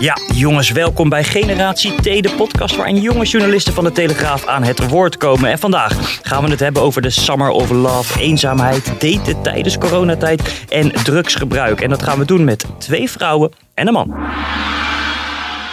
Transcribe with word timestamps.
Ja, 0.00 0.16
jongens, 0.34 0.70
welkom 0.70 1.08
bij 1.08 1.24
Generatie 1.24 1.94
T, 1.94 2.02
de 2.02 2.34
podcast 2.36 2.76
waarin 2.76 3.00
jonge 3.00 3.24
journalisten 3.24 3.74
van 3.74 3.84
de 3.84 3.92
Telegraaf 3.92 4.46
aan 4.46 4.62
het 4.62 4.88
woord 4.88 5.16
komen. 5.16 5.50
En 5.50 5.58
vandaag 5.58 6.20
gaan 6.22 6.44
we 6.44 6.50
het 6.50 6.60
hebben 6.60 6.82
over 6.82 7.02
de 7.02 7.10
Summer 7.10 7.50
of 7.50 7.70
Love, 7.70 8.20
eenzaamheid, 8.20 8.84
daten 8.98 9.42
tijdens 9.42 9.78
coronatijd 9.78 10.64
en 10.68 10.92
drugsgebruik. 10.92 11.80
En 11.80 11.88
dat 11.88 12.02
gaan 12.02 12.18
we 12.18 12.24
doen 12.24 12.44
met 12.44 12.64
twee 12.78 13.10
vrouwen 13.10 13.52
en 13.74 13.86
een 13.86 13.92
man. 13.92 14.16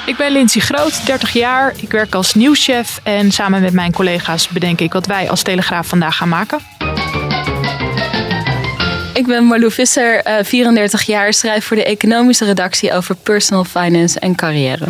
Ik 0.05 0.17
ben 0.17 0.31
Lindsay 0.31 0.61
Groot, 0.61 1.05
30 1.05 1.33
jaar. 1.33 1.73
Ik 1.81 1.91
werk 1.91 2.15
als 2.15 2.33
nieuwschef 2.33 2.99
en 3.03 3.31
samen 3.31 3.61
met 3.61 3.73
mijn 3.73 3.91
collega's 3.91 4.47
bedenk 4.47 4.79
ik 4.79 4.93
wat 4.93 5.05
wij 5.05 5.29
als 5.29 5.41
Telegraaf 5.41 5.87
vandaag 5.87 6.17
gaan 6.17 6.29
maken. 6.29 6.59
Ik 9.17 9.27
ben 9.27 9.43
Marlou 9.43 9.71
Visser, 9.71 10.21
eh, 10.23 10.43
34 10.43 11.03
jaar, 11.03 11.33
schrijf 11.33 11.65
voor 11.65 11.77
de 11.77 11.83
economische 11.83 12.45
redactie 12.45 12.93
over 12.93 13.15
personal 13.15 13.63
finance 13.63 14.19
en 14.19 14.35
carrière. 14.35 14.85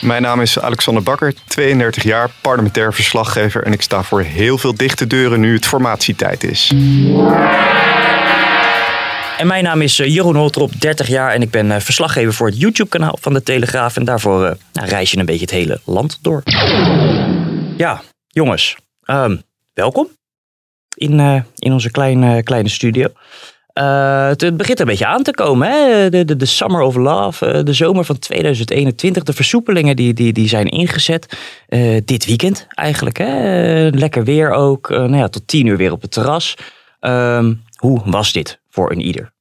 Mijn 0.00 0.22
naam 0.22 0.40
is 0.40 0.58
Alexander 0.58 1.02
Bakker, 1.02 1.34
32 1.46 2.02
jaar, 2.02 2.30
parlementair 2.40 2.94
verslaggever 2.94 3.62
en 3.62 3.72
ik 3.72 3.82
sta 3.82 4.02
voor 4.02 4.22
heel 4.22 4.58
veel 4.58 4.74
dichte 4.74 5.06
deuren 5.06 5.40
nu 5.40 5.54
het 5.54 5.66
formatietijd 5.66 6.44
is. 6.44 6.72
En 9.38 9.46
mijn 9.46 9.64
naam 9.64 9.80
is 9.80 9.98
eh, 9.98 10.14
Jeroen 10.14 10.36
Holtrop, 10.36 10.80
30 10.80 11.08
jaar 11.08 11.30
en 11.30 11.42
ik 11.42 11.50
ben 11.50 11.70
eh, 11.70 11.80
verslaggever 11.80 12.34
voor 12.34 12.46
het 12.46 12.60
YouTube-kanaal 12.60 13.18
van 13.20 13.32
de 13.32 13.42
Telegraaf. 13.42 13.96
En 13.96 14.04
daarvoor 14.04 14.44
eh, 14.44 14.54
nou, 14.72 14.88
reis 14.88 15.10
je 15.10 15.18
een 15.18 15.26
beetje 15.26 15.40
het 15.40 15.50
hele 15.50 15.80
land 15.84 16.18
door. 16.22 16.42
Ja, 17.76 18.02
jongens, 18.26 18.76
ehm, 19.04 19.36
welkom 19.74 20.16
in, 20.96 21.20
eh, 21.20 21.40
in 21.56 21.72
onze 21.72 21.90
kleine, 21.90 22.42
kleine 22.42 22.68
studio. 22.68 23.08
Eh, 23.72 24.26
het, 24.26 24.40
het 24.40 24.56
begint 24.56 24.80
een 24.80 24.86
beetje 24.86 25.06
aan 25.06 25.22
te 25.22 25.30
komen, 25.30 25.68
hè? 25.68 26.10
De, 26.10 26.24
de, 26.24 26.36
de 26.36 26.46
Summer 26.46 26.80
of 26.80 26.94
Love, 26.94 27.46
eh, 27.46 27.64
de 27.64 27.72
zomer 27.72 28.04
van 28.04 28.18
2021. 28.18 29.22
De 29.22 29.32
versoepelingen 29.32 29.96
die, 29.96 30.14
die, 30.14 30.32
die 30.32 30.48
zijn 30.48 30.66
ingezet. 30.66 31.38
Dit 32.04 32.26
weekend 32.26 32.66
eigenlijk. 32.68 33.16
Hè? 33.16 33.88
Lekker 33.88 34.24
weer 34.24 34.50
ook. 34.50 34.88
Nou 34.88 35.16
ja, 35.16 35.28
tot 35.28 35.48
tien 35.48 35.66
uur 35.66 35.76
weer 35.76 35.92
op 35.92 36.02
het 36.02 36.10
terras. 36.10 36.56
Ehm, 37.00 37.54
hoe 37.76 38.02
was 38.04 38.32
dit 38.32 38.60
voor 38.70 38.90
een 38.90 39.00
ieder? 39.00 39.32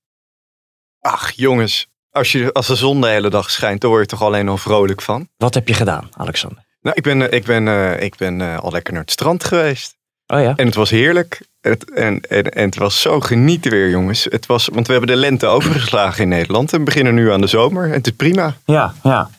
Ach 1.00 1.32
jongens, 1.32 1.88
als, 2.12 2.32
je, 2.32 2.54
als 2.54 2.68
de 2.68 2.76
zon 2.76 3.02
de 3.02 3.08
hele 3.08 3.30
dag 3.30 3.52
schijnt, 3.52 3.82
dan 3.82 3.90
word 3.90 4.02
je 4.02 4.18
toch 4.18 4.28
alleen 4.28 4.50
al 4.50 4.58
vrolijk 4.58 5.02
van. 5.02 5.28
Wat 5.38 5.54
heb 5.54 5.68
je 5.68 5.74
gedaan, 5.74 6.10
Alexander? 6.12 6.64
Nou, 6.82 6.96
ik 6.96 7.04
ben, 7.04 7.32
ik 7.32 7.46
ben, 7.46 7.68
ik 8.02 8.16
ben 8.16 8.62
al 8.62 8.72
lekker 8.72 8.94
naar 8.94 9.02
het 9.02 9.12
strand 9.12 9.44
geweest. 9.44 9.97
Oh 10.28 10.42
ja? 10.42 10.54
En 10.56 10.66
het 10.66 10.76
was 10.76 10.90
heerlijk. 10.90 11.42
Het, 11.62 11.92
en, 11.92 12.22
en, 12.22 12.44
en 12.44 12.66
het 12.66 12.76
was 12.76 13.02
zo 13.02 13.20
genieten 13.20 13.72
weer, 13.72 13.90
jongens. 13.90 14.24
Het 14.24 14.46
was, 14.46 14.70
want 14.74 14.88
we 14.88 14.92
hebben 14.92 15.12
de 15.12 15.22
lente 15.22 15.46
overgeslagen 15.46 16.24
in 16.24 16.30
Nederland. 16.30 16.74
En 16.74 16.80
we 16.80 16.86
beginnen 16.86 17.14
nu 17.14 17.32
aan 17.32 17.42
de 17.42 17.48
zomer. 17.48 17.86
En 17.86 17.92
het 17.92 18.08
is 18.08 18.14
prima. 18.14 18.56
Ja, 18.66 18.94
ja. 19.04 19.30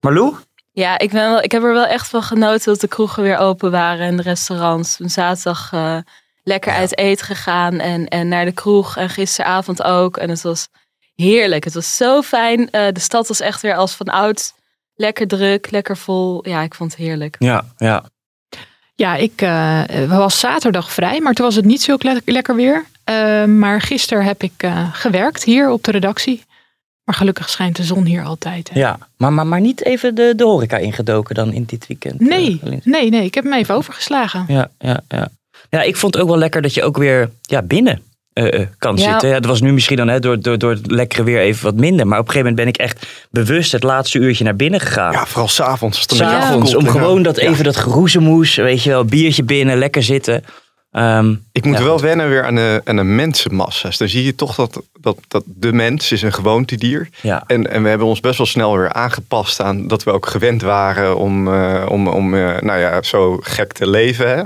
Marlou? 0.00 0.34
Ja, 0.72 0.98
ik, 0.98 1.10
ben 1.10 1.30
wel, 1.30 1.42
ik 1.42 1.52
heb 1.52 1.62
er 1.62 1.72
wel 1.72 1.86
echt 1.86 2.08
van 2.08 2.22
genoten 2.22 2.72
dat 2.72 2.80
de 2.80 2.88
kroegen 2.88 3.22
weer 3.22 3.36
open 3.36 3.70
waren 3.70 4.06
en 4.06 4.16
de 4.16 4.22
restaurants. 4.22 4.96
Toen 4.96 5.10
zaterdag 5.10 5.72
eh, 5.72 5.98
lekker 6.42 6.72
uit 6.72 6.98
eten 6.98 7.26
gegaan 7.26 7.78
en, 7.78 8.08
en 8.08 8.28
naar 8.28 8.44
de 8.44 8.52
kroeg. 8.52 8.96
En 8.96 9.08
gisteravond 9.08 9.82
ook. 9.82 10.16
En 10.16 10.30
het 10.30 10.42
was 10.42 10.68
heerlijk. 11.14 11.64
Het 11.64 11.74
was 11.74 11.96
zo 11.96 12.22
fijn. 12.22 12.70
Eh, 12.70 12.92
de 12.92 13.00
stad 13.00 13.28
was 13.28 13.40
echt 13.40 13.62
weer 13.62 13.74
als 13.74 13.94
van 13.94 14.06
oud. 14.06 14.54
Lekker 14.94 15.26
druk, 15.26 15.70
lekker 15.70 15.96
vol. 15.96 16.48
Ja, 16.48 16.62
ik 16.62 16.74
vond 16.74 16.90
het 16.90 17.00
heerlijk. 17.00 17.36
Ja, 17.38 17.64
ja. 17.76 18.04
Ja, 18.94 19.16
ik 19.16 19.42
eh, 19.42 19.82
was 20.08 20.38
zaterdag 20.40 20.92
vrij, 20.92 21.20
maar 21.20 21.32
toen 21.32 21.44
was 21.46 21.54
het 21.56 21.64
niet 21.64 21.82
zo 21.82 21.96
le- 21.98 22.20
lekker 22.24 22.56
weer. 22.56 22.84
Eh, 23.04 23.44
maar 23.44 23.80
gisteren 23.80 24.24
heb 24.24 24.42
ik 24.42 24.52
eh, 24.56 24.88
gewerkt 24.92 25.44
hier 25.44 25.70
op 25.70 25.84
de 25.84 25.90
redactie. 25.90 26.42
Maar 27.04 27.14
gelukkig 27.14 27.48
schijnt 27.48 27.76
de 27.76 27.82
zon 27.84 28.04
hier 28.04 28.22
altijd. 28.24 28.70
hè. 28.72 28.80
ja. 28.80 28.98
Maar, 29.16 29.32
maar, 29.32 29.46
maar 29.46 29.60
niet 29.60 29.84
even 29.84 30.14
de, 30.14 30.32
de 30.36 30.44
horeca 30.44 30.76
ingedoken 30.76 31.34
dan 31.34 31.52
in 31.52 31.64
dit 31.64 31.86
weekend? 31.86 32.20
Nee, 32.20 32.60
nee, 32.84 33.10
nee, 33.10 33.24
ik 33.24 33.34
heb 33.34 33.44
hem 33.44 33.52
even 33.52 33.74
overgeslagen. 33.74 34.44
Ja, 34.48 34.70
ja, 34.78 35.00
ja. 35.08 35.28
Ja, 35.70 35.82
ik 35.82 35.96
vond 35.96 36.14
het 36.14 36.22
ook 36.22 36.28
wel 36.28 36.38
lekker 36.38 36.62
dat 36.62 36.74
je 36.74 36.82
ook 36.82 36.96
weer 36.96 37.30
ja, 37.42 37.62
binnen 37.62 38.02
eh, 38.32 38.60
eh, 38.60 38.66
kan 38.78 38.96
Ja. 38.96 39.10
zitten. 39.10 39.28
Ja, 39.28 39.34
dat 39.34 39.44
was 39.50 39.60
nu 39.60 39.72
misschien 39.72 39.96
dan 39.96 40.08
hè, 40.08 40.20
door, 40.20 40.40
door, 40.40 40.58
door 40.58 40.70
het 40.70 40.90
lekkere 40.90 41.22
weer 41.24 41.38
even 41.40 41.64
wat 41.64 41.74
minder. 41.74 42.06
Maar 42.06 42.18
op 42.18 42.26
een 42.26 42.32
gegeven 42.32 42.54
moment 42.54 42.74
ben 42.74 42.84
ik 42.86 42.90
echt 42.90 43.06
bewust 43.30 43.72
het 43.72 43.82
laatste 43.82 44.18
uurtje 44.18 44.44
naar 44.44 44.56
binnen 44.56 44.80
gegaan. 44.80 45.12
Ja, 45.12 45.26
vooral 45.26 45.48
s'avonds. 45.48 46.04
S'avonds, 46.16 46.74
om 46.74 46.88
gewoon 46.88 47.22
dat 47.22 47.40
Ja. 47.40 47.48
even 47.48 47.64
dat 47.64 47.76
geroezemoes, 47.76 48.54
weet 48.56 48.82
je 48.82 48.90
wel, 48.90 49.04
biertje 49.04 49.42
binnen, 49.44 49.78
lekker 49.78 50.02
zitten. 50.02 50.44
Ehm, 50.90 51.34
Ik 51.52 51.64
moet 51.64 51.78
Ja. 51.78 51.84
wel 51.84 52.00
wennen 52.00 52.28
weer 52.28 52.44
aan 52.44 52.54
de, 52.54 52.80
aan 52.84 52.96
de 52.96 53.02
mensenmassa's. 53.02 53.98
Dan 53.98 54.08
zie 54.08 54.24
je 54.24 54.34
toch 54.34 54.54
dat, 54.54 54.82
dat, 55.00 55.16
dat 55.28 55.42
de 55.46 55.72
mens 55.72 56.12
is 56.12 56.22
een 56.22 56.32
gewoontedier. 56.32 57.08
ja. 57.20 57.42
En, 57.46 57.70
en 57.70 57.82
we 57.82 57.88
hebben 57.88 58.06
ons 58.06 58.20
best 58.20 58.38
wel 58.38 58.46
snel 58.46 58.76
weer 58.78 58.92
aangepast 58.92 59.60
aan 59.60 59.86
dat 59.88 60.02
we 60.04 60.10
ook 60.12 60.26
gewend 60.26 60.62
waren 60.62 61.16
om, 61.16 61.54
eh, 61.54 61.86
om, 61.88 62.08
om 62.08 62.34
eh, 62.34 62.60
nou 62.60 62.80
ja, 62.80 63.02
zo 63.02 63.38
gek 63.42 63.72
te 63.72 63.90
leven. 63.90 64.28
Hè? 64.28 64.42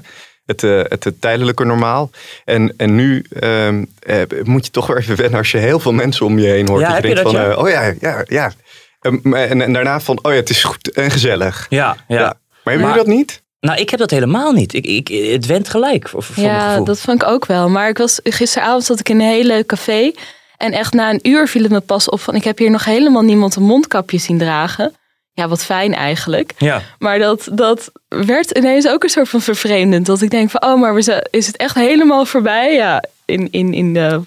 Het, 0.47 0.62
eh, 0.62 0.81
het, 0.83 1.05
het 1.05 1.21
tijdelijke 1.21 1.65
normaal. 1.65 2.11
En, 2.45 2.75
en 2.77 2.95
nu 2.95 3.25
ehm, 3.41 3.84
eh, 3.99 4.23
moet 4.43 4.65
je 4.65 4.71
toch 4.71 4.87
weer 4.87 4.97
even 4.97 5.17
wennen 5.17 5.39
als 5.39 5.51
je 5.51 5.59
heel 5.59 5.81
veel 5.81 5.93
mensen 5.93 6.27
om 6.27 6.39
je 6.39 6.47
heen 6.47 6.69
hoort. 6.69 6.81
Ja, 6.81 6.87
dat 6.89 6.97
je 6.97 7.03
denkt 7.03 7.23
dat, 7.23 7.33
van, 7.33 7.43
ja? 7.43 7.51
eh, 7.51 7.59
oh 7.59 7.69
ja, 7.69 7.95
ja, 8.01 8.25
ja. 8.29 8.53
Ehm, 9.01 9.34
En, 9.34 9.61
en 9.62 9.73
daarna 9.73 10.01
van, 10.01 10.19
oh 10.23 10.33
ja, 10.33 10.39
het 10.39 10.51
is 10.51 10.65
goed 10.65 10.91
en 10.91 11.11
gezellig. 11.11 11.67
Ja, 11.69 11.97
ja. 12.09 12.19
Ja. 12.19 12.23
Maar 12.23 12.34
hebben 12.75 12.83
Maar- 12.83 12.97
jullie 12.97 12.97
dat 12.97 13.07
niet? 13.07 13.45
Nou, 13.61 13.79
ik 13.81 13.91
heb 13.91 13.99
dat 13.99 14.11
helemaal 14.11 14.53
niet. 14.53 14.75
Ik, 14.75 14.87
ik, 14.87 15.09
het 15.33 15.47
went 15.47 15.69
gelijk, 15.69 16.09
voor, 16.09 16.23
voor 16.23 16.45
mijn 16.45 16.55
Ja, 16.57 16.81
dat 16.81 17.01
vond 17.01 17.23
ik 17.23 17.28
ook 17.28 17.47
wel. 17.47 17.69
Maar 17.69 17.89
ik 17.89 17.99
was, 17.99 18.21
gisteravond 18.23 18.84
zat 18.84 19.01
ik 19.01 19.09
in 19.09 19.21
een 19.21 19.27
heel 19.27 19.45
leuk 19.45 19.67
café. 19.67 20.13
En 20.57 20.73
echt 20.73 20.93
na 20.93 21.11
een 21.11 21.28
uur 21.28 21.49
viel 21.49 21.63
het 21.63 21.71
me 21.71 21.81
pas 21.81 22.09
op 22.09 22.21
van... 22.21 22.34
ik 22.34 22.45
heb 22.45 22.59
hier 22.59 22.71
nog 22.71 22.84
helemaal 22.84 23.23
niemand 23.23 23.57
een 23.57 23.63
mondkapje 23.63 24.19
zien 24.19 24.39
dragen. 24.39 24.95
Ja, 25.37 25.49
wat 25.49 25.65
fijn 25.65 25.95
eigenlijk. 25.95 26.53
Ja, 26.59 26.83
Maar 26.99 27.19
dat, 27.19 27.49
dat 27.53 27.91
werd 28.09 28.51
ineens 28.51 28.89
ook 28.89 29.03
een 29.03 29.09
soort 29.09 29.29
van 29.29 29.41
vervreemdend. 29.41 30.07
Dat 30.07 30.23
ik 30.23 30.31
denk 30.31 30.51
van, 30.51 30.63
oh, 30.65 30.81
maar 30.81 30.95
we 30.95 31.27
is 31.31 31.47
het 31.47 31.57
echt 31.57 31.75
helemaal 31.75 32.25
voorbij? 32.25 32.75
Ja, 32.75 33.05
in, 33.25 33.49
in, 33.51 33.73
in, 33.75 33.95
de, 33.95 34.21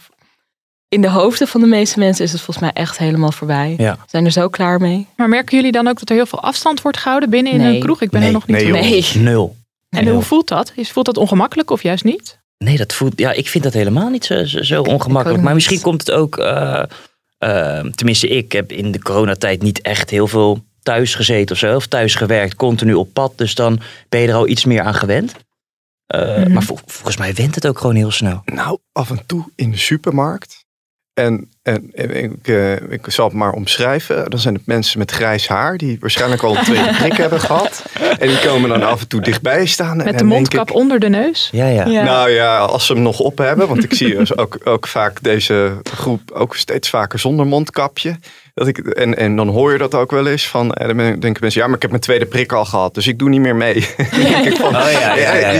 in 0.89 1.01
de 1.01 1.09
hoofden 1.09 1.47
van 1.47 1.61
de 1.61 1.67
meeste 1.67 1.99
mensen 1.99 2.25
is 2.25 2.31
het 2.31 2.41
volgens 2.41 2.65
mij 2.65 2.83
echt 2.83 2.97
helemaal 2.97 3.31
voorbij. 3.31 3.73
ja. 3.77 3.97
Zijn 4.07 4.25
er 4.25 4.31
zo 4.31 4.49
klaar 4.49 4.79
mee. 4.81 5.07
Maar 5.15 5.29
merken 5.29 5.55
jullie 5.57 5.71
dan 5.71 5.87
ook 5.87 5.99
dat 5.99 6.09
er 6.09 6.15
heel 6.15 6.25
veel 6.25 6.41
afstand 6.41 6.81
wordt 6.81 6.97
gehouden 6.97 7.29
binnen 7.29 7.53
in 7.53 7.59
Nee. 7.59 7.73
een 7.75 7.79
kroeg? 7.79 8.01
Ik 8.01 8.09
ben 8.09 8.19
Nee, 8.19 8.27
er 8.29 8.33
nog 8.35 8.47
niet 8.47 8.57
nee. 8.57 8.71
Nee. 8.71 9.05
Nul. 9.15 9.55
En 9.89 10.03
Nul. 10.03 10.13
hoe 10.13 10.23
voelt 10.23 10.47
dat? 10.47 10.73
Voelt 10.75 11.05
dat 11.05 11.17
ongemakkelijk 11.17 11.71
of 11.71 11.83
juist 11.83 12.03
niet? 12.03 12.39
Nee, 12.57 12.77
dat 12.77 12.93
voelt, 12.93 13.19
ja, 13.19 13.31
ik 13.31 13.47
vind 13.47 13.63
dat 13.63 13.73
helemaal 13.73 14.09
niet 14.09 14.25
zo, 14.25 14.45
zo, 14.45 14.61
zo 14.63 14.81
ongemakkelijk. 14.81 15.43
Maar 15.43 15.53
misschien 15.53 15.81
komt 15.81 15.99
het 16.07 16.11
ook, 16.11 16.37
eh, 16.37 16.83
eh, 17.37 17.85
tenminste 17.95 18.27
ik 18.27 18.51
heb 18.51 18.71
in 18.71 18.91
de 18.91 19.01
coronatijd 19.01 19.61
niet 19.61 19.81
echt 19.81 20.09
heel 20.09 20.27
veel 20.27 20.67
thuis 20.89 21.15
gezeten 21.15 21.51
of 21.55 21.57
zo. 21.61 21.75
Of 21.75 21.87
thuis 21.87 22.15
gewerkt, 22.15 22.55
continu 22.55 22.93
op 22.93 23.13
pad. 23.13 23.33
Dus 23.35 23.55
dan 23.55 23.79
ben 24.09 24.19
je 24.19 24.27
er 24.27 24.33
al 24.33 24.47
iets 24.47 24.65
meer 24.65 24.81
aan 24.81 24.93
gewend. 24.95 25.33
Eh, 26.07 26.37
Mhm. 26.37 26.53
Maar 26.53 26.63
vol- 26.63 26.79
volgens 26.85 27.17
mij 27.17 27.33
went 27.33 27.55
het 27.55 27.67
ook 27.67 27.77
gewoon 27.79 27.95
heel 27.95 28.11
snel. 28.11 28.41
Nou, 28.45 28.77
af 28.91 29.09
en 29.09 29.21
toe 29.25 29.43
in 29.55 29.71
de 29.71 29.77
supermarkt. 29.77 30.67
En, 31.13 31.49
en, 31.61 31.89
en 31.93 32.23
ik, 32.23 32.47
eh, 32.47 32.73
ik 32.73 33.05
zal 33.07 33.25
het 33.25 33.33
maar 33.33 33.51
omschrijven. 33.51 34.29
Dan 34.29 34.39
zijn 34.39 34.53
het 34.53 34.65
mensen 34.65 34.99
met 34.99 35.11
grijs 35.11 35.47
haar 35.47 35.77
die 35.77 35.97
waarschijnlijk 35.99 36.41
al 36.43 36.57
een 36.57 36.63
tweede 36.63 36.93
prik 36.99 37.17
hebben 37.17 37.39
gehad. 37.39 37.83
En 38.19 38.27
die 38.27 38.39
komen 38.39 38.69
dan 38.69 38.83
af 38.83 39.01
en 39.01 39.07
toe 39.07 39.21
dichtbij 39.21 39.65
staan. 39.65 39.99
en 39.99 40.05
Met 40.05 40.17
de 40.17 40.23
mondkap 40.23 40.69
ik, 40.69 40.75
onder 40.75 40.99
de 40.99 41.09
neus? 41.09 41.49
Ja, 41.51 41.67
ja. 41.67 41.85
Ja. 41.85 42.03
Nou 42.03 42.29
ja, 42.29 42.57
als 42.57 42.85
ze 42.85 42.93
hem 42.93 43.01
nog 43.01 43.19
op 43.19 43.37
hebben. 43.37 43.67
Want 43.67 43.83
ik 43.83 43.93
zie 43.93 44.15
dus 44.17 44.37
ook, 44.37 44.57
ook 44.63 44.87
vaak 44.87 45.23
deze 45.23 45.77
groep 45.83 46.31
ook 46.31 46.55
steeds 46.55 46.89
vaker 46.89 47.19
zonder 47.19 47.45
mondkapje. 47.47 48.15
Dat 48.59 48.67
ik, 48.67 48.77
en, 48.77 49.17
en 49.17 49.35
dan 49.35 49.47
hoor 49.47 49.71
je 49.71 49.77
dat 49.77 49.95
ook 49.95 50.11
wel 50.11 50.27
eens 50.27 50.47
van, 50.47 50.73
en 50.73 50.87
dan 50.87 50.97
denken 51.19 51.37
mensen, 51.41 51.61
ja, 51.61 51.65
maar 51.67 51.75
ik 51.75 51.81
heb 51.81 51.91
mijn 51.91 52.03
tweede 52.03 52.25
prik 52.25 52.51
al 52.51 52.65
gehad, 52.65 52.93
dus 52.93 53.07
ik 53.07 53.19
doe 53.19 53.29
niet 53.29 53.39
meer 53.41 53.55
mee. 53.55 53.81
Van, 54.57 54.75
Oh, 54.75 54.91
ja. 54.91 55.13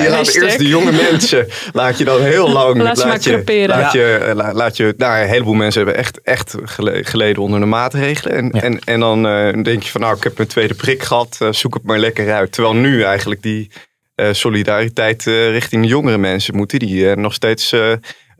Je 0.03 0.07
laat 0.09 0.27
eerst 0.43 0.57
de 0.57 0.67
jonge 0.67 0.91
mensen, 1.11 1.47
laat 1.73 1.97
je 1.97 2.03
dan 2.05 2.21
heel 2.21 2.49
lang, 2.49 2.77
Laat 3.07 3.23
je, 3.23 3.31
laat 3.67 3.91
je, 3.91 4.15
eh, 4.15 4.35
la- 4.35 4.53
laat 4.53 4.77
je, 4.77 4.93
nou, 4.97 5.21
een 5.21 5.27
heleboel 5.27 5.53
mensen 5.53 5.81
hebben 5.83 5.99
echt, 6.01 6.21
echt 6.21 6.55
gele- 6.63 7.03
geleden 7.03 7.41
onder 7.43 7.59
de 7.59 7.65
maatregelen. 7.65 8.35
En, 8.35 8.51
en, 8.51 8.79
en 8.83 8.99
dan 8.99 9.27
eh, 9.27 9.63
denk 9.63 9.83
je 9.83 9.89
van, 9.89 10.01
nou, 10.01 10.15
ik 10.17 10.23
heb 10.23 10.37
mijn 10.37 10.49
tweede 10.49 10.73
prik 10.73 11.03
gehad, 11.03 11.37
eh, 11.39 11.47
zoek 11.51 11.73
het 11.73 11.83
maar 11.83 11.99
lekker 11.99 12.33
uit. 12.33 12.51
Terwijl 12.51 12.75
nu 12.75 13.03
eigenlijk 13.03 13.41
die 13.41 13.71
eh, 14.15 14.27
solidariteit 14.31 15.27
eh, 15.27 15.49
richting 15.49 15.81
de 15.81 15.87
jongere 15.87 16.17
mensen 16.17 16.55
moeten, 16.55 16.79
die 16.79 17.09
eh, 17.09 17.15
nog 17.15 17.33
steeds... 17.33 17.75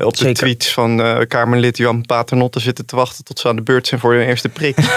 op 0.05 0.11
de 0.11 0.17
Zeker. 0.17 0.33
tweets 0.33 0.73
van 0.73 1.01
eh, 1.01 1.27
Kamerlid 1.27 1.77
Jan 1.77 2.05
Paternotte 2.05 2.59
zitten 2.59 2.85
te 2.85 2.95
wachten 2.95 3.23
tot 3.23 3.39
ze 3.39 3.47
aan 3.47 3.55
de 3.55 3.61
beurt 3.61 3.87
zijn 3.87 3.99
voor 3.99 4.13
hun 4.13 4.25
eerste 4.27 4.49
prik. 4.49 4.77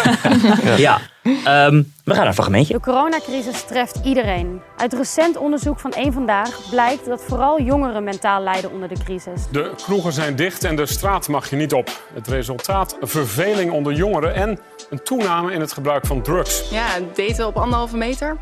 Ja, 0.76 1.00
Ehm, 1.22 1.82
we 2.04 2.10
gaan 2.10 2.16
naar 2.16 2.26
een 2.26 2.34
fragmentje. 2.34 2.72
De 2.75 2.81
coronacrisis 2.81 3.62
treft 3.62 4.00
iedereen. 4.04 4.60
Uit 4.76 4.93
recent 4.93 5.37
onderzoek 5.37 5.81
van 5.81 5.93
Eén 5.96 6.12
Vandaag 6.12 6.60
blijkt 6.70 7.06
dat 7.06 7.22
vooral 7.28 7.60
jongeren 7.60 8.04
mentaal 8.04 8.43
lijden 8.43 8.72
onder 8.72 8.88
de 8.88 8.96
crisis. 9.04 9.43
De 9.50 9.70
kroegen 9.76 10.12
zijn 10.12 10.37
dicht 10.37 10.64
en 10.64 10.76
de 10.76 10.87
straat 10.87 11.28
mag 11.28 11.50
je 11.50 11.56
niet 11.56 11.72
op. 11.72 12.05
Het 12.14 12.28
resultaat 12.28 12.96
verveling 13.00 13.72
onder 13.72 13.93
jongeren 13.93 14.34
en 14.34 14.58
een 14.90 15.02
toename 15.02 15.52
in 15.52 15.60
het 15.60 15.72
gebruik 15.72 16.06
van 16.06 16.22
drugs. 16.22 16.70
Ja, 16.70 16.87
daten 17.14 17.46
op 17.46 17.56
anderhalve 17.56 17.96
meter. 17.96 18.37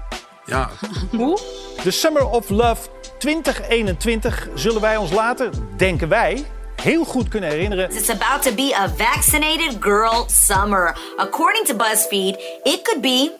Ja, 0.46 0.70
Hoe? 1.10 1.38
De 1.82 1.90
Summer 1.90 2.28
of 2.28 2.48
Love 2.48 2.88
2021 3.20 4.48
zullen 4.54 4.80
wij 4.80 4.96
ons 4.96 5.12
later, 5.12 5.50
denken 5.76 6.08
wij, 6.08 6.44
heel 6.82 7.04
goed 7.04 7.28
kunnen 7.28 7.50
herinneren. 7.50 7.90
It's 7.90 8.10
about 8.10 8.42
to 8.42 8.54
be 8.54 8.76
a 8.76 8.88
vaccinated 8.96 9.76
girl 9.80 10.24
summer. 10.26 10.96
According 11.16 11.66
to 11.66 11.76
BuzzFeed, 11.76 12.36
it 12.62 12.80
could 12.82 13.00
be 13.00 13.30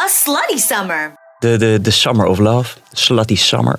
a 0.00 0.06
slutty 0.08 0.56
summer. 0.56 1.12
De, 1.38 1.56
de, 1.56 1.80
de 1.80 1.90
Summer 1.90 2.26
of 2.26 2.38
Love, 2.38 2.76
Slutty 2.92 3.36
Summer. 3.36 3.78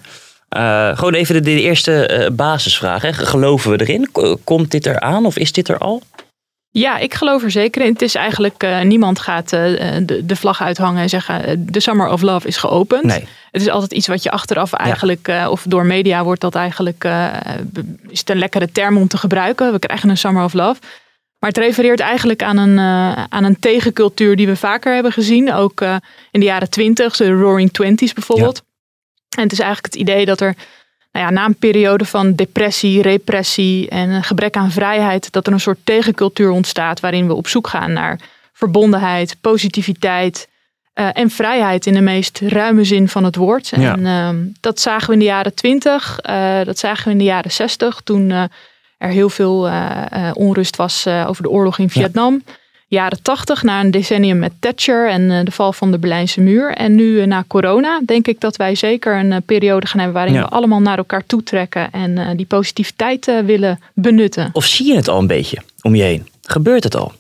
Eh, 0.50 0.98
gewoon 0.98 1.14
even 1.14 1.36
de, 1.36 1.42
de 1.42 1.62
eerste 1.62 2.08
eh, 2.08 2.32
basisvraag. 2.32 3.02
Hè. 3.02 3.14
Geloven 3.14 3.72
we 3.72 3.86
erin? 3.86 4.12
Komt 4.44 4.72
dit 4.72 4.86
eraan 4.86 5.26
of 5.26 5.38
is 5.38 5.52
dit 5.52 5.70
er 5.70 5.78
al? 5.78 6.02
Ja, 6.78 6.98
ik 6.98 7.14
geloof 7.14 7.44
er 7.44 7.52
zeker 7.52 7.82
in. 7.82 7.92
Het 7.92 8.02
is 8.02 8.16
eigenlijk, 8.16 8.64
eh, 8.64 8.82
niemand 8.82 9.20
gaat 9.20 9.54
eh, 9.54 9.62
de, 10.02 10.26
de 10.26 10.36
vlag 10.36 10.62
uithangen 10.62 11.02
en 11.02 11.10
zeggen 11.10 11.66
de 11.72 11.80
Summer 11.80 12.10
of 12.10 12.22
Love 12.22 12.48
is 12.48 12.58
geopend. 12.58 13.04
Nee. 13.04 13.28
Het 13.56 13.64
is 13.64 13.70
altijd 13.70 13.94
iets 13.94 14.08
wat 14.08 14.24
je 14.24 14.32
achteraf 14.32 14.74
eigenlijk, 14.74 15.28
eh, 15.28 15.48
of 15.50 15.64
door 15.68 15.86
media 15.86 16.24
wordt 16.24 16.42
dat 16.42 16.56
eigenlijk, 16.56 17.04
eh, 17.04 17.28
is 18.08 18.20
het 18.20 18.30
een 18.30 18.38
lekkere 18.38 18.72
term 18.72 18.98
om 18.98 19.08
te 19.08 19.18
gebruiken. 19.18 19.72
We 19.72 19.80
krijgen 19.80 20.10
een 20.10 20.18
Summer 20.18 20.44
of 20.44 20.54
Love. 20.54 20.82
Maar 21.40 21.50
het 21.50 21.58
refereert 21.58 22.00
eigenlijk 22.00 22.44
aan 22.44 22.58
een, 22.58 22.78
eh, 22.78 23.24
aan 23.30 23.44
een 23.44 23.60
tegencultuur 23.60 24.36
die 24.36 24.48
we 24.48 24.56
vaker 24.56 24.94
hebben 24.94 25.12
gezien. 25.12 25.54
Ook 25.54 25.82
in 26.32 26.40
de 26.40 26.46
jaren 26.46 26.70
twintig, 26.70 27.16
de 27.16 27.32
Roaring 27.32 27.72
Twenties 27.72 28.14
bijvoorbeeld. 28.14 28.64
En 29.38 29.44
het 29.44 29.52
is 29.52 29.60
eigenlijk 29.60 29.94
het 29.94 30.02
idee 30.02 30.26
dat 30.26 30.42
er 30.42 30.56
nou 31.12 31.26
ja, 31.26 31.32
na 31.32 31.46
een 31.46 31.56
periode 31.56 32.06
van 32.06 32.34
depressie, 32.34 33.02
repressie 33.02 33.90
en 33.90 34.10
een 34.10 34.24
gebrek 34.24 34.56
aan 34.56 34.72
vrijheid, 34.72 35.32
dat 35.32 35.48
er 35.48 35.54
een 35.54 35.60
soort 35.60 35.80
tegencultuur 35.84 36.50
ontstaat 36.50 37.00
waarin 37.00 37.28
we 37.28 37.34
op 37.34 37.48
zoek 37.48 37.68
gaan 37.68 37.94
naar 37.94 38.20
verbondenheid, 38.54 39.38
positiviteit 39.42 40.48
eh, 40.96 41.08
en 41.14 41.30
vrijheid 41.30 41.86
in 41.86 41.94
de 41.94 42.02
meest 42.02 42.40
ruime 42.40 42.84
zin 42.84 43.08
van 43.08 43.24
het 43.24 43.36
woord. 43.36 43.68
Ja. 43.68 43.94
En 43.94 44.06
ehm, 44.06 44.36
dat 44.60 44.80
zagen 44.80 45.08
we 45.08 45.14
in 45.14 45.20
de 45.20 45.26
jaren 45.26 45.54
20, 45.54 46.20
eh, 46.20 46.62
dat 46.64 46.78
zagen 46.78 47.06
we 47.06 47.12
in 47.12 47.18
de 47.18 47.24
jaren 47.24 47.52
60, 47.52 48.02
toen 48.04 48.32
eh, 48.32 48.44
er 48.98 49.10
heel 49.10 49.30
veel 49.30 49.70
onrust 50.34 50.76
was 50.76 51.08
over 51.08 51.44
de 51.44 51.50
oorlog 51.50 51.78
in 51.80 51.90
Vietnam. 51.90 52.44
Jaren 52.88 53.22
80, 53.22 53.64
na 53.64 53.80
een 53.82 53.92
decennium 53.92 54.40
met 54.40 54.52
Thatcher 54.60 55.10
en 55.10 55.46
de 55.46 55.52
val 55.52 55.74
van 55.74 55.92
de 55.92 55.98
Berlijnse 55.98 56.42
muur. 56.42 56.72
En 56.74 56.96
nu 56.96 57.26
na 57.26 57.44
corona 57.48 58.02
denk 58.06 58.28
ik 58.28 58.40
dat 58.40 58.56
wij 58.56 58.76
zeker 58.76 59.20
een 59.20 59.44
periode 59.44 59.88
gaan 59.88 60.00
hebben 60.00 60.18
waarin 60.18 60.34
Ja. 60.34 60.42
we 60.42 60.48
allemaal 60.48 60.80
naar 60.82 60.98
elkaar 60.98 61.26
toe 61.26 61.44
trekken 61.44 61.92
en 61.92 62.38
die 62.38 62.46
positiviteit 62.46 63.26
willen 63.46 63.80
benutten. 63.94 64.50
Of 64.54 64.66
zie 64.66 64.88
je 64.88 64.96
het 64.96 65.08
al 65.08 65.20
een 65.20 65.28
beetje 65.28 65.58
om 65.82 65.96
je 65.96 66.04
heen? 66.04 66.28
Gebeurt 66.42 66.84
het 66.84 66.96
al? 66.96 67.12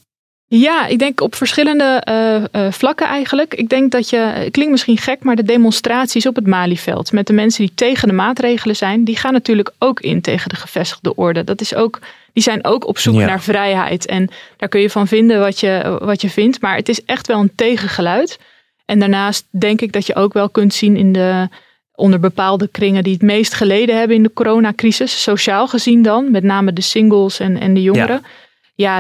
Ja, 0.59 0.85
ik 0.87 0.99
denk 0.99 1.21
op 1.21 1.35
verschillende 1.35 2.01
eh, 2.03 2.35
eh, 2.35 2.71
vlakken 2.71 3.07
eigenlijk. 3.07 3.53
Ik 3.53 3.69
denk 3.69 3.91
dat 3.91 4.09
je, 4.09 4.17
het 4.17 4.51
klinkt 4.51 4.71
misschien 4.71 4.97
gek, 4.97 5.23
maar 5.23 5.35
de 5.35 5.43
demonstraties 5.43 6.25
op 6.25 6.35
het 6.35 6.47
Malieveld 6.47 7.11
met 7.11 7.27
de 7.27 7.33
mensen 7.33 7.65
die 7.65 7.75
tegen 7.75 8.07
de 8.07 8.13
maatregelen 8.13 8.75
zijn, 8.75 9.03
die 9.03 9.17
gaan 9.17 9.33
natuurlijk 9.33 9.71
ook 9.79 9.99
in 9.99 10.21
tegen 10.21 10.49
de 10.49 10.55
gevestigde 10.55 11.15
orde. 11.15 11.43
Dat 11.43 11.61
is 11.61 11.75
ook, 11.75 11.99
die 12.33 12.43
zijn 12.43 12.65
ook 12.65 12.87
op 12.87 12.97
zoek 12.97 13.15
Ja. 13.15 13.25
naar 13.25 13.41
vrijheid. 13.41 14.05
En 14.05 14.29
daar 14.57 14.69
kun 14.69 14.81
je 14.81 14.89
van 14.89 15.07
vinden 15.07 15.39
wat 15.39 15.59
je, 15.59 15.97
wat 16.01 16.21
je 16.21 16.29
vindt. 16.29 16.61
Maar 16.61 16.75
het 16.75 16.89
is 16.89 17.03
echt 17.05 17.27
wel 17.27 17.39
een 17.39 17.55
tegengeluid. 17.55 18.39
En 18.85 18.99
daarnaast 18.99 19.45
denk 19.49 19.81
ik 19.81 19.91
dat 19.91 20.05
je 20.07 20.15
ook 20.15 20.33
wel 20.33 20.49
kunt 20.49 20.73
zien 20.73 20.97
in 20.97 21.11
de, 21.11 21.47
onder 21.95 22.19
bepaalde 22.19 22.67
kringen 22.67 23.03
die 23.03 23.13
het 23.13 23.21
meest 23.21 23.53
geleden 23.53 23.97
hebben 23.97 24.15
in 24.17 24.23
de 24.23 24.33
coronacrisis, 24.33 25.21
sociaal 25.21 25.67
gezien 25.67 26.01
dan, 26.01 26.31
met 26.31 26.43
name 26.43 26.73
de 26.73 26.81
singles 26.81 27.39
en, 27.39 27.59
en 27.59 27.73
de 27.73 27.81
jongeren. 27.81 28.21
Ja, 28.23 28.29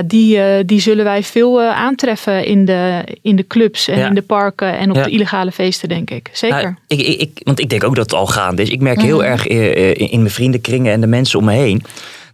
die, 0.05 0.39
eh, 0.41 0.63
die 0.65 0.79
zullen 0.79 1.03
wij 1.03 1.23
veel 1.23 1.61
eh, 1.61 1.69
aantreffen 1.69 2.45
in 2.45 2.65
de, 2.65 3.03
in 3.21 3.35
de 3.35 3.47
clubs 3.47 3.87
en 3.87 3.97
Ja. 3.97 4.07
in 4.07 4.13
de 4.15 4.21
parken 4.21 4.77
en 4.77 4.89
op 4.89 4.95
Ja. 4.95 5.03
de 5.03 5.09
illegale 5.09 5.51
feesten, 5.51 5.89
denk 5.89 6.09
ik. 6.09 6.29
Zeker. 6.33 6.61
Nou, 6.61 6.75
ik, 6.87 6.99
ik, 7.01 7.21
ik- 7.21 7.41
want 7.43 7.59
ik 7.59 7.69
denk 7.69 7.83
ook 7.83 7.95
dat 7.95 8.05
het 8.11 8.19
al 8.19 8.27
gaande 8.27 8.61
is. 8.61 8.69
Ik 8.69 8.81
merk 8.81 9.01
heel 9.01 9.17
Mhm. 9.17 9.25
erg 9.25 9.47
eh, 9.47 9.87
in, 9.89 10.11
in 10.11 10.19
mijn 10.19 10.31
vriendenkringen 10.33 10.93
en 10.93 11.01
de 11.01 11.07
mensen 11.07 11.39
om 11.39 11.45
me 11.45 11.53
heen. 11.53 11.83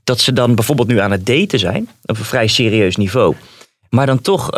Dat 0.03 0.19
ze 0.19 0.33
dan 0.33 0.55
bijvoorbeeld 0.55 0.87
nu 0.87 0.99
aan 0.99 1.11
het 1.11 1.25
daten 1.25 1.59
zijn. 1.59 1.89
Op 2.05 2.17
een 2.17 2.25
vrij 2.25 2.47
serieus 2.47 2.95
niveau. 2.95 3.35
Maar 3.89 4.05
dan 4.05 4.21
toch 4.21 4.49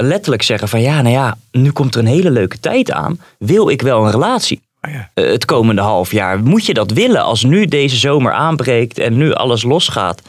letterlijk 0.00 0.42
zeggen 0.42 0.68
van 0.68 0.80
ja, 0.80 1.02
nou 1.02 1.14
ja, 1.14 1.36
nu 1.52 1.70
komt 1.70 1.94
er 1.94 2.00
een 2.00 2.06
hele 2.06 2.30
leuke 2.30 2.58
tijd 2.60 2.90
aan. 2.92 3.20
Wil 3.38 3.68
ik 3.68 3.82
wel 3.82 4.04
een 4.04 4.10
relatie? 4.10 4.60
Oh 4.82 4.90
ja. 4.92 5.10
Het 5.14 5.44
komende 5.44 5.80
half 5.82 6.12
jaar. 6.12 6.40
Moet 6.42 6.66
je 6.66 6.74
dat 6.74 6.90
willen 6.90 7.22
als 7.22 7.42
nu 7.44 7.66
deze 7.66 7.96
zomer 7.96 8.32
aanbreekt 8.32 8.98
en 8.98 9.16
nu 9.16 9.32
alles 9.32 9.62
losgaat? 9.62 10.22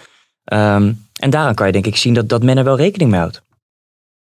Ehm, 0.44 0.92
en 1.21 1.29
daaraan 1.29 1.56
kan 1.56 1.65
je 1.65 1.71
denk 1.71 1.85
ik 1.85 1.95
zien 1.95 2.13
dat, 2.13 2.29
dat 2.29 2.44
men 2.44 2.57
er 2.57 2.63
wel 2.63 2.77
rekening 2.77 3.09
mee 3.12 3.19
houdt. 3.19 3.41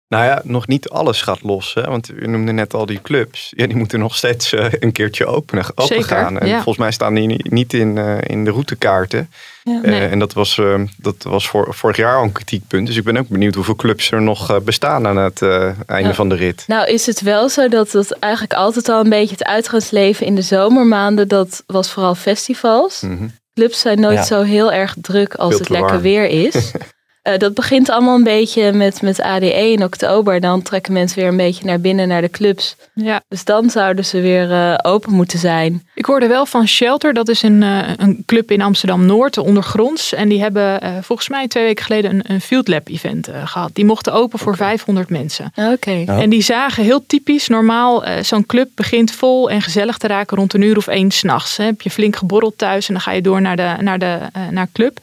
Nou 0.08 0.24
ja, 0.24 0.40
nog 0.44 0.66
niet 0.66 0.88
alles 0.88 1.22
gaat 1.22 1.42
los. 1.42 1.74
Hè? 1.74 1.82
Want 1.82 2.10
u 2.10 2.26
noemde 2.26 2.52
net 2.52 2.74
al 2.74 2.86
die 2.86 3.02
clubs. 3.02 3.52
Ja, 3.56 3.66
die 3.66 3.76
moeten 3.76 3.98
nog 3.98 4.16
steeds 4.16 4.52
eh, 4.52 4.66
een 4.70 4.92
keertje 4.92 5.26
openen, 5.26 5.64
open 5.70 5.86
Zeker, 5.86 6.04
gaan. 6.04 6.38
En 6.38 6.46
ja. 6.48 6.54
volgens 6.54 6.76
mij 6.78 6.90
staan 6.92 7.14
die 7.14 7.26
ni- 7.26 7.40
niet 7.42 7.72
in, 7.72 7.98
eh, 7.98 8.16
in 8.20 8.44
de 8.44 8.50
routekaarten. 8.50 9.30
Ja. 9.62 9.80
Eh, 9.82 9.90
Nee. 9.90 10.08
en 10.08 10.18
dat 10.18 10.32
was, 10.32 10.60
dat 10.96 11.22
was 11.22 11.48
voor, 11.48 11.74
vorig 11.74 11.96
jaar 11.96 12.16
al 12.16 12.22
een 12.22 12.32
kritiekpunt. 12.32 12.86
Dus 12.86 12.96
ik 12.96 13.04
ben 13.04 13.16
ook 13.16 13.28
benieuwd 13.28 13.54
hoeveel 13.54 13.76
clubs 13.76 14.10
er 14.10 14.22
nog 14.22 14.50
eh, 14.50 14.56
bestaan 14.60 15.06
aan 15.06 15.16
het 15.16 15.42
eh, 15.42 15.70
einde 15.86 16.08
Ja. 16.08 16.14
van 16.14 16.28
de 16.28 16.34
rit. 16.34 16.64
Nou 16.66 16.86
is 16.88 17.06
het 17.06 17.20
wel 17.20 17.48
zo 17.48 17.68
dat 17.68 17.92
het 17.92 18.12
eigenlijk 18.18 18.54
altijd 18.54 18.88
al 18.88 19.00
een 19.04 19.10
beetje 19.10 19.34
het 19.38 19.44
uitgaansleven 19.44 20.26
in 20.26 20.34
de 20.34 20.42
zomermaanden, 20.42 21.28
dat 21.28 21.62
was 21.66 21.92
vooral 21.92 22.14
festivals. 22.14 23.00
Mhm. 23.00 23.26
Clubs 23.56 23.80
zijn 23.80 24.00
nooit 24.00 24.16
Ja. 24.18 24.24
zo 24.24 24.42
heel 24.42 24.72
erg 24.72 24.94
druk 25.00 25.34
als 25.34 25.48
Veel 25.50 25.58
het 25.58 25.68
lekker 25.68 25.88
warm. 25.90 26.02
weer 26.02 26.26
is. 26.26 26.54
Eh, 27.26 27.38
dat 27.38 27.54
begint 27.54 27.90
allemaal 27.90 28.14
een 28.14 28.22
beetje 28.22 28.72
met, 28.72 29.02
met 29.02 29.20
ADE 29.20 29.70
in 29.70 29.84
oktober. 29.84 30.40
Dan 30.40 30.62
trekken 30.62 30.92
mensen 30.92 31.18
weer 31.18 31.28
een 31.28 31.36
beetje 31.36 31.64
naar 31.64 31.80
binnen, 31.80 32.08
naar 32.08 32.20
de 32.20 32.30
clubs. 32.30 32.76
Ja. 32.94 33.20
Dus 33.28 33.44
dan 33.44 33.70
zouden 33.70 34.04
ze 34.04 34.20
weer 34.20 34.52
eh, 34.52 34.78
open 34.82 35.12
moeten 35.12 35.38
zijn. 35.38 35.86
Ik 35.94 36.04
hoorde 36.04 36.26
wel 36.26 36.46
van 36.46 36.68
Shelter, 36.68 37.14
dat 37.14 37.28
is 37.28 37.42
een, 37.42 37.62
eh, 37.62 37.88
een 37.96 38.22
club 38.26 38.50
in 38.50 38.62
Amsterdam-Noord, 38.62 39.38
ondergronds. 39.38 40.12
En 40.12 40.28
die 40.28 40.40
hebben 40.40 40.80
eh, 40.80 40.90
volgens 41.02 41.28
mij 41.28 41.48
twee 41.48 41.64
weken 41.64 41.84
geleden 41.84 42.10
een, 42.10 42.22
een 42.26 42.40
Field 42.40 42.68
Lab 42.68 42.88
event 42.88 43.28
eh, 43.28 43.46
gehad. 43.46 43.70
Die 43.74 43.84
mochten 43.84 44.12
open 44.12 44.38
voor 44.38 44.56
500 44.56 45.10
mensen. 45.10 45.52
Oké. 45.72 45.90
Ja. 45.90 46.20
En 46.20 46.30
die 46.30 46.42
zagen 46.42 46.84
heel 46.84 47.06
typisch, 47.06 47.48
normaal, 47.48 48.04
eh, 48.04 48.22
zo'n 48.22 48.46
club 48.46 48.70
begint 48.74 49.12
vol 49.12 49.50
en 49.50 49.62
gezellig 49.62 49.98
te 49.98 50.06
raken 50.06 50.36
rond 50.36 50.54
een 50.54 50.62
uur 50.62 50.76
of 50.76 50.86
één 50.86 51.10
s'nachts. 51.10 51.56
Heb 51.56 51.80
je 51.82 51.90
flink 51.90 52.16
geborreld 52.16 52.58
thuis 52.58 52.88
en 52.88 52.94
dan 52.94 53.02
ga 53.02 53.12
je 53.12 53.22
door 53.22 53.40
naar 53.40 53.56
de 53.56 53.76
naar 53.80 53.98
de, 53.98 54.18
eh, 54.32 54.48
naar 54.48 54.68
club. 54.72 54.98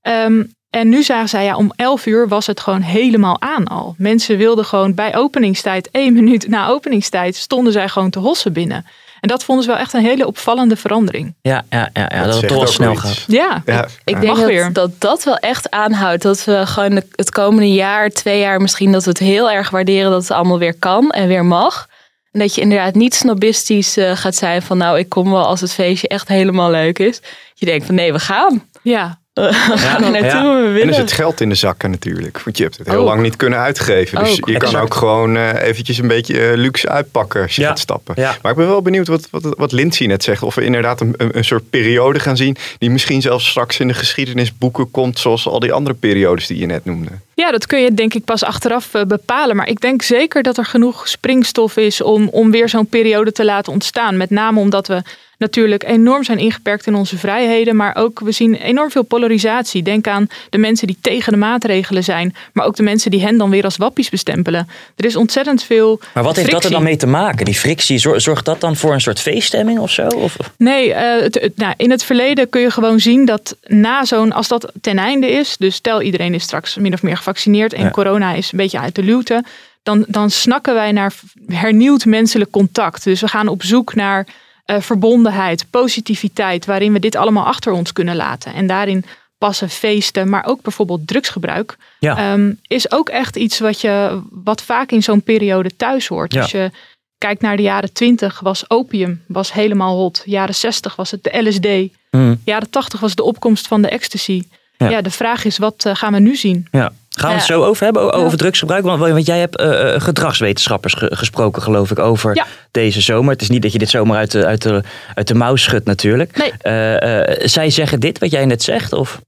Ehm, 0.00 0.42
en 0.72 0.88
nu 0.88 1.02
zagen 1.02 1.28
zij, 1.28 1.44
ja, 1.44 1.56
om 1.56 1.72
11 1.76 2.06
uur 2.06 2.28
was 2.28 2.46
het 2.46 2.60
gewoon 2.60 2.80
helemaal 2.80 3.40
aan 3.40 3.66
al. 3.66 3.94
Mensen 3.98 4.36
wilden 4.36 4.64
gewoon 4.64 4.94
bij 4.94 5.16
openingstijd, 5.16 5.88
één 5.90 6.12
minuut 6.12 6.48
na 6.48 6.68
openingstijd, 6.68 7.36
stonden 7.36 7.72
zij 7.72 7.88
gewoon 7.88 8.10
te 8.10 8.18
hossen 8.18 8.52
binnen. 8.52 8.86
En 9.20 9.28
dat 9.28 9.44
vonden 9.44 9.64
ze 9.64 9.70
wel 9.70 9.78
echt 9.80 9.92
een 9.92 10.04
hele 10.04 10.26
opvallende 10.26 10.76
verandering. 10.76 11.34
Ja, 11.42 11.64
ja, 11.70 11.88
ja, 11.92 12.10
ja 12.14 12.22
Dat 12.22 12.32
dat 12.32 12.40
het 12.40 12.48
toch 12.50 12.68
snel 12.68 12.94
gaat. 12.96 13.24
Ja, 13.26 13.62
Ja, 13.66 13.86
Ik 14.04 14.14
ja. 14.14 14.20
denk 14.20 14.36
dat, 14.36 14.46
weer. 14.46 14.72
dat 14.72 14.90
dat 15.00 15.24
wel 15.24 15.36
echt 15.36 15.70
aanhoudt. 15.70 16.22
Dat 16.22 16.44
we 16.44 16.66
gewoon 16.66 16.94
de- 16.94 17.06
het 17.16 17.30
komende 17.30 17.72
jaar, 17.72 18.08
twee 18.10 18.40
jaar 18.40 18.60
misschien, 18.60 18.92
dat 18.92 19.02
we 19.04 19.08
het 19.10 19.18
heel 19.18 19.50
erg 19.50 19.70
waarderen 19.70 20.10
dat 20.10 20.22
het 20.22 20.30
allemaal 20.30 20.58
weer 20.58 20.74
kan 20.78 21.10
en 21.10 21.28
weer 21.28 21.44
mag. 21.44 21.88
En 22.32 22.40
dat 22.40 22.54
je 22.54 22.60
inderdaad 22.60 22.94
niet 22.94 23.14
snobistisch 23.14 23.96
eh, 23.96 24.16
gaat 24.16 24.34
zijn 24.34 24.62
van 24.62 24.76
nou, 24.78 24.98
ik 24.98 25.08
kom 25.08 25.30
wel 25.30 25.46
als 25.46 25.60
het 25.60 25.72
feestje 25.72 26.08
echt 26.08 26.28
helemaal 26.28 26.70
leuk 26.70 26.98
is. 26.98 27.20
Je 27.54 27.66
denkt 27.66 27.86
van 27.86 27.94
nee, 27.94 28.12
we 28.12 28.18
gaan. 28.18 28.62
ja. 28.82 29.20
Gaan 29.34 30.04
er 30.04 30.10
naartoe, 30.10 30.50
ja. 30.66 30.72
we 30.72 30.80
En 30.80 30.88
er 30.88 30.94
zit 30.94 31.12
geld 31.12 31.40
in 31.40 31.48
de 31.48 31.54
zakken 31.54 31.90
natuurlijk. 31.90 32.40
Want 32.44 32.56
je 32.56 32.62
hebt 32.62 32.78
het 32.78 32.88
heel 32.88 32.98
Ook. 32.98 33.06
lang 33.06 33.22
niet 33.22 33.36
kunnen 33.36 33.58
uitgeven. 33.58 34.18
Dus 34.18 34.28
Ook. 34.30 34.48
je 34.48 34.56
kan 34.56 34.68
Exact. 34.68 34.84
ook 34.84 34.94
gewoon 34.94 35.36
eh, 35.36 35.62
eventjes 35.62 35.98
een 35.98 36.08
beetje 36.08 36.40
eh, 36.40 36.56
luxe 36.56 36.88
uitpakken 36.88 37.42
als 37.42 37.56
je 37.56 37.62
Ja. 37.62 37.68
gaat 37.68 37.78
stappen. 37.78 38.14
Ja. 38.16 38.36
Maar 38.42 38.50
ik 38.52 38.58
ben 38.58 38.66
wel 38.66 38.82
benieuwd 38.82 39.06
wat, 39.08 39.28
wat, 39.30 39.54
wat 39.56 39.72
Lindsay 39.72 40.06
net 40.06 40.22
zegt. 40.24 40.42
Of 40.42 40.54
we 40.54 40.64
inderdaad 40.64 41.00
een, 41.00 41.14
een, 41.16 41.36
een 41.36 41.44
soort 41.44 41.70
periode 41.70 42.18
gaan 42.20 42.36
zien. 42.36 42.56
Die 42.78 42.90
misschien 42.90 43.20
zelfs 43.22 43.48
straks 43.48 43.78
in 43.80 43.88
de 43.88 43.94
geschiedenisboeken 43.94 44.90
komt. 44.90 45.18
Zoals 45.18 45.46
al 45.46 45.60
die 45.60 45.72
andere 45.72 45.94
periodes 45.94 46.46
die 46.46 46.58
je 46.58 46.66
net 46.66 46.84
noemde. 46.84 47.10
Ja, 47.34 47.50
dat 47.50 47.66
kun 47.66 47.80
je 47.80 47.94
denk 47.94 48.14
ik 48.14 48.24
pas 48.24 48.44
achteraf 48.44 48.94
eh, 48.94 49.02
bepalen. 49.02 49.56
Maar 49.56 49.68
ik 49.68 49.80
denk 49.80 50.02
zeker 50.02 50.42
dat 50.42 50.58
er 50.58 50.64
genoeg 50.64 51.08
springstof 51.08 51.76
is 51.76 52.00
om, 52.00 52.28
om 52.28 52.50
weer 52.50 52.68
zo'n 52.68 52.86
periode 52.86 53.32
te 53.32 53.44
laten 53.44 53.72
ontstaan. 53.72 54.16
Met 54.16 54.30
name 54.30 54.60
omdat 54.60 54.86
we 54.86 55.02
natuurlijk 55.42 55.84
enorm 55.84 56.24
zijn 56.24 56.38
ingeperkt 56.38 56.86
in 56.86 56.94
onze 56.94 57.18
vrijheden. 57.18 57.76
Maar 57.76 57.96
ook 57.96 58.20
we 58.20 58.32
zien 58.32 58.54
enorm 58.54 58.90
veel 58.90 59.02
polarisatie. 59.02 59.82
Denk 59.82 60.06
aan 60.06 60.26
de 60.50 60.58
mensen 60.58 60.86
die 60.86 60.98
tegen 61.00 61.32
de 61.32 61.38
maatregelen 61.38 62.04
zijn. 62.04 62.34
Maar 62.52 62.66
ook 62.66 62.76
de 62.76 62.82
mensen 62.82 63.10
die 63.10 63.22
hen 63.22 63.36
dan 63.36 63.50
weer 63.50 63.64
als 63.64 63.76
wappies 63.76 64.08
bestempelen. 64.08 64.68
Er 64.96 65.04
is 65.04 65.16
ontzettend 65.16 65.62
veel. 65.62 66.00
Maar 66.14 66.22
wat 66.22 66.36
heeft 66.36 66.50
dat 66.50 66.64
er 66.64 66.70
dan 66.70 66.82
mee 66.82 66.96
te 66.96 67.06
maken? 67.06 67.44
Die 67.44 67.54
frictie, 67.54 67.98
zorgt 68.16 68.44
dat 68.44 68.60
dan 68.60 68.76
voor 68.76 68.92
een 68.92 69.00
soort 69.00 69.20
feeststemming 69.20 69.78
of 69.78 69.90
zo? 69.90 70.06
Of? 70.06 70.36
Nee, 70.56 70.88
uh, 70.88 70.94
het, 70.96 71.52
nou, 71.56 71.74
in 71.76 71.90
het 71.90 72.04
verleden 72.04 72.48
kun 72.48 72.60
je 72.60 72.70
gewoon 72.70 73.00
zien 73.00 73.24
dat 73.24 73.56
na 73.66 74.04
zo'n, 74.04 74.32
als 74.32 74.48
dat 74.48 74.72
ten 74.80 74.98
einde 74.98 75.30
is. 75.30 75.56
Dus 75.56 75.74
stel 75.74 76.02
iedereen 76.02 76.34
is 76.34 76.42
straks 76.42 76.76
min 76.76 76.92
of 76.92 77.02
meer 77.02 77.16
gevaccineerd 77.16 77.31
en 77.72 77.90
corona 77.90 78.32
is 78.32 78.52
een 78.52 78.58
beetje 78.58 78.80
uit 78.80 78.94
de 78.94 79.02
luwte. 79.02 79.44
Dan, 79.82 80.04
dan 80.08 80.30
snakken 80.30 80.74
wij 80.74 80.92
naar 80.92 81.12
hernieuwd 81.46 82.04
menselijk 82.04 82.50
contact. 82.50 83.04
Dus 83.04 83.20
we 83.20 83.28
gaan 83.28 83.48
op 83.48 83.62
zoek 83.62 83.94
naar 83.94 84.26
uh, 84.66 84.80
verbondenheid, 84.80 85.66
positiviteit, 85.70 86.66
waarin 86.66 86.92
we 86.92 86.98
dit 86.98 87.16
allemaal 87.16 87.46
achter 87.46 87.72
ons 87.72 87.92
kunnen 87.92 88.16
laten. 88.16 88.54
En 88.54 88.66
daarin 88.66 89.04
passen 89.38 89.68
feesten, 89.68 90.28
maar 90.28 90.46
ook 90.46 90.62
bijvoorbeeld 90.62 91.06
drugsgebruik, 91.06 91.76
ja. 91.98 92.32
um, 92.32 92.60
is 92.66 92.92
ook 92.92 93.08
echt 93.08 93.36
iets 93.36 93.58
wat, 93.58 93.80
je, 93.80 94.22
wat 94.30 94.62
vaak 94.62 94.90
in 94.90 95.02
zo'n 95.02 95.22
periode 95.22 95.76
thuis 95.76 96.06
hoort. 96.06 96.36
Als 96.36 96.50
je 96.50 96.70
kijkt 97.18 97.40
naar 97.40 97.56
de 97.56 97.62
jaren 97.62 97.92
20 97.92 98.40
was 98.40 98.70
opium 98.70 99.22
was 99.26 99.52
helemaal 99.52 99.96
hot. 99.96 100.22
Jaren 100.24 100.54
60 100.54 100.96
was 100.96 101.10
het 101.10 101.24
de 101.24 101.42
LSD. 101.42 101.96
Mm. 102.10 102.40
Jaren 102.44 102.70
80 102.70 103.00
was 103.00 103.14
de 103.14 103.22
opkomst 103.22 103.66
van 103.66 103.82
de 103.82 103.88
ecstasy. 103.88 104.42
Ja, 104.76 104.88
ja 104.88 105.00
de 105.00 105.10
vraag 105.10 105.44
is, 105.44 105.58
wat 105.58 105.84
uh, 105.86 105.94
gaan 105.94 106.12
we 106.12 106.18
nu 106.18 106.36
zien? 106.36 106.66
Ja. 106.70 106.92
Gaan 107.18 107.30
we 107.30 107.36
het 107.36 107.44
zo 107.44 107.64
over 107.64 107.84
hebben, 107.84 108.12
over 108.12 108.38
drugsgebruik? 108.38 108.84
Want, 108.84 109.00
want 109.00 109.26
jij 109.26 109.38
hebt 109.38 109.60
uh, 109.60 110.00
gedragswetenschappers 110.00 110.94
ge 110.94 111.16
gesproken, 111.16 111.62
geloof 111.62 111.90
ik, 111.90 111.98
over 111.98 112.46
deze 112.70 113.00
zomer. 113.00 113.32
Het 113.32 113.42
is 113.42 113.48
niet 113.48 113.62
dat 113.62 113.72
je 113.72 113.78
dit 113.78 113.90
zomaar 113.90 114.16
uit 114.16 114.30
de, 114.30 114.46
uit 114.46 114.62
de, 114.62 114.82
uit 115.14 115.28
de 115.28 115.34
mouw 115.34 115.56
schudt 115.56 115.86
natuurlijk. 115.86 116.36
Nee. 116.36 116.50
Uh, 116.50 117.46
zij 117.46 117.70
zeggen 117.70 118.00
dit, 118.00 118.18
wat 118.18 118.30
jij 118.30 118.44
net 118.44 118.62
zegt? 118.62 118.92
Of? 118.92 119.20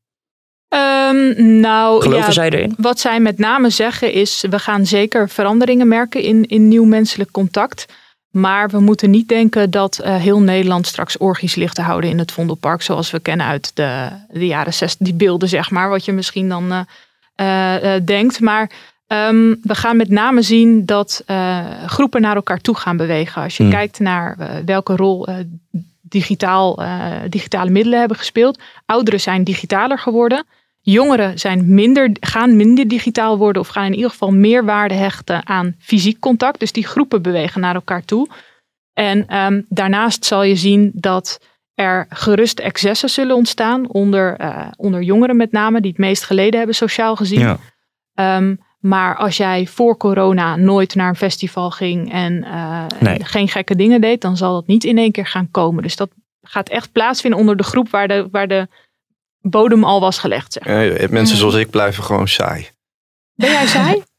Um, 0.68 1.60
nou, 1.60 2.02
Geloven 2.02 2.26
ja, 2.26 2.30
zij 2.30 2.50
erin? 2.50 2.74
Wat 2.78 3.00
zij 3.00 3.20
met 3.20 3.38
name 3.38 3.70
zeggen 3.70 4.12
is, 4.12 4.44
we 4.50 4.58
gaan 4.58 4.86
zeker 4.86 5.28
veranderingen 5.28 5.88
merken 5.88 6.22
in, 6.22 6.48
in 6.48 6.68
nieuw 6.68 6.84
menselijk 6.84 7.30
contact. 7.30 7.86
Maar 8.30 8.68
we 8.68 8.80
moeten 8.80 9.10
niet 9.10 9.28
denken 9.28 9.70
dat 9.70 10.00
uh, 10.04 10.16
heel 10.16 10.40
Nederland 10.40 10.86
straks 10.86 11.16
orgies 11.16 11.54
ligt 11.54 11.74
te 11.74 11.82
houden 11.82 12.10
in 12.10 12.18
het 12.18 12.32
Vondelpark. 12.32 12.82
Zoals 12.82 13.10
we 13.10 13.20
kennen 13.20 13.46
uit 13.46 13.70
de, 13.74 14.08
de 14.32 14.46
jaren 14.46 14.74
60, 14.74 15.06
die 15.06 15.14
beelden 15.14 15.48
zeg 15.48 15.70
maar. 15.70 15.88
Wat 15.88 16.04
je 16.04 16.12
misschien 16.12 16.48
dan 16.48 16.72
uh, 16.72 16.80
denkt. 18.04 18.40
Maar 18.40 18.70
um, 19.08 19.58
we 19.62 19.74
gaan 19.74 19.96
met 19.96 20.08
name 20.08 20.42
zien 20.42 20.86
dat 20.86 21.24
groepen 21.86 22.20
naar 22.20 22.36
elkaar 22.36 22.60
toe 22.60 22.76
gaan 22.76 22.96
bewegen. 22.96 23.42
Als 23.42 23.56
je 23.56 23.62
Hmm. 23.62 23.72
kijkt 23.72 23.98
naar 23.98 24.36
welke 24.64 24.96
rol 24.96 25.28
digitaal, 26.00 26.82
digitale 27.28 27.70
middelen 27.70 27.98
hebben 27.98 28.16
gespeeld. 28.16 28.58
Ouderen 28.86 29.20
zijn 29.20 29.44
digitaler 29.44 29.98
geworden. 29.98 30.46
Jongeren 30.80 31.38
zijn 31.38 31.74
minder, 31.74 32.10
gaan 32.20 32.56
minder 32.56 32.88
digitaal 32.88 33.38
worden 33.38 33.62
of 33.62 33.68
gaan 33.68 33.86
in 33.86 33.94
ieder 33.94 34.10
geval 34.10 34.30
meer 34.30 34.64
waarde 34.64 34.94
hechten 34.94 35.46
aan 35.46 35.74
fysiek 35.78 36.20
contact. 36.20 36.60
Dus 36.60 36.72
die 36.72 36.86
groepen 36.86 37.22
bewegen 37.22 37.60
naar 37.60 37.74
elkaar 37.74 38.04
toe. 38.04 38.28
En 38.92 39.36
um, 39.36 39.66
daarnaast 39.68 40.24
zal 40.24 40.42
je 40.42 40.56
zien 40.56 40.90
dat 40.94 41.40
er 41.74 42.06
gerust 42.08 42.58
excessen 42.58 43.08
zullen 43.08 43.36
ontstaan 43.36 43.88
onder, 43.88 44.40
uh, 44.40 44.66
onder 44.76 45.02
jongeren 45.02 45.36
met 45.36 45.52
name, 45.52 45.80
die 45.80 45.90
het 45.90 46.00
meest 46.00 46.24
geleden 46.24 46.56
hebben 46.56 46.76
sociaal 46.76 47.16
gezien. 47.16 47.56
Ja. 48.14 48.36
Um, 48.36 48.58
maar 48.78 49.16
als 49.16 49.36
jij 49.36 49.66
voor 49.66 49.96
corona 49.96 50.56
nooit 50.56 50.94
naar 50.94 51.08
een 51.08 51.16
festival 51.16 51.70
ging 51.70 52.12
en, 52.12 52.44
uh, 52.44 52.86
nee. 53.00 53.18
en 53.18 53.24
geen 53.24 53.48
gekke 53.48 53.76
dingen 53.76 54.00
deed, 54.00 54.20
dan 54.20 54.36
zal 54.36 54.52
dat 54.52 54.66
niet 54.66 54.84
in 54.84 54.98
één 54.98 55.12
keer 55.12 55.26
gaan 55.26 55.50
komen. 55.50 55.82
Dus 55.82 55.96
dat 55.96 56.10
gaat 56.42 56.68
echt 56.68 56.92
plaatsvinden 56.92 57.40
onder 57.40 57.56
de 57.56 57.62
groep 57.62 57.90
waar 57.90 58.08
de, 58.08 58.28
waar 58.30 58.48
de 58.48 58.68
bodem 59.40 59.84
al 59.84 60.00
was 60.00 60.18
gelegd. 60.18 60.52
Zeg. 60.52 61.00
Ja, 61.00 61.06
mensen 61.10 61.36
zoals 61.36 61.54
ik 61.54 61.70
blijven 61.70 62.04
gewoon 62.04 62.28
saai. 62.28 62.68
Ben 63.34 63.50
jij 63.50 63.66
saai? 63.66 64.02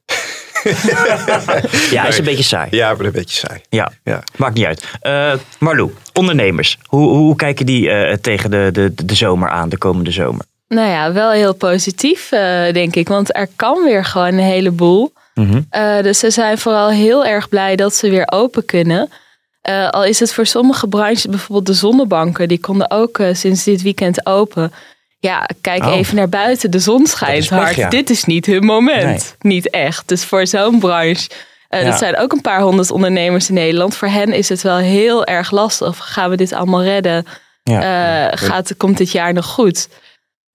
ja, 1.96 2.08
is 2.08 2.18
een 2.18 2.24
beetje 2.24 2.44
saai. 2.44 2.68
Ja, 2.72 2.94
maar 2.94 3.06
een 3.06 3.12
beetje 3.12 3.48
saai. 3.48 3.62
Ja, 3.70 3.92
ja. 4.04 4.24
maakt 4.36 4.56
niet 4.56 4.66
uit. 4.66 4.84
Uh, 5.04 5.34
Marlou, 5.60 5.94
ondernemers, 6.14 6.78
hoe, 6.86 7.10
hoe 7.10 7.36
kijken 7.36 7.66
die 7.66 7.88
uh, 7.88 8.14
tegen 8.14 8.52
de, 8.52 8.70
de, 8.72 9.06
de 9.06 9.16
zomer 9.16 9.50
aan, 9.50 9.70
de 9.70 9.78
komende 9.78 10.12
zomer? 10.12 10.46
Nou 10.68 10.90
ja, 10.90 11.14
wel 11.14 11.32
heel 11.32 11.54
positief, 11.54 12.32
uh, 12.32 12.40
denk 12.74 12.96
ik. 12.96 13.08
Want 13.08 13.36
er 13.36 13.48
kan 13.56 13.84
weer 13.84 14.06
gewoon 14.06 14.28
een 14.34 14.40
heleboel. 14.40 15.14
Mhm. 15.34 15.48
Mm 15.48 15.66
-hmm. 15.70 16.02
dus 16.02 16.20
ze 16.20 16.30
zijn 16.30 16.58
vooral 16.58 16.90
heel 16.90 17.26
erg 17.26 17.50
blij 17.50 17.76
dat 17.76 17.96
ze 17.96 18.10
weer 18.10 18.28
open 18.32 18.66
kunnen. 18.66 19.10
Uh, 19.70 19.90
al 19.90 20.06
is 20.06 20.20
het 20.20 20.34
voor 20.34 20.46
sommige 20.46 20.88
branches, 20.88 21.26
bijvoorbeeld 21.26 21.66
de 21.66 21.74
zonnebanken, 21.74 22.48
die 22.48 22.60
konden 22.60 22.92
ook 22.92 23.18
uh, 23.18 23.34
sinds 23.34 23.64
dit 23.64 23.82
weekend 23.82 24.26
open. 24.26 24.72
Ja, 25.26 25.50
kijk 25.62 25.84
Oh. 25.84 25.96
even 25.96 26.16
naar 26.16 26.30
buiten. 26.30 26.72
De 26.72 26.80
zon 26.80 27.06
schijnt 27.08 27.48
pech, 27.48 27.58
hard. 27.58 27.76
ja. 27.76 27.90
Dit 27.90 28.10
is 28.10 28.24
niet 28.26 28.46
hun 28.46 28.66
moment. 28.66 29.36
Niet 29.40 29.70
echt. 29.70 30.08
Dus 30.08 30.24
voor 30.24 30.48
zo'n 30.48 30.80
branche. 30.80 31.30
Uh, 31.70 31.82
Ja. 31.82 31.90
Dat 31.90 32.00
zijn 32.00 32.18
ook 32.18 32.32
een 32.32 32.42
paar 32.42 32.62
honderd 32.62 32.92
ondernemers 32.92 33.48
in 33.48 33.54
Nederland. 33.54 33.96
Voor 33.96 34.08
hen 34.08 34.34
is 34.34 34.50
het 34.50 34.62
wel 34.62 34.78
heel 34.78 35.26
erg 35.26 35.52
lastig. 35.52 35.98
Gaan 36.14 36.30
we 36.30 36.36
dit 36.36 36.54
allemaal 36.54 36.84
redden? 36.84 37.26
Ja. 37.64 38.26
Uh, 38.32 38.38
gaat, 38.38 38.78
komt 38.78 38.98
dit 38.98 39.12
jaar 39.12 39.34
nog 39.34 39.46
goed? 39.46 39.88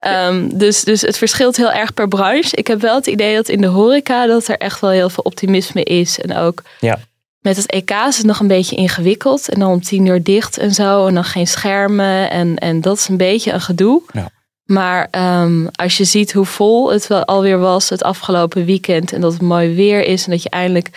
Um, 0.06 0.58
dus, 0.58 0.84
dus 0.84 1.00
het 1.00 1.18
verschilt 1.18 1.56
heel 1.56 1.72
erg 1.72 1.94
per 1.94 2.08
branche. 2.08 2.56
Ik 2.56 2.66
heb 2.66 2.80
wel 2.80 2.94
het 2.94 3.06
idee 3.06 3.34
dat 3.34 3.48
in 3.48 3.60
de 3.60 3.66
horeca 3.66 4.26
dat 4.26 4.48
er 4.48 4.56
echt 4.58 4.80
wel 4.80 4.90
heel 4.90 5.10
veel 5.10 5.24
optimisme 5.24 5.82
is. 5.82 6.20
En 6.20 6.36
ook 6.36 6.62
Ja. 6.80 6.98
met 7.40 7.56
het 7.56 7.70
EK 7.70 7.90
is 8.08 8.16
het 8.16 8.26
nog 8.26 8.40
een 8.40 8.46
beetje 8.46 8.76
ingewikkeld. 8.76 9.48
En 9.48 9.60
dan 9.60 9.70
om 9.70 9.82
tien 9.82 10.06
uur 10.06 10.22
dicht 10.22 10.58
en 10.58 10.74
zo. 10.74 11.06
En 11.06 11.14
dan 11.14 11.24
geen 11.24 11.46
schermen. 11.46 12.30
En, 12.30 12.56
en 12.58 12.80
dat 12.80 12.96
is 12.96 13.08
een 13.08 13.16
beetje 13.16 13.52
een 13.52 13.60
gedoe. 13.60 14.02
Ja. 14.12 14.28
Maar 14.70 15.08
um, 15.42 15.68
als 15.72 15.96
je 15.96 16.04
ziet 16.04 16.32
hoe 16.32 16.44
vol 16.44 16.92
het 16.92 17.06
wel 17.06 17.24
alweer 17.24 17.58
was 17.58 17.88
het 17.88 18.02
afgelopen 18.02 18.64
weekend. 18.64 19.12
En 19.12 19.20
dat 19.20 19.32
het 19.32 19.42
mooi 19.42 19.74
weer 19.74 20.04
is. 20.04 20.24
En 20.24 20.30
dat 20.30 20.42
je 20.42 20.50
eindelijk 20.50 20.90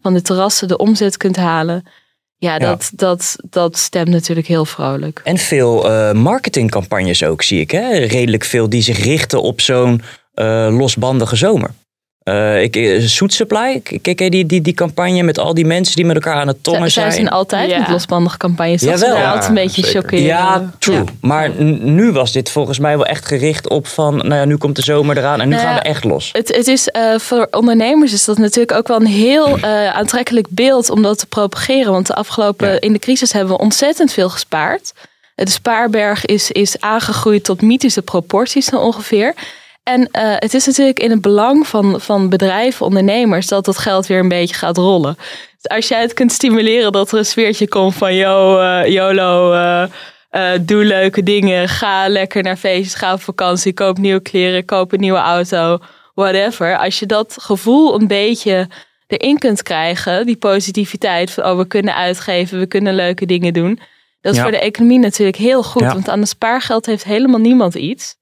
van 0.00 0.14
de 0.14 0.22
terrassen 0.22 0.68
de 0.68 0.76
omzet 0.76 1.16
kunt 1.16 1.36
halen. 1.36 1.86
Ja, 2.36 2.52
Ja. 2.52 2.58
dat, 2.58 2.90
Dat, 2.94 3.36
dat 3.50 3.78
stemt 3.78 4.08
natuurlijk 4.08 4.46
heel 4.46 4.64
vrolijk. 4.64 5.20
En 5.24 5.38
veel 5.38 5.90
eh, 5.90 6.12
marketingcampagnes 6.12 7.24
ook, 7.24 7.42
zie 7.42 7.60
ik. 7.60 7.70
Hè? 7.70 7.98
Redelijk 7.98 8.44
veel 8.44 8.68
die 8.68 8.82
zich 8.82 8.98
richten 8.98 9.42
op 9.42 9.60
zo'n 9.60 10.02
eh, 10.34 10.68
losbandige 10.70 11.36
zomer. 11.36 11.70
Eh 12.30 12.62
ik, 12.62 12.76
eh, 12.76 13.00
Soet 13.06 13.32
Supply, 13.34 13.82
kijk 14.02 14.18
die, 14.30 14.46
die, 14.46 14.60
die 14.60 14.74
campagne 14.74 15.22
met 15.22 15.38
al 15.38 15.54
die 15.54 15.64
mensen 15.66 15.96
die 15.96 16.04
met 16.04 16.14
elkaar 16.14 16.34
aan 16.34 16.46
het 16.48 16.62
tongen 16.62 16.80
Zij 16.90 17.02
zijn? 17.02 17.12
zijn 17.12 17.28
altijd 17.28 17.70
Ja. 17.70 17.78
met 17.78 17.88
losbandige 17.88 18.36
campagnes. 18.36 18.80
Dat 18.82 18.98
Jawel. 19.00 19.14
is 19.16 19.20
Ja, 19.22 19.28
altijd 19.30 19.48
een 19.48 19.54
beetje 19.54 19.82
zeker. 19.84 20.00
chockeren. 20.00 20.24
Ja, 20.24 20.70
true. 20.78 20.94
Ja. 20.96 21.04
Maar 21.20 21.50
nu 21.80 22.12
was 22.12 22.32
dit 22.32 22.50
volgens 22.50 22.78
mij 22.78 22.96
wel 22.96 23.06
echt 23.06 23.26
gericht 23.26 23.68
op 23.68 23.86
van, 23.86 24.16
nou 24.16 24.34
ja, 24.34 24.44
nu 24.44 24.56
komt 24.56 24.76
de 24.76 24.82
zomer 24.82 25.16
eraan 25.18 25.40
en 25.40 25.48
nu 25.48 25.54
Nou 25.54 25.66
gaan 25.66 25.74
we 25.74 25.80
echt 25.80 26.04
los. 26.04 26.28
Het, 26.32 26.56
het 26.56 26.66
is 26.66 26.88
eh, 26.88 27.18
voor 27.18 27.48
ondernemers 27.50 28.12
is 28.12 28.24
dat 28.24 28.38
natuurlijk 28.38 28.72
ook 28.78 28.88
wel 28.88 29.00
een 29.00 29.06
heel 29.06 29.58
eh, 29.58 29.88
aantrekkelijk 29.94 30.46
beeld 30.50 30.90
om 30.90 31.02
dat 31.02 31.18
te 31.18 31.26
propageren. 31.26 31.92
Want 31.92 32.06
de 32.06 32.14
afgelopen 32.14 32.68
Ja. 32.72 32.80
in 32.80 32.92
de 32.92 32.98
crisis 32.98 33.32
hebben 33.32 33.52
we 33.56 33.62
ontzettend 33.62 34.12
veel 34.12 34.28
gespaard. 34.28 34.92
Eh, 35.34 35.44
De 35.44 35.50
spaarberg 35.50 36.24
is, 36.26 36.50
is 36.50 36.80
aangegroeid 36.80 37.44
tot 37.44 37.62
mythische 37.62 38.02
proporties 38.02 38.70
ongeveer. 38.70 39.34
En 39.82 40.08
eh, 40.10 40.32
het 40.38 40.54
is 40.54 40.66
natuurlijk 40.66 40.98
in 41.00 41.10
het 41.10 41.20
belang 41.20 41.66
van, 41.66 42.00
van 42.00 42.28
bedrijven, 42.28 42.86
ondernemers, 42.86 43.46
dat 43.46 43.64
dat 43.64 43.78
geld 43.78 44.06
weer 44.06 44.18
een 44.18 44.28
beetje 44.28 44.54
gaat 44.54 44.76
rollen. 44.76 45.16
Dus 45.60 45.70
als 45.76 45.88
jij 45.88 46.00
het 46.00 46.14
kunt 46.14 46.32
stimuleren 46.32 46.92
dat 46.92 47.12
er 47.12 47.18
een 47.18 47.26
sfeertje 47.26 47.68
komt 47.68 47.94
van 47.94 48.14
yo, 48.14 48.58
eh, 48.58 48.86
YOLO, 48.92 49.52
eh, 49.52 50.52
doe 50.60 50.84
leuke 50.84 51.22
dingen, 51.22 51.68
ga 51.68 52.08
lekker 52.08 52.42
naar 52.42 52.56
feestjes, 52.56 52.94
ga 52.94 53.12
op 53.12 53.20
vakantie, 53.22 53.72
koop 53.72 53.98
nieuwe 53.98 54.20
kleren, 54.20 54.64
koop 54.64 54.92
een 54.92 55.00
nieuwe 55.00 55.18
auto, 55.18 55.78
whatever. 56.14 56.78
Als 56.78 56.98
je 56.98 57.06
dat 57.06 57.36
gevoel 57.40 57.94
een 58.00 58.06
beetje 58.06 58.68
erin 59.06 59.38
kunt 59.38 59.62
krijgen, 59.62 60.26
die 60.26 60.36
positiviteit 60.36 61.30
van 61.30 61.44
oh, 61.44 61.56
we 61.56 61.66
kunnen 61.66 61.94
uitgeven, 61.94 62.58
we 62.58 62.66
kunnen 62.66 62.94
leuke 62.94 63.26
dingen 63.26 63.52
doen. 63.52 63.80
Dat 64.20 64.32
is 64.32 64.38
Ja. 64.38 64.42
voor 64.44 64.52
de 64.52 64.60
economie 64.60 64.98
natuurlijk 64.98 65.36
heel 65.36 65.62
goed, 65.62 65.82
Ja. 65.82 65.92
want 65.92 66.08
aan 66.08 66.18
het 66.20 66.28
spaargeld 66.28 66.86
heeft 66.86 67.04
helemaal 67.04 67.40
niemand 67.40 67.74
iets. 67.74 68.18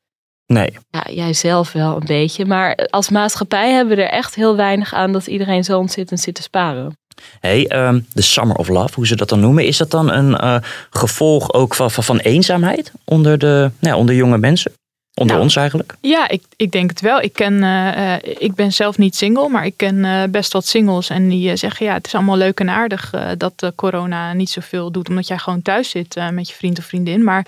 Nee. 0.48 0.70
Ja, 0.90 1.06
jij 1.10 1.32
zelf 1.32 1.72
wel 1.72 1.96
een 1.96 2.06
beetje. 2.06 2.44
Maar 2.44 2.74
als 2.90 3.08
maatschappij 3.08 3.72
hebben 3.72 3.96
we 3.96 4.02
er 4.02 4.10
echt 4.10 4.34
heel 4.34 4.56
weinig 4.56 4.94
aan 4.94 5.12
dat 5.12 5.26
iedereen 5.26 5.64
zo 5.64 5.78
ontzettend 5.78 6.20
zit 6.20 6.34
te 6.34 6.42
sparen. 6.42 6.96
Hey, 7.40 7.66
ehm, 7.66 8.00
de 8.12 8.22
Summer 8.22 8.56
of 8.56 8.68
Love, 8.68 8.94
hoe 8.94 9.06
ze 9.06 9.16
dat 9.16 9.28
dan 9.28 9.40
noemen, 9.40 9.66
is 9.66 9.76
dat 9.76 9.90
dan 9.90 10.12
een 10.12 10.36
eh, 10.36 10.56
gevolg 10.90 11.52
ook 11.52 11.74
van, 11.74 11.90
van, 11.90 12.04
van 12.04 12.18
eenzaamheid 12.18 12.92
onder, 13.04 13.38
de, 13.38 13.70
nou, 13.78 13.94
ja, 13.94 13.96
onder 13.96 14.14
jonge 14.14 14.38
mensen? 14.38 14.72
Onder 15.14 15.34
Nou. 15.34 15.46
ons 15.46 15.56
eigenlijk? 15.56 15.94
Ja, 16.00 16.28
ik, 16.28 16.42
ik 16.56 16.70
denk 16.70 16.90
het 16.90 17.00
wel. 17.00 17.20
Ik, 17.22 17.32
ken, 17.32 17.62
eh, 17.62 18.14
eh, 18.14 18.20
ik 18.38 18.54
ben 18.54 18.72
zelf 18.72 18.98
niet 18.98 19.16
single, 19.16 19.48
maar 19.48 19.66
ik 19.66 19.76
ken 19.76 20.04
eh, 20.04 20.22
best 20.30 20.52
wat 20.52 20.66
singles. 20.66 21.10
En 21.10 21.28
die 21.28 21.56
zeggen, 21.56 21.86
ja, 21.86 21.94
het 21.94 22.06
is 22.06 22.14
allemaal 22.14 22.36
leuk 22.36 22.60
en 22.60 22.68
aardig 22.70 23.12
eh, 23.12 23.28
dat 23.36 23.72
corona 23.74 24.32
niet 24.32 24.50
zoveel 24.50 24.90
doet. 24.92 25.08
Omdat 25.08 25.26
jij 25.26 25.38
gewoon 25.38 25.62
thuis 25.62 25.90
zit 25.90 26.16
eh, 26.16 26.28
met 26.28 26.48
je 26.48 26.54
vriend 26.54 26.78
of 26.78 26.84
vriendin. 26.84 27.24
Maar 27.24 27.46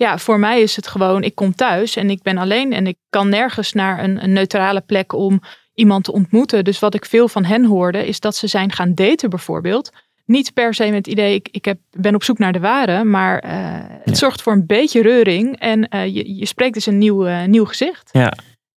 ja, 0.00 0.18
voor 0.18 0.38
mij 0.38 0.60
is 0.60 0.76
het 0.76 0.86
gewoon, 0.86 1.22
ik 1.22 1.34
kom 1.34 1.54
thuis 1.54 1.96
en 1.96 2.10
ik 2.10 2.22
ben 2.22 2.38
alleen. 2.38 2.72
En 2.72 2.86
ik 2.86 2.96
kan 3.10 3.28
nergens 3.28 3.72
naar 3.72 4.04
een, 4.04 4.22
een 4.22 4.32
neutrale 4.32 4.80
plek 4.80 5.12
om 5.12 5.40
iemand 5.74 6.04
te 6.04 6.12
ontmoeten. 6.12 6.64
Dus 6.64 6.78
wat 6.78 6.94
ik 6.94 7.04
veel 7.04 7.28
van 7.28 7.44
hen 7.44 7.64
hoorde, 7.64 8.06
is 8.06 8.20
dat 8.20 8.36
ze 8.36 8.46
zijn 8.46 8.72
gaan 8.72 8.94
daten 8.94 9.30
bijvoorbeeld. 9.30 9.90
niet 10.24 10.52
per 10.54 10.74
se 10.74 10.84
met 10.84 10.94
het 10.94 11.06
idee, 11.06 11.34
ik, 11.34 11.48
ik 11.50 11.64
heb, 11.64 11.78
ben 11.90 12.14
op 12.14 12.24
zoek 12.24 12.38
naar 12.38 12.52
de 12.52 12.60
ware, 12.60 13.04
maar 13.04 13.38
eh, 13.38 13.60
het 14.04 14.18
zorgt 14.18 14.42
voor 14.42 14.52
een 14.52 14.66
beetje 14.66 15.02
reuring 15.02 15.58
en 15.58 15.88
eh, 15.88 16.14
je, 16.14 16.36
je 16.36 16.46
spreekt 16.46 16.74
dus 16.74 16.86
een 16.86 16.98
nieuw, 16.98 17.26
eh, 17.26 17.44
nieuw 17.44 17.64
gezicht. 17.64 18.08
Ja. 18.12 18.32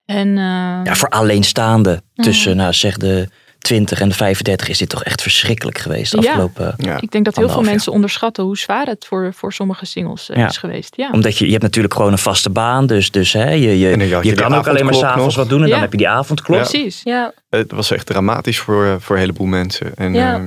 En, 0.05 0.37
Ja, 0.85 0.95
voor 0.95 1.09
alleenstaande 1.09 2.03
Mm. 2.15 2.25
tussen, 2.25 2.57
nou, 2.57 2.73
zeg 2.73 2.97
de 2.97 3.29
20 3.63 4.01
en 4.01 4.09
de 4.09 4.15
35 4.15 4.69
is 4.69 4.79
dit 4.79 4.89
toch 4.89 5.05
echt 5.05 5.23
verschrikkelijk 5.23 5.79
geweest 5.79 6.13
de 6.13 6.21
Ja. 6.21 6.29
afgelopen 6.29 6.75
ik 7.01 7.11
denk 7.11 7.25
dat 7.25 7.37
heel 7.37 7.49
veel 7.49 7.63
jaar. 7.63 7.71
mensen 7.71 7.93
onderschatten 7.93 8.45
hoe 8.45 8.59
zwaar 8.59 8.87
het 8.87 9.07
voor, 9.09 9.33
voor 9.35 9.53
sommige 9.53 9.87
singles 9.87 10.31
eh, 10.31 10.37
Ja. 10.37 10.49
is 10.49 10.57
geweest. 10.57 10.97
Ja. 10.97 11.11
Omdat 11.13 11.39
je, 11.39 11.45
je 11.45 11.51
hebt 11.51 11.63
natuurlijk 11.63 11.95
gewoon 11.95 12.13
een 12.13 12.19
vaste 12.19 12.51
baan. 12.51 12.87
Dus, 12.87 13.11
dus 13.11 13.33
hè, 13.33 13.51
je, 13.51 13.79
je, 13.79 14.19
je, 14.23 14.33
kan 14.35 14.55
ook 14.55 14.67
alleen 14.69 14.85
maar 14.85 14.95
s'avonds 14.95 15.37
wat 15.37 15.49
doen. 15.49 15.61
En 15.61 15.67
Ja. 15.67 15.73
dan 15.73 15.81
heb 15.81 15.91
je 15.93 15.99
die 15.99 16.09
avondklok. 16.09 16.57
Ja. 16.59 16.63
Precies. 16.69 17.01
Ja. 17.05 17.33
Het 17.51 17.73
was 17.73 17.91
echt 17.91 18.07
dramatisch 18.07 18.59
voor, 18.59 18.97
voor 19.01 19.15
een 19.17 19.21
heleboel 19.21 19.47
mensen. 19.47 19.95
En 19.97 20.15
Ja. 20.15 20.35
ehm, 20.35 20.47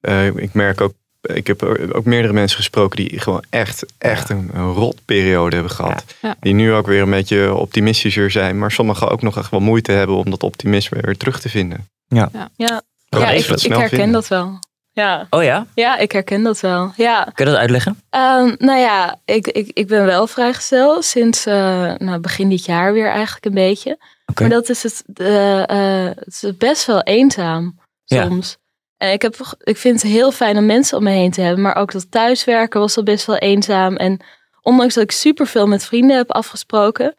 eh, 0.00 0.26
ik 0.26 0.52
merk 0.54 0.80
ook, 0.80 0.92
ik 1.20 1.46
heb 1.46 1.62
ook 1.92 2.04
meerdere 2.04 2.32
mensen 2.32 2.56
gesproken 2.56 2.96
die 2.96 3.20
gewoon 3.20 3.44
echt, 3.50 3.86
echt 3.98 4.30
een, 4.30 4.50
rotperiode 4.52 5.54
hebben 5.54 5.72
gehad. 5.72 6.04
Ja. 6.22 6.36
Die 6.40 6.54
nu 6.54 6.72
ook 6.72 6.86
weer 6.86 7.02
een 7.02 7.10
beetje 7.10 7.54
optimistischer 7.54 8.30
zijn. 8.30 8.58
Maar 8.58 8.72
sommigen 8.72 9.08
ook 9.08 9.22
nog 9.22 9.36
echt 9.36 9.50
wel 9.50 9.60
moeite 9.60 9.92
hebben 9.92 10.16
om 10.16 10.30
dat 10.30 10.42
optimisme 10.42 11.00
weer 11.00 11.16
terug 11.16 11.40
te 11.40 11.48
vinden. 11.48 11.88
Ja. 12.06 12.28
Ja, 12.32 12.50
ja 12.56 12.82
je 13.30 13.38
ik, 13.38 13.46
ik 13.46 13.72
herken 13.72 13.88
vinden. 13.88 14.12
dat 14.12 14.28
wel. 14.28 14.58
Ja. 14.92 15.26
Oh 15.30 15.42
ja? 15.42 15.66
ja, 15.74 15.98
ik 15.98 16.12
herken 16.12 16.42
dat 16.42 16.60
wel. 16.60 16.92
Ja. 16.96 17.30
Kun 17.34 17.44
je 17.44 17.50
dat 17.50 17.60
uitleggen? 17.60 18.02
Ehm, 18.10 18.54
nou 18.58 18.78
ja, 18.78 19.18
ik, 19.24 19.46
ik, 19.46 19.70
ik 19.72 19.86
ben 19.86 20.04
wel 20.04 20.26
vrijgezel 20.26 21.02
sinds 21.02 21.46
eh, 21.46 21.94
nou, 21.96 22.18
begin 22.18 22.48
dit 22.48 22.64
jaar 22.64 22.92
weer 22.92 23.10
eigenlijk 23.10 23.44
een 23.44 23.54
beetje. 23.54 23.98
Oké. 24.26 24.42
Maar 24.42 24.50
dat 24.50 24.68
is 24.68 24.82
het, 24.82 25.04
eh, 25.14 25.62
eh, 26.08 26.16
het 26.16 26.40
is 26.42 26.56
best 26.56 26.86
wel 26.86 27.02
eenzaam 27.02 27.78
Ja. 28.04 28.26
soms. 28.26 28.58
En 28.98 29.12
ik, 29.12 29.22
heb, 29.22 29.36
ik 29.62 29.76
vind 29.76 30.02
het 30.02 30.10
heel 30.12 30.32
fijn 30.32 30.56
om 30.56 30.66
mensen 30.66 30.96
om 30.98 31.04
me 31.04 31.10
heen 31.10 31.30
te 31.30 31.40
hebben. 31.40 31.62
Maar 31.62 31.76
ook 31.76 31.92
dat 31.92 32.10
thuiswerken 32.10 32.80
was 32.80 32.96
al 32.96 33.02
best 33.02 33.26
wel 33.26 33.36
eenzaam. 33.36 33.96
En 33.96 34.20
ondanks 34.62 34.94
dat 34.94 35.04
ik 35.04 35.10
superveel 35.12 35.66
met 35.66 35.84
vrienden 35.84 36.16
heb 36.16 36.30
afgesproken. 36.32 37.14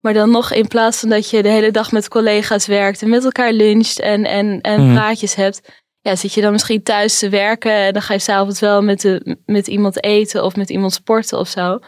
Maar 0.00 0.12
dan 0.12 0.30
nog 0.30 0.52
in 0.52 0.68
plaats 0.68 1.00
van 1.00 1.08
dat 1.08 1.30
je 1.30 1.42
de 1.42 1.48
hele 1.48 1.70
dag 1.70 1.92
met 1.92 2.08
collega's 2.08 2.66
werkt 2.66 3.02
en 3.02 3.08
met 3.08 3.24
elkaar 3.24 3.52
luncht 3.52 4.00
en, 4.00 4.24
en, 4.24 4.60
en 4.60 4.80
Mhm. 4.84 4.94
praatjes 4.94 5.34
hebt. 5.34 5.60
Ja, 6.00 6.16
zit 6.16 6.32
je 6.34 6.40
dan 6.40 6.52
misschien 6.52 6.82
thuis 6.82 7.18
te 7.18 7.28
werken 7.28 7.72
en 7.72 7.92
dan 7.92 8.02
ga 8.02 8.12
je 8.14 8.20
s'avonds 8.20 8.60
wel 8.60 8.82
met, 8.82 9.00
de, 9.00 9.36
met 9.46 9.66
iemand 9.66 10.04
eten 10.04 10.44
of 10.44 10.56
met 10.56 10.70
iemand 10.70 10.92
sporten 10.92 11.38
of 11.38 11.48
zo. 11.48 11.78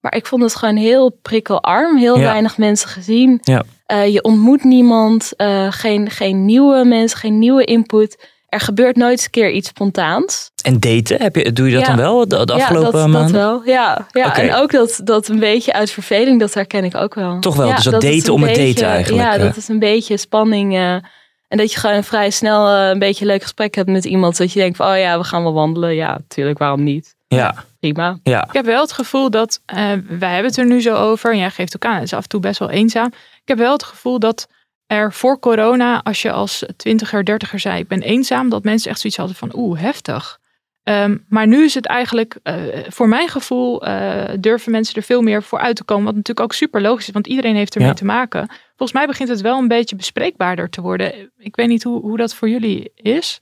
Maar 0.00 0.14
ik 0.16 0.26
vond 0.26 0.42
het 0.42 0.54
gewoon 0.54 0.76
heel 0.76 1.10
prikkelarm, 1.22 1.96
heel 1.96 2.16
Ja. 2.18 2.22
weinig 2.22 2.58
mensen 2.58 2.88
gezien. 2.88 3.38
Ja. 3.42 3.62
Eh, 3.86 4.12
je 4.12 4.22
ontmoet 4.22 4.64
niemand, 4.64 5.32
eh, 5.36 5.66
geen, 5.72 6.10
geen 6.10 6.44
nieuwe 6.44 6.84
mensen, 6.84 7.18
geen 7.18 7.38
nieuwe 7.38 7.64
input. 7.64 8.30
Er 8.52 8.60
gebeurt 8.60 8.96
nooit 8.96 9.10
eens 9.12 9.24
een 9.24 9.30
keer 9.30 9.50
iets 9.50 9.68
spontaans. 9.68 10.50
En 10.64 10.80
daten, 10.80 11.22
heb 11.22 11.36
je, 11.36 11.52
doe 11.52 11.66
je 11.68 11.72
dat 11.72 11.80
Ja. 11.82 11.86
dan 11.88 11.96
wel 11.96 12.28
de, 12.28 12.44
de 12.44 12.52
afgelopen 12.52 12.98
ja, 12.98 13.04
dat, 13.04 13.08
maanden? 13.12 13.32
dat 13.32 13.40
wel. 13.40 13.62
Ja, 13.64 14.06
ja. 14.10 14.36
En 14.36 14.54
ook 14.54 14.70
dat, 14.72 15.00
dat 15.04 15.28
een 15.28 15.38
beetje 15.38 15.72
uit 15.72 15.90
verveling, 15.90 16.40
dat 16.40 16.54
herken 16.54 16.84
ik 16.84 16.94
ook 16.94 17.14
wel. 17.14 17.38
Toch 17.40 17.56
wel, 17.56 17.66
Ja, 17.68 17.74
dus 17.74 17.84
dat 17.84 18.00
daten 18.00 18.32
om 18.32 18.40
het 18.42 18.48
daten 18.50 18.64
beetje- 18.64 18.84
eigenlijk, 18.84 19.22
Ja, 19.22 19.38
dat 19.38 19.56
is 19.56 19.68
een 19.68 19.78
beetje 19.78 20.16
spanning. 20.16 20.74
eh, 20.74 20.92
en 21.48 21.58
dat 21.58 21.72
je 21.72 21.78
gewoon 21.78 22.04
vrij 22.04 22.30
snel 22.30 22.68
eh, 22.68 22.88
een 22.88 22.98
beetje 22.98 23.24
een 23.24 23.30
leuk 23.30 23.42
gesprek 23.42 23.74
hebt 23.74 23.88
met 23.88 24.04
iemand. 24.04 24.36
Dat 24.36 24.52
je 24.52 24.60
denkt 24.60 24.76
van, 24.76 24.90
oh 24.92 24.98
ja, 24.98 25.18
we 25.18 25.24
gaan 25.24 25.42
wel 25.42 25.52
wandelen. 25.52 25.94
Ja, 25.94 26.10
natuurlijk, 26.12 26.58
waarom 26.58 26.82
niet? 26.82 27.14
Ja, 27.28 27.54
Prima. 27.80 28.18
ja. 28.22 28.44
Ik 28.44 28.52
heb 28.52 28.64
wel 28.64 28.80
het 28.80 28.92
gevoel 28.92 29.30
dat, 29.30 29.60
eh, 29.66 29.76
wij 30.08 30.32
hebben 30.32 30.50
het 30.50 30.56
er 30.56 30.66
nu 30.66 30.80
zo 30.80 30.94
over, 30.94 31.32
en 31.32 31.38
jij 31.38 31.50
geeft 31.50 31.76
ook 31.76 31.84
aan, 31.84 31.94
het 31.94 32.02
is 32.04 32.12
af 32.12 32.22
en 32.22 32.28
toe 32.28 32.40
best 32.40 32.58
wel 32.58 32.70
eenzaam. 32.70 33.06
Ik 33.42 33.48
heb 33.48 33.58
wel 33.58 33.72
het 33.72 33.82
gevoel 33.84 34.18
dat 34.18 34.48
er 34.92 35.12
voor 35.12 35.38
corona, 35.38 36.02
als 36.02 36.22
je 36.22 36.32
als 36.32 36.64
twintiger, 36.76 37.24
dertiger 37.24 37.58
zei, 37.58 37.78
ik 37.78 37.88
ben 37.88 38.02
eenzaam, 38.02 38.48
dat 38.48 38.62
mensen 38.64 38.90
echt 38.90 39.00
zoiets 39.00 39.18
hadden 39.18 39.36
van, 39.36 39.50
oeh, 39.54 39.80
heftig. 39.80 40.40
Ehm, 40.82 41.16
maar 41.28 41.46
nu 41.46 41.64
is 41.64 41.74
het 41.74 41.86
eigenlijk, 41.86 42.38
eh, 42.42 42.54
voor 42.88 43.08
mijn 43.08 43.28
gevoel, 43.28 43.82
eh, 43.86 44.34
durven 44.40 44.72
mensen 44.72 44.94
er 44.94 45.02
veel 45.02 45.22
meer 45.22 45.42
voor 45.42 45.58
uit 45.58 45.76
te 45.76 45.84
komen. 45.84 46.04
Wat 46.04 46.14
natuurlijk 46.14 46.46
ook 46.46 46.52
super 46.52 46.80
logisch 46.80 47.06
is, 47.06 47.12
want 47.12 47.26
iedereen 47.26 47.54
heeft 47.56 47.74
ermee 47.74 47.88
Ja. 47.88 47.94
te 47.94 48.04
maken. 48.04 48.46
Volgens 48.66 48.92
mij 48.92 49.06
begint 49.06 49.28
het 49.28 49.40
wel 49.40 49.58
een 49.58 49.68
beetje 49.68 49.96
bespreekbaarder 49.96 50.68
te 50.70 50.80
worden. 50.80 51.32
Ik 51.38 51.56
weet 51.56 51.68
niet 51.68 51.82
hoe, 51.82 52.00
hoe 52.00 52.16
dat 52.16 52.34
voor 52.34 52.48
jullie 52.48 52.92
is. 52.94 53.40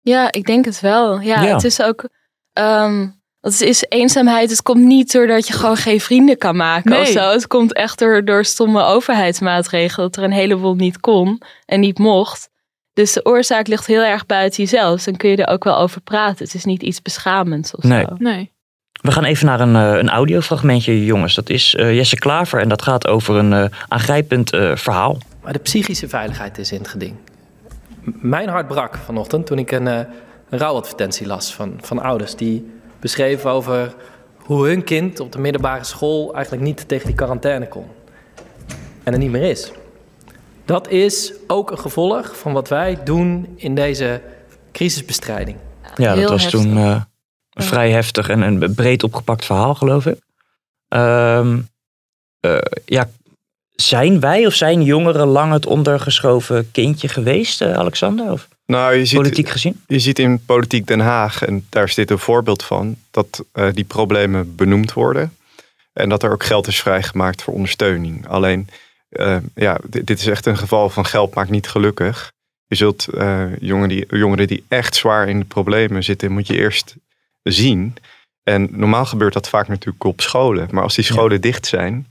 Ja, 0.00 0.32
ik 0.32 0.44
denk 0.46 0.64
het 0.64 0.80
wel. 0.80 1.20
Ja, 1.20 1.42
Ja. 1.42 1.54
het 1.54 1.64
is 1.64 1.82
ook. 1.82 2.08
ehm 2.52 3.08
het 3.42 3.60
is 3.60 3.84
eenzaamheid. 3.88 4.50
Het 4.50 4.62
komt 4.62 4.84
niet 4.84 5.12
doordat 5.12 5.46
je 5.46 5.52
gewoon 5.52 5.76
geen 5.76 6.00
vrienden 6.00 6.38
kan 6.38 6.56
maken 6.56 6.90
Nee. 6.90 7.00
of 7.00 7.06
zo. 7.08 7.30
Het 7.30 7.46
komt 7.46 7.72
echt 7.74 7.98
door, 7.98 8.24
door 8.24 8.44
stomme 8.44 8.82
overheidsmaatregelen. 8.82 10.10
Dat 10.10 10.16
er 10.16 10.22
een 10.30 10.36
heleboel 10.36 10.74
niet 10.74 11.00
kon 11.00 11.40
en 11.66 11.80
niet 11.80 11.98
mocht. 11.98 12.50
Dus 12.92 13.12
de 13.12 13.24
oorzaak 13.24 13.66
ligt 13.66 13.86
heel 13.86 14.02
erg 14.02 14.26
buiten 14.26 14.62
jezelf. 14.62 15.02
Dan 15.02 15.16
kun 15.16 15.30
je 15.30 15.36
er 15.36 15.52
ook 15.52 15.64
wel 15.64 15.76
over 15.78 16.00
praten. 16.00 16.44
Het 16.44 16.54
is 16.54 16.64
niet 16.64 16.82
iets 16.82 17.02
beschamends 17.02 17.74
of 17.76 17.84
Nee. 17.84 18.04
zo. 18.08 18.14
Nee. 18.18 18.50
We 18.92 19.12
gaan 19.12 19.24
even 19.24 19.46
naar 19.46 19.60
een, 19.60 19.76
eh, 19.76 19.98
een 19.98 20.08
audiofragmentje, 20.10 21.04
jongens. 21.04 21.34
Dat 21.34 21.50
is 21.50 21.74
eh, 21.74 21.94
Jesse 21.94 22.16
Klaver 22.16 22.60
en 22.60 22.68
dat 22.68 22.82
gaat 22.82 23.06
over 23.06 23.34
een 23.36 23.52
eh, 23.52 23.64
aangrijpend 23.88 24.52
eh, 24.52 24.76
verhaal. 24.76 25.18
Maar 25.42 25.52
de 25.52 25.58
psychische 25.58 26.08
veiligheid 26.08 26.58
is 26.58 26.72
in 26.72 26.78
het 26.78 26.88
geding. 26.88 27.14
M- 28.04 28.10
Mijn 28.28 28.48
hart 28.48 28.66
brak 28.68 28.96
vanochtend 29.04 29.46
toen 29.46 29.58
ik 29.58 29.70
een, 29.70 29.88
eh, 29.88 29.98
een 30.50 30.58
rouwadvertentie 30.58 31.26
las 31.26 31.54
van, 31.54 31.78
van 31.80 32.02
ouders 32.02 32.36
die 32.36 32.70
beschreven 33.02 33.50
over 33.50 33.94
hoe 34.36 34.66
hun 34.66 34.84
kind 34.84 35.20
op 35.20 35.32
de 35.32 35.38
middelbare 35.38 35.84
school 35.84 36.34
eigenlijk 36.34 36.64
niet 36.64 36.88
tegen 36.88 37.06
die 37.06 37.16
quarantaine 37.16 37.68
kon. 37.68 37.86
En 39.02 39.12
er 39.12 39.18
niet 39.18 39.30
meer 39.30 39.50
is. 39.50 39.72
Dat 40.64 40.88
is 40.88 41.32
ook 41.46 41.70
een 41.70 41.78
gevolg 41.78 42.36
van 42.36 42.52
wat 42.52 42.68
wij 42.68 42.98
doen 43.04 43.52
in 43.56 43.74
deze 43.74 44.20
crisisbestrijding. 44.72 45.56
Ja, 45.94 46.14
dat 46.14 46.30
was 46.30 46.50
toen 46.50 46.76
eh, 46.76 47.02
een 47.52 47.64
vrij 47.64 47.90
heftig 47.90 48.28
en 48.28 48.40
een 48.40 48.74
breed 48.74 49.02
opgepakt 49.02 49.44
verhaal, 49.44 49.74
geloof 49.74 50.06
ik. 50.06 50.18
Ehm, 50.88 51.58
eh, 52.40 52.58
ja, 52.84 53.10
zijn 53.74 54.20
wij 54.20 54.46
of 54.46 54.54
zijn 54.54 54.82
jongeren 54.82 55.26
lang 55.26 55.52
het 55.52 55.66
ondergeschoven 55.66 56.70
kindje 56.70 57.08
geweest, 57.08 57.60
eh, 57.60 57.72
Alexander? 57.72 58.32
Of 58.32 58.48
Nou, 58.66 58.94
je 58.94 59.04
ziet, 59.04 59.18
politiek 59.18 59.48
gezien? 59.48 59.82
Je 59.86 59.98
ziet 59.98 60.18
in 60.18 60.44
Politiek 60.44 60.86
Den 60.86 61.00
Haag, 61.00 61.42
en 61.42 61.66
daar 61.68 61.84
is 61.84 61.94
dit 61.94 62.10
een 62.10 62.18
voorbeeld 62.18 62.62
van, 62.64 62.96
dat 63.10 63.44
eh, 63.52 63.68
die 63.72 63.84
problemen 63.84 64.56
benoemd 64.56 64.92
worden. 64.92 65.36
En 65.92 66.08
dat 66.08 66.22
er 66.22 66.32
ook 66.32 66.44
geld 66.44 66.66
is 66.66 66.80
vrijgemaakt 66.80 67.42
voor 67.42 67.54
ondersteuning. 67.54 68.28
Alleen, 68.28 68.68
eh, 69.08 69.36
ja, 69.54 69.78
dit, 69.86 70.06
dit 70.06 70.18
is 70.18 70.26
echt 70.26 70.46
een 70.46 70.56
geval 70.56 70.90
van 70.90 71.06
geld 71.06 71.34
maakt 71.34 71.50
niet 71.50 71.68
gelukkig. 71.68 72.32
Je 72.66 72.74
zult 72.74 73.06
eh, 73.06 73.56
jongeren, 73.58 73.88
die, 73.88 74.06
jongeren 74.08 74.46
die 74.46 74.64
echt 74.68 74.94
zwaar 74.94 75.28
in 75.28 75.38
de 75.38 75.44
problemen 75.44 76.04
zitten, 76.04 76.32
moet 76.32 76.46
je 76.46 76.56
eerst 76.56 76.96
zien. 77.42 77.94
En 78.42 78.68
normaal 78.70 79.04
gebeurt 79.04 79.32
dat 79.32 79.48
vaak 79.48 79.68
natuurlijk 79.68 80.04
op 80.04 80.20
scholen. 80.20 80.68
Maar 80.70 80.82
als 80.82 80.94
die 80.94 81.04
scholen 81.04 81.40
dicht 81.40 81.66
zijn, 81.66 82.06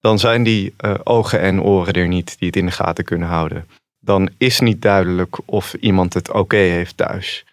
dan 0.00 0.18
zijn 0.18 0.42
die 0.42 0.74
ogen 1.02 1.40
en 1.40 1.62
oren 1.62 1.92
er 1.92 2.08
niet 2.08 2.38
die 2.38 2.46
het 2.46 2.56
in 2.56 2.66
de 2.66 2.72
gaten 2.72 3.04
kunnen 3.04 3.28
houden. 3.28 3.66
Dan 4.08 4.30
is 4.38 4.60
niet 4.60 4.82
duidelijk 4.82 5.36
of 5.44 5.74
iemand 5.74 6.14
het 6.14 6.32
oké 6.32 6.56
heeft 6.56 6.96
thuis. 6.96 7.44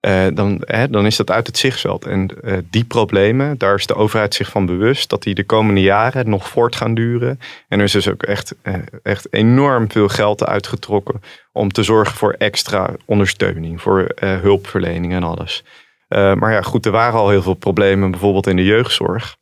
Eh, 0.00 0.26
dan, 0.34 0.62
hè, 0.64 0.88
dan 0.88 1.06
is 1.06 1.16
dat 1.16 1.30
uit 1.30 1.46
het 1.46 1.58
zichtveld. 1.58 2.04
En 2.04 2.28
eh, 2.42 2.58
die 2.70 2.84
problemen, 2.84 3.58
daar 3.58 3.74
is 3.74 3.86
de 3.86 3.94
overheid 3.94 4.34
zich 4.34 4.50
van 4.50 4.66
bewust 4.66 5.08
dat 5.08 5.22
die 5.22 5.34
de 5.34 5.44
komende 5.44 5.80
jaren 5.80 6.28
nog 6.28 6.48
voort 6.48 6.76
gaan 6.76 6.94
duren. 6.94 7.40
En 7.68 7.78
er 7.78 7.84
is 7.84 7.92
dus 7.92 8.08
ook 8.08 8.22
echt, 8.22 8.54
eh, 8.62 8.74
echt 9.02 9.32
enorm 9.32 9.90
veel 9.90 10.08
geld 10.08 10.44
uitgetrokken 10.44 11.22
om 11.52 11.72
te 11.72 11.82
zorgen 11.82 12.16
voor 12.16 12.32
extra 12.38 12.94
ondersteuning, 13.04 13.80
voor 13.80 14.12
hulpverlening 14.20 15.12
en 15.12 15.22
alles. 15.22 15.64
Maar 16.08 16.52
ja, 16.52 16.62
goed, 16.62 16.86
er 16.86 16.92
waren 16.92 17.18
al 17.18 17.28
heel 17.28 17.42
veel 17.42 17.54
problemen, 17.54 18.10
bijvoorbeeld 18.10 18.46
in 18.46 18.56
de 18.56 18.64
jeugdzorg. 18.64 19.36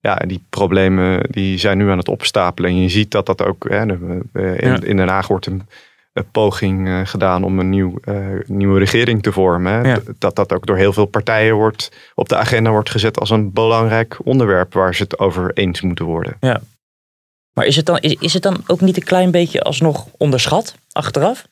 Ja, 0.00 0.20
en 0.20 0.28
die 0.28 0.44
problemen 0.50 1.26
die 1.30 1.58
zijn 1.58 1.78
nu 1.78 1.90
aan 1.90 1.98
het 1.98 2.08
opstapelen. 2.08 2.70
En 2.70 2.82
je 2.82 2.88
ziet 2.88 3.10
dat 3.10 3.26
dat 3.26 3.44
ook, 3.44 3.68
hè, 3.68 3.82
in, 4.56 4.82
in 4.82 4.96
Den 4.96 5.08
Haag 5.08 5.26
wordt 5.26 5.46
een 5.46 5.62
poging 6.30 6.88
eh, 6.88 7.00
gedaan 7.04 7.44
om 7.44 7.58
een 7.58 7.70
nieuw, 7.70 7.98
eh, 8.04 8.16
nieuwe 8.46 8.78
regering 8.78 9.22
te 9.22 9.32
vormen. 9.32 9.86
Ja. 9.88 9.98
Dat 10.18 10.36
dat 10.36 10.52
ook 10.52 10.66
door 10.66 10.76
heel 10.76 10.92
veel 10.92 11.06
partijen 11.06 11.54
wordt, 11.54 11.90
op 12.14 12.28
de 12.28 12.36
agenda 12.36 12.70
wordt 12.70 12.90
gezet 12.90 13.18
als 13.18 13.30
een 13.30 13.52
belangrijk 13.52 14.18
onderwerp 14.24 14.72
waar 14.72 14.94
ze 14.94 15.02
het 15.02 15.18
over 15.18 15.50
eens 15.54 15.80
moeten 15.80 16.04
worden. 16.04 16.36
Ja. 16.40 16.60
Maar 17.52 17.66
is 17.66 17.76
het, 17.76 17.86
dan, 17.86 17.98
is, 17.98 18.14
is 18.14 18.32
het 18.32 18.42
dan 18.42 18.62
ook 18.66 18.80
niet 18.80 18.96
een 18.96 19.02
klein 19.02 19.30
beetje 19.30 19.62
alsnog 19.62 20.06
onderschat 20.16 20.74
achteraf? 20.92 21.46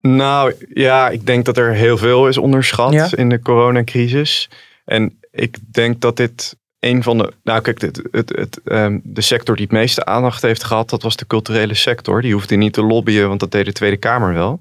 Nou 0.00 0.54
ja, 0.68 1.08
ik 1.08 1.26
denk 1.26 1.44
dat 1.44 1.56
er 1.56 1.72
heel 1.72 1.96
veel 1.96 2.28
is 2.28 2.38
onderschat 2.38 2.92
Ja. 2.92 3.08
in 3.16 3.28
de 3.28 3.40
coronacrisis. 3.40 4.48
En 4.84 5.18
ik 5.30 5.58
denk 5.72 6.00
dat 6.00 6.16
dit 6.16 6.56
een 6.82 7.02
van 7.02 7.18
de. 7.18 7.32
Nou, 7.44 7.60
kijk, 7.60 7.80
het, 7.80 8.02
het, 8.10 8.28
het, 8.36 8.60
ehm, 8.64 8.98
de 9.02 9.20
sector 9.20 9.56
die 9.56 9.64
het 9.64 9.74
meeste 9.74 10.04
aandacht 10.04 10.42
heeft 10.42 10.64
gehad, 10.64 10.90
dat 10.90 11.02
was 11.02 11.16
de 11.16 11.26
culturele 11.26 11.74
sector. 11.74 12.22
Die 12.22 12.32
hoefde 12.32 12.56
niet 12.56 12.72
te 12.72 12.82
lobbyen, 12.82 13.28
want 13.28 13.40
dat 13.40 13.50
deed 13.50 13.64
de 13.64 13.72
Tweede 13.72 13.96
Kamer 13.96 14.34
wel. 14.34 14.60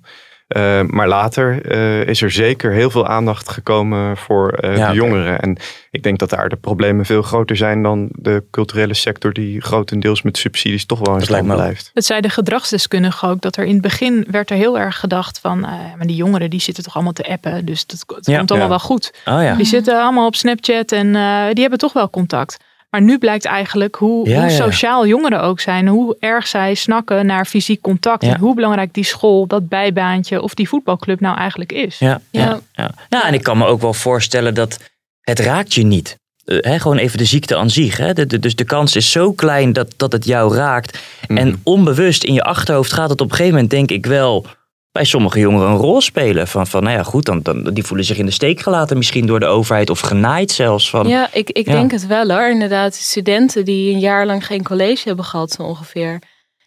Uh, 0.58 0.82
maar 0.88 1.08
later 1.08 1.72
uh, 1.72 2.08
is 2.08 2.22
er 2.22 2.32
zeker 2.32 2.72
heel 2.72 2.90
veel 2.90 3.08
aandacht 3.08 3.50
gekomen 3.50 4.18
voor 4.18 4.58
uh, 4.62 4.78
ja, 4.78 4.90
de 4.90 4.96
jongeren. 4.96 5.42
En 5.42 5.58
ik 5.92 6.04
denk 6.04 6.20
dat 6.20 6.30
daar 6.30 6.50
de 6.50 6.56
problemen 6.56 7.06
veel 7.06 7.22
groter 7.22 7.56
zijn 7.58 7.84
dan 7.84 8.10
de 8.12 8.44
culturele 8.52 8.94
sector, 8.94 9.34
die 9.34 9.62
grotendeels 9.62 10.22
met 10.22 10.38
subsidies 10.38 10.86
toch 10.86 11.00
wel 11.00 11.16
in 11.16 11.22
stand 11.22 11.48
blijft. 11.48 11.92
Het 11.94 12.06
zei 12.06 12.22
de 12.22 12.30
gedragsdeskundige 12.30 13.28
ook, 13.28 13.42
dat 13.42 13.58
er 13.58 13.66
in 13.66 13.74
het 13.74 13.82
begin 13.82 14.28
werd 14.32 14.50
er 14.50 14.58
heel 14.58 14.80
erg 14.80 15.00
gedacht 15.00 15.40
van, 15.40 15.60
maar 15.60 16.08
die 16.08 16.16
jongeren 16.16 16.50
die 16.50 16.62
zitten 16.62 16.84
toch 16.84 16.96
allemaal 16.96 17.14
te 17.14 17.28
appen, 17.28 17.66
dus 17.66 17.86
dat, 17.86 18.06
ja, 18.22 18.38
komt 18.38 18.52
allemaal 18.52 18.70
wel 18.70 18.80
goed. 18.80 19.14
Oh, 19.26 19.58
die 19.58 19.66
zitten 19.66 20.02
allemaal 20.02 20.26
op 20.26 20.36
Snapchat 20.36 20.92
en 20.92 21.12
die 21.54 21.62
hebben 21.62 21.80
toch 21.80 21.94
wel 21.94 22.10
contact. 22.10 22.58
Maar 22.92 23.02
nu 23.02 23.18
blijkt 23.18 23.46
eigenlijk 23.46 23.96
hoe, 23.96 24.30
Ja, 24.30 24.42
hoe 24.42 24.50
ja. 24.50 24.56
sociaal 24.56 25.08
jongeren 25.08 25.42
ook 25.42 25.60
zijn. 25.60 25.88
Hoe 25.88 26.16
erg 26.20 26.48
zij 26.48 26.74
snakken 26.74 27.26
naar 27.26 27.46
fysiek 27.46 27.82
contact. 27.82 28.24
Ja. 28.26 28.34
En 28.34 28.40
hoe 28.40 28.56
belangrijk 28.56 28.94
die 28.94 29.04
school, 29.04 29.48
dat 29.48 29.70
bijbaantje 29.70 30.42
of 30.42 30.54
die 30.54 30.68
voetbalclub 30.70 31.20
nou 31.20 31.38
eigenlijk 31.38 31.72
is. 31.72 32.00
Ja, 32.00 32.22
ja. 32.32 32.60
Ja. 32.74 32.92
Nou, 33.10 33.26
en 33.28 33.34
ik 33.34 33.44
kan 33.44 33.58
me 33.58 33.66
ook 33.66 33.82
wel 33.82 33.94
voorstellen 33.94 34.54
dat 34.54 34.80
het 35.22 35.40
raakt 35.40 35.74
je 35.74 35.84
niet. 35.84 36.20
Eh, 36.46 36.58
hè, 36.62 36.80
gewoon 36.80 36.98
even 36.98 37.18
de 37.18 37.26
ziekte 37.26 37.56
aan 37.58 37.70
zich. 37.70 37.98
Hè. 37.98 38.14
De, 38.14 38.26
de- 38.26 38.40
dus 38.40 38.56
de 38.56 38.64
kans 38.64 38.96
is 38.96 39.12
zo 39.12 39.32
klein 39.34 39.74
dat, 39.74 39.94
dat 39.98 40.12
het 40.12 40.26
jou 40.26 40.56
raakt. 40.56 41.00
En 41.28 41.60
onbewust 41.64 42.24
in 42.24 42.34
je 42.34 42.44
achterhoofd 42.44 42.94
gaat 42.94 43.10
het 43.10 43.22
op 43.22 43.30
een 43.30 43.36
gegeven 43.36 43.54
moment, 43.54 43.72
denk 43.72 43.92
ik 43.92 44.06
wel, 44.06 44.46
bij 44.92 45.04
sommige 45.04 45.40
jongeren 45.40 45.70
een 45.70 45.76
rol 45.78 46.02
spelen. 46.02 46.48
Van, 46.48 46.68
van 46.68 46.84
nou 46.84 46.96
ja, 46.98 47.04
goed, 47.04 47.26
dan, 47.26 47.42
dan, 47.42 47.64
die 47.64 47.84
voelen 47.84 48.06
zich 48.06 48.18
in 48.18 48.26
de 48.26 48.32
steek 48.32 48.60
gelaten 48.60 48.98
misschien 48.98 49.26
door 49.26 49.40
de 49.40 49.46
overheid 49.46 49.90
of 49.90 50.00
genaaid 50.00 50.52
zelfs. 50.52 50.90
Van, 50.90 51.08
Ja, 51.08 51.30
ik, 51.34 51.50
ik 51.50 51.66
Ja. 51.66 51.72
denk 51.74 51.92
het 51.92 52.08
wel 52.08 52.30
hoor. 52.30 52.50
Inderdaad, 52.50 52.94
studenten 52.96 53.66
die 53.66 53.94
een 53.94 54.00
jaar 54.00 54.26
lang 54.26 54.46
geen 54.46 54.64
college 54.64 55.08
hebben 55.08 55.26
gehad, 55.26 55.52
zo 55.52 55.62
ongeveer. 55.62 56.22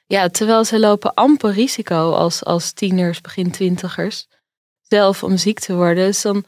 Ja, 0.07 0.29
terwijl 0.29 0.65
ze 0.65 0.79
lopen 0.79 1.15
amper 1.15 1.53
risico 1.53 2.13
als, 2.13 2.45
als 2.45 2.73
tieners, 2.73 3.21
begin 3.21 3.51
twintigers, 3.51 4.27
zelf 4.83 5.23
om 5.23 5.37
ziek 5.37 5.59
te 5.61 5.75
worden. 5.75 6.05
Dus 6.07 6.23
dan, 6.23 6.45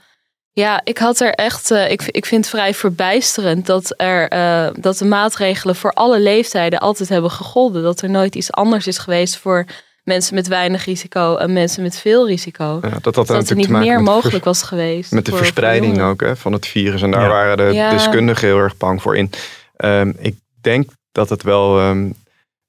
ja, 0.52 0.80
ik 0.84 0.98
had 0.98 1.20
er 1.20 1.30
echt, 1.32 1.70
eh, 1.70 1.90
ik, 1.90 2.02
ik 2.02 2.26
vind 2.26 2.44
het 2.44 2.54
vrij 2.54 2.74
verbijsterend 2.74 3.66
dat, 3.66 3.94
er, 3.96 4.28
eh, 4.28 4.68
dat 4.80 4.98
de 4.98 5.04
maatregelen 5.04 5.76
voor 5.76 5.92
alle 5.92 6.20
leeftijden 6.20 6.78
altijd 6.80 7.08
hebben 7.08 7.30
gegolden. 7.30 7.82
Dat 7.82 8.00
er 8.00 8.10
nooit 8.10 8.34
iets 8.34 8.52
anders 8.52 8.86
is 8.86 8.98
geweest 8.98 9.36
voor 9.36 9.64
mensen 10.06 10.34
met 10.34 10.46
weinig 10.48 10.84
risico 10.84 11.36
en 11.36 11.52
mensen 11.52 11.82
met 11.82 11.98
veel 11.98 12.26
risico. 12.26 12.78
Ja, 12.82 12.88
dat 12.88 13.14
had 13.14 13.14
dat 13.14 13.26
natuurlijk 13.28 13.56
niet 13.56 13.66
te 13.66 13.72
maken 13.72 13.86
meer 13.88 14.02
mogelijk 14.02 14.44
was 14.44 14.62
geweest. 14.62 15.12
Met 15.12 15.24
de 15.24 15.30
voor- 15.30 15.38
verspreiding 15.40 16.00
ook 16.02 16.20
hè, 16.20 16.36
van 16.36 16.52
het 16.52 16.66
virus. 16.66 17.02
En 17.02 17.10
daar 17.10 17.22
Ja. 17.22 17.28
waren 17.28 17.56
de 17.56 17.62
Ja. 17.62 17.90
deskundigen 17.90 18.46
heel 18.48 18.58
erg 18.58 18.76
bang 18.76 19.02
voor 19.02 19.16
in. 19.16 19.30
Ehm, 19.76 20.12
ik 20.18 20.34
denk 20.60 20.90
dat 21.12 21.28
het 21.28 21.42
wel, 21.42 21.78
ehm, 21.80 22.08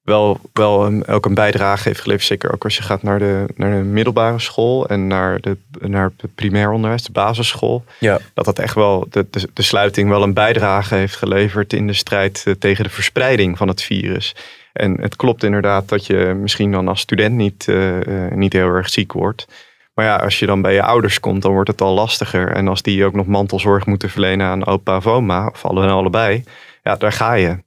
wel, 0.02 0.40
wel 0.54 0.86
een, 0.86 1.08
ook 1.08 1.26
een 1.26 1.34
bijdrage 1.34 1.88
heeft 1.88 2.02
geleverd. 2.02 2.28
Zeker 2.28 2.54
ook 2.54 2.64
als 2.64 2.76
je 2.78 2.84
gaat 2.84 3.04
naar 3.04 3.20
de, 3.20 3.46
naar 3.56 3.72
de 3.78 3.84
middelbare 3.84 4.40
school 4.40 4.88
en 4.88 5.08
naar, 5.08 5.42
de, 5.42 5.58
naar 5.80 6.12
het 6.18 6.36
primair 6.36 6.72
onderwijs, 6.72 7.04
de 7.04 7.12
basisschool. 7.12 7.84
Ja. 8.00 8.20
Dat 8.34 8.46
dat 8.46 8.60
echt 8.60 8.76
wel, 8.76 9.08
de, 9.10 9.26
de, 9.30 9.50
de 9.54 9.62
sluiting 9.62 10.10
wel 10.10 10.24
een 10.24 10.34
bijdrage 10.34 10.96
heeft 10.96 11.16
geleverd 11.16 11.74
in 11.74 11.88
de 11.88 11.94
strijd 11.94 12.44
eh, 12.46 12.54
tegen 12.54 12.84
de 12.84 12.90
verspreiding 12.90 13.58
van 13.58 13.68
het 13.68 13.82
virus. 13.82 14.36
En 14.78 15.02
het 15.02 15.16
klopt 15.16 15.44
inderdaad 15.44 15.90
dat 15.90 16.06
je 16.06 16.38
misschien 16.42 16.72
dan 16.72 16.88
als 16.88 17.00
student 17.00 17.36
niet, 17.36 17.68
eh, 17.68 18.26
eh, 18.26 18.32
niet 18.34 18.54
heel 18.54 18.68
erg 18.68 18.90
ziek 18.90 19.14
wordt. 19.14 19.48
Maar 19.94 20.06
ja, 20.06 20.16
als 20.16 20.40
je 20.40 20.46
dan 20.46 20.62
bij 20.62 20.74
je 20.74 20.84
ouders 20.84 21.20
komt, 21.20 21.42
dan 21.42 21.52
wordt 21.52 21.70
het 21.70 21.82
al 21.82 21.94
lastiger. 21.94 22.52
En 22.52 22.68
als 22.68 22.82
die 22.82 23.06
ook 23.06 23.14
nog 23.14 23.26
mantelzorg 23.26 23.86
moeten 23.86 24.10
verlenen 24.10 24.48
aan 24.48 24.66
opa 24.66 24.96
of 24.98 25.08
oma, 25.08 25.48
of 25.48 25.66
alle 25.66 25.84
en 25.84 25.90
allebei, 25.90 26.44
ja, 26.84 26.96
daar 26.96 27.12
ga 27.12 27.34
je. 27.34 27.58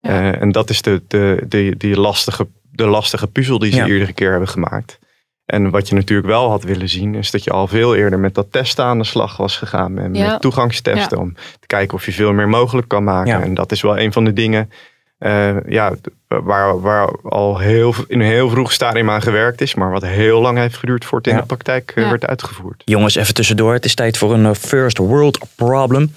Eh, 0.00 0.40
en 0.42 0.52
dat 0.52 0.70
is 0.70 0.82
de, 0.82 1.02
de, 1.08 1.44
de, 1.48 1.74
die 1.78 2.00
lastige, 2.00 2.48
de 2.70 2.86
lastige 2.86 3.26
puzzel 3.26 3.58
die 3.58 3.72
ze 3.72 3.76
Ja. 3.78 3.86
iedere 3.86 4.12
keer 4.12 4.30
hebben 4.30 4.48
gemaakt. 4.48 4.98
En 5.44 5.70
wat 5.70 5.88
je 5.88 5.94
natuurlijk 5.94 6.28
wel 6.28 6.50
had 6.50 6.62
willen 6.62 6.88
zien, 6.88 7.14
is 7.14 7.30
dat 7.30 7.44
je 7.44 7.50
al 7.50 7.66
veel 7.66 7.94
eerder 7.94 8.18
met 8.18 8.34
dat 8.34 8.52
testen 8.52 8.84
aan 8.84 8.98
de 8.98 9.04
slag 9.04 9.36
was 9.36 9.56
gegaan. 9.56 9.98
En 9.98 10.14
Ja. 10.14 10.30
met 10.30 10.40
toegangstesten, 10.40 11.18
om 11.18 11.34
te 11.34 11.66
kijken 11.66 11.94
of 11.96 12.06
je 12.06 12.12
veel 12.12 12.32
meer 12.32 12.48
mogelijk 12.48 12.88
kan 12.88 13.04
maken. 13.04 13.42
En 13.42 13.54
dat 13.54 13.72
is 13.72 13.82
wel 13.82 13.98
een 13.98 14.12
van 14.12 14.24
de 14.24 14.32
dingen 14.32 14.70
eh, 15.18 15.56
ja, 15.68 15.92
waar, 16.28 16.80
waar 16.80 17.08
al 17.22 17.58
heel, 17.58 17.94
in 18.06 18.20
een 18.20 18.26
heel 18.26 18.48
vroeg 18.50 18.72
stadium 18.72 19.10
aan 19.10 19.22
gewerkt 19.22 19.60
is. 19.60 19.74
Maar 19.74 19.90
wat 19.90 20.02
heel 20.02 20.40
lang 20.40 20.58
heeft 20.58 20.76
geduurd 20.76 21.04
voordat 21.04 21.24
het 21.32 21.34
in 21.34 21.40
de 21.40 21.54
praktijk 21.54 21.92
eh, 21.94 22.02
Ja. 22.02 22.10
werd 22.10 22.26
uitgevoerd. 22.26 22.82
Jongens, 22.84 23.14
even 23.14 23.34
tussendoor. 23.34 23.72
Het 23.72 23.84
is 23.84 23.94
tijd 23.94 24.16
voor 24.18 24.32
een 24.34 24.46
eh, 24.46 24.54
first 24.54 24.98
world 24.98 25.38
problem. 25.54 26.12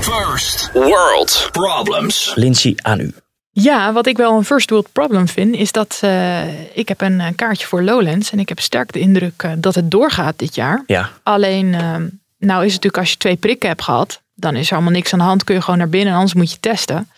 First 0.00 0.70
World 0.72 1.48
Problems. 1.52 2.32
Lindsay, 2.34 2.74
aan 2.82 3.00
u. 3.00 3.12
Ja, 3.50 3.92
wat 3.92 4.06
ik 4.06 4.16
wel 4.16 4.36
een 4.36 4.44
first 4.44 4.70
world 4.70 4.92
problem 4.92 5.28
vind, 5.28 5.54
is 5.54 5.72
dat 5.72 5.98
eh, 6.00 6.76
ik 6.76 6.88
heb 6.88 7.00
een, 7.00 7.34
kaartje 7.34 7.66
voor 7.66 7.82
Lowlands 7.82 8.30
en 8.30 8.38
ik 8.38 8.48
heb 8.48 8.60
sterk 8.60 8.92
de 8.92 8.98
indruk 8.98 9.48
dat 9.58 9.74
het 9.74 9.90
doorgaat 9.90 10.38
dit 10.38 10.54
jaar. 10.54 10.82
Ja. 10.86 11.10
Alleen, 11.22 11.74
eh, 11.74 11.94
nou 12.38 12.64
is 12.64 12.72
het 12.72 12.82
natuurlijk 12.82 12.98
als 12.98 13.10
je 13.10 13.16
twee 13.16 13.36
prikken 13.36 13.68
hebt 13.68 13.82
gehad, 13.82 14.22
dan 14.36 14.56
is 14.56 14.68
er 14.68 14.74
allemaal 14.74 14.92
niks 14.92 15.12
aan 15.12 15.18
de 15.18 15.24
hand, 15.24 15.44
kun 15.44 15.54
je 15.54 15.60
gewoon 15.60 15.78
naar 15.78 15.88
binnen, 15.88 16.14
anders 16.14 16.34
moet 16.34 16.52
je 16.52 16.60
testen. 16.60 17.10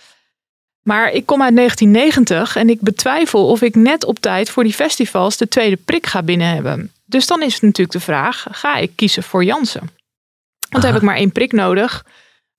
Maar 0.82 1.10
ik 1.10 1.26
kom 1.26 1.42
uit 1.42 1.56
1990 1.56 2.56
en 2.56 2.68
ik 2.68 2.80
betwijfel 2.80 3.48
of 3.48 3.62
ik 3.62 3.74
net 3.74 4.04
op 4.04 4.18
tijd 4.18 4.50
voor 4.50 4.64
die 4.64 4.72
festivals 4.72 5.36
de 5.36 5.48
tweede 5.48 5.76
prik 5.76 6.06
ga 6.06 6.22
binnen 6.22 6.48
hebben. 6.48 6.92
Dus 7.04 7.26
dan 7.26 7.42
is 7.42 7.52
het 7.52 7.62
natuurlijk 7.62 7.98
de 7.98 8.04
vraag, 8.04 8.46
ga 8.50 8.76
ik 8.76 8.90
kiezen 8.94 9.22
voor 9.22 9.44
Janssen? 9.44 9.90
Want 10.68 10.82
dan 10.82 10.92
heb 10.92 10.94
ik 11.02 11.06
maar 11.06 11.16
één 11.16 11.32
prik 11.32 11.52
nodig. 11.52 12.04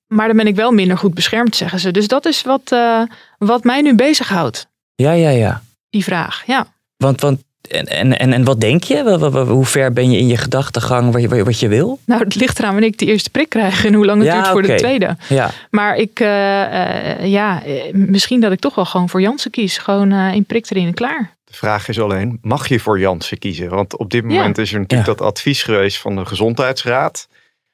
Maar 0.07 0.27
dan 0.27 0.37
ben 0.37 0.47
ik 0.47 0.55
wel 0.55 0.71
minder 0.71 0.97
goed 0.97 1.13
beschermd, 1.13 1.55
zeggen 1.55 1.79
ze. 1.79 1.91
Dus 1.91 2.07
dat 2.07 2.25
is 2.25 2.41
wat, 2.41 2.71
eh, 2.71 3.01
wat 3.37 3.63
mij 3.63 3.81
nu 3.81 3.95
bezighoudt, 3.95 4.67
Ja, 4.95 5.11
ja, 5.11 5.29
ja. 5.29 5.61
die 5.89 6.03
vraag. 6.03 6.43
Ja. 6.45 6.67
Want, 6.97 7.21
want 7.21 7.43
en, 7.69 7.85
en, 7.85 8.19
en, 8.19 8.33
en 8.33 8.43
wat 8.43 8.61
denk 8.61 8.83
je? 8.83 9.17
Hoe 9.47 9.65
ver 9.65 9.93
ben 9.93 10.11
je 10.11 10.17
in 10.17 10.27
je 10.27 10.37
gedachtegang 10.37 11.11
wat 11.13 11.21
je, 11.21 11.43
wat 11.43 11.59
je- 11.59 11.67
wil? 11.67 11.99
Nou, 12.05 12.23
het 12.23 12.35
ligt 12.35 12.59
eraan 12.59 12.71
wanneer 12.71 12.89
ik 12.89 12.97
de 12.97 13.05
eerste 13.05 13.29
prik 13.29 13.49
krijg 13.49 13.85
en 13.85 13.93
hoe 13.93 14.05
lang 14.05 14.17
het 14.19 14.27
Ja, 14.27 14.33
duurt 14.35 14.47
voor 14.47 14.61
de 14.61 14.75
tweede. 14.75 15.17
Ja. 15.29 15.49
Maar 15.69 15.95
ik, 15.97 16.19
eh, 16.19 17.11
eh, 17.21 17.25
ja, 17.25 17.63
eh, 17.63 17.93
misschien 17.93 18.39
dat 18.41 18.51
ik 18.51 18.59
toch 18.59 18.75
wel 18.75 18.85
gewoon 18.85 19.09
voor 19.09 19.21
Janssen 19.21 19.51
kies. 19.51 19.77
Gewoon 19.77 20.11
eh 20.11 20.27
één 20.27 20.45
prik 20.45 20.69
erin 20.69 20.87
en 20.87 20.93
klaar. 20.93 21.37
De 21.43 21.53
vraag 21.55 21.87
is 21.87 21.99
alleen, 21.99 22.39
mag 22.41 22.67
je 22.67 22.79
voor 22.79 22.99
Janssen 22.99 23.37
kiezen? 23.37 23.69
Want 23.69 23.97
op 23.97 24.09
dit 24.11 24.23
moment 24.23 24.57
is 24.57 24.73
er 24.73 24.79
natuurlijk 24.79 25.07
dat 25.17 25.21
advies 25.21 25.63
geweest 25.63 25.97
van 25.97 26.15
de 26.15 26.25
Gezondheidsraad. 26.25 27.27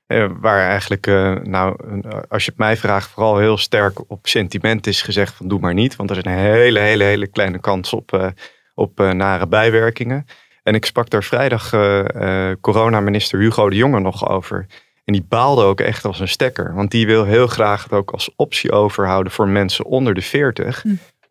eh, 0.08 0.26
waar 0.40 0.68
eigenlijk, 0.70 1.08
eh, 1.08 1.36
nou, 1.44 1.76
een- 1.88 2.06
als 2.30 2.44
je 2.46 2.50
het 2.50 2.60
mij 2.60 2.78
vraagt, 2.78 3.10
vooral 3.10 3.38
heel 3.38 3.58
sterk 3.58 4.00
op 4.12 4.20
sentiment 4.28 4.88
is 4.88 5.02
gezegd 5.02 5.34
van 5.34 5.48
doe 5.48 5.60
maar 5.60 5.74
niet. 5.74 5.96
Want 5.96 6.10
er 6.10 6.18
is 6.18 6.24
een 6.26 6.32
hele, 6.38 6.80
hele, 6.80 7.04
hele 7.04 7.28
kleine 7.28 7.60
kans 7.60 7.94
op, 7.94 8.14
eh, 8.14 8.28
op 8.76 9.00
eh, 9.00 9.12
nare 9.12 9.48
bijwerkingen. 9.48 10.26
En 10.64 10.76
ik 10.76 10.86
sprak 10.86 11.10
daar 11.10 11.24
vrijdag 11.24 11.74
eh, 11.74 12.50
eh, 12.50 12.58
coronaminister 12.62 13.40
Hugo 13.40 13.70
de 13.70 13.76
Jonge 13.76 14.00
nog 14.00 14.30
over. 14.30 14.66
En 15.04 15.14
die 15.14 15.26
baalde 15.30 15.64
ook 15.64 15.80
echt 15.80 16.06
als 16.06 16.20
een 16.20 16.28
stekker. 16.28 16.74
Want 16.74 16.92
die 16.92 17.06
wil 17.06 17.26
heel 17.26 17.48
graag 17.48 17.84
het 17.84 17.92
ook 17.92 18.12
als 18.12 18.30
optie 18.36 18.72
overhouden 18.72 19.32
voor 19.32 19.48
mensen 19.48 19.86
onder 19.86 20.14
de 20.14 20.22
40 20.22 20.84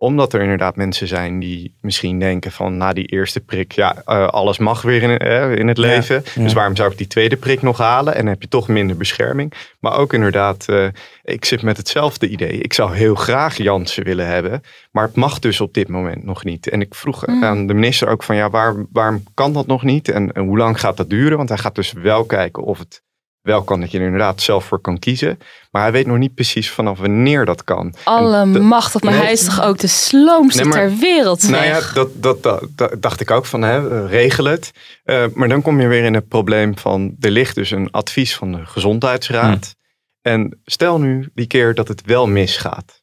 omdat 0.04 0.32
er 0.32 0.40
inderdaad 0.40 0.76
mensen 0.76 1.08
zijn 1.08 1.38
die 1.38 1.74
misschien 1.80 2.18
denken 2.18 2.52
van 2.52 2.76
na 2.76 2.92
die 2.92 3.06
eerste 3.06 3.40
prik, 3.40 3.72
ja, 3.72 4.02
eh, 4.04 4.26
alles 4.28 4.58
mag 4.58 4.82
weer 4.82 5.02
in, 5.02 5.18
eh, 5.18 5.56
in 5.56 5.68
het 5.68 5.78
leven. 5.78 6.22
ja. 6.34 6.42
Dus 6.42 6.52
waarom 6.52 6.76
zou 6.76 6.90
ik 6.90 6.98
die 6.98 7.06
tweede 7.06 7.36
prik 7.36 7.62
nog 7.62 7.78
halen? 7.78 8.14
En 8.14 8.20
dan 8.20 8.28
heb 8.32 8.42
je 8.42 8.48
toch 8.48 8.68
minder 8.68 8.96
bescherming. 8.96 9.52
Maar 9.80 9.96
ook 9.96 10.12
inderdaad, 10.12 10.68
eh, 10.68 10.86
ik 11.22 11.44
zit 11.44 11.62
met 11.62 11.76
hetzelfde 11.76 12.28
idee. 12.28 12.58
Ik 12.58 12.72
zou 12.72 12.94
heel 12.96 13.14
graag 13.14 13.56
Janssen 13.56 14.04
willen 14.04 14.26
hebben, 14.26 14.60
maar 14.90 15.04
het 15.04 15.16
mag 15.16 15.38
dus 15.38 15.60
op 15.60 15.74
dit 15.74 15.88
moment 15.88 16.24
nog 16.24 16.44
niet. 16.44 16.68
En 16.68 16.80
ik 16.80 16.94
vroeg 16.94 17.26
Mm. 17.26 17.44
aan 17.44 17.66
de 17.66 17.74
minister 17.74 18.08
ook 18.08 18.22
van 18.22 18.36
ja, 18.36 18.50
waar, 18.50 18.74
waarom 18.92 19.22
kan 19.34 19.52
dat 19.52 19.66
nog 19.66 19.82
niet? 19.82 20.08
En, 20.08 20.32
en 20.32 20.44
hoe 20.44 20.58
lang 20.58 20.80
gaat 20.80 20.96
dat 20.96 21.10
duren? 21.10 21.36
Want 21.36 21.48
hij 21.48 21.58
gaat 21.58 21.74
dus 21.74 21.92
wel 21.92 22.24
kijken 22.24 22.62
of 22.62 22.78
het 22.78 23.02
wel 23.44 23.62
kan 23.62 23.80
dat 23.80 23.90
je 23.90 23.98
er 23.98 24.04
inderdaad 24.04 24.40
zelf 24.42 24.64
voor 24.64 24.78
kan 24.80 24.98
kiezen. 24.98 25.38
Maar 25.70 25.82
hij 25.82 25.92
weet 25.92 26.06
nog 26.06 26.18
niet 26.18 26.34
precies 26.34 26.70
vanaf 26.70 26.98
wanneer 26.98 27.44
dat 27.44 27.64
kan. 27.64 27.94
Alle 28.04 28.44
machtig, 28.46 29.02
maar 29.02 29.12
Nee. 29.12 29.22
hij 29.22 29.32
is 29.32 29.44
toch 29.44 29.62
ook 29.62 29.78
de 29.78 29.86
sloomste 29.86 30.62
Nee, 30.62 30.68
maar- 30.72 30.88
ter 30.88 30.98
wereld, 30.98 31.40
zeg. 31.40 31.50
Nou 31.50 31.64
ja, 31.64 31.80
dat, 31.94 32.08
dat, 32.22 32.42
dat, 32.42 32.66
dat 32.76 33.02
dacht 33.02 33.20
ik 33.20 33.30
ook 33.30 33.46
van, 33.46 33.62
hè, 33.62 34.06
regel 34.06 34.44
het. 34.44 34.70
Eh, 35.04 35.24
maar 35.34 35.48
dan 35.48 35.62
kom 35.62 35.80
je 35.80 35.86
weer 35.86 36.04
in 36.04 36.14
het 36.14 36.28
probleem 36.28 36.78
van, 36.78 37.16
er 37.20 37.30
ligt 37.30 37.54
dus 37.54 37.70
een 37.70 37.90
advies 37.90 38.36
van 38.36 38.52
de 38.52 38.66
Gezondheidsraad. 38.66 39.74
En 40.22 40.60
stel 40.64 41.00
nu 41.00 41.28
die 41.34 41.46
keer 41.46 41.74
dat 41.74 41.88
het 41.88 42.02
wel 42.06 42.26
misgaat. 42.26 43.02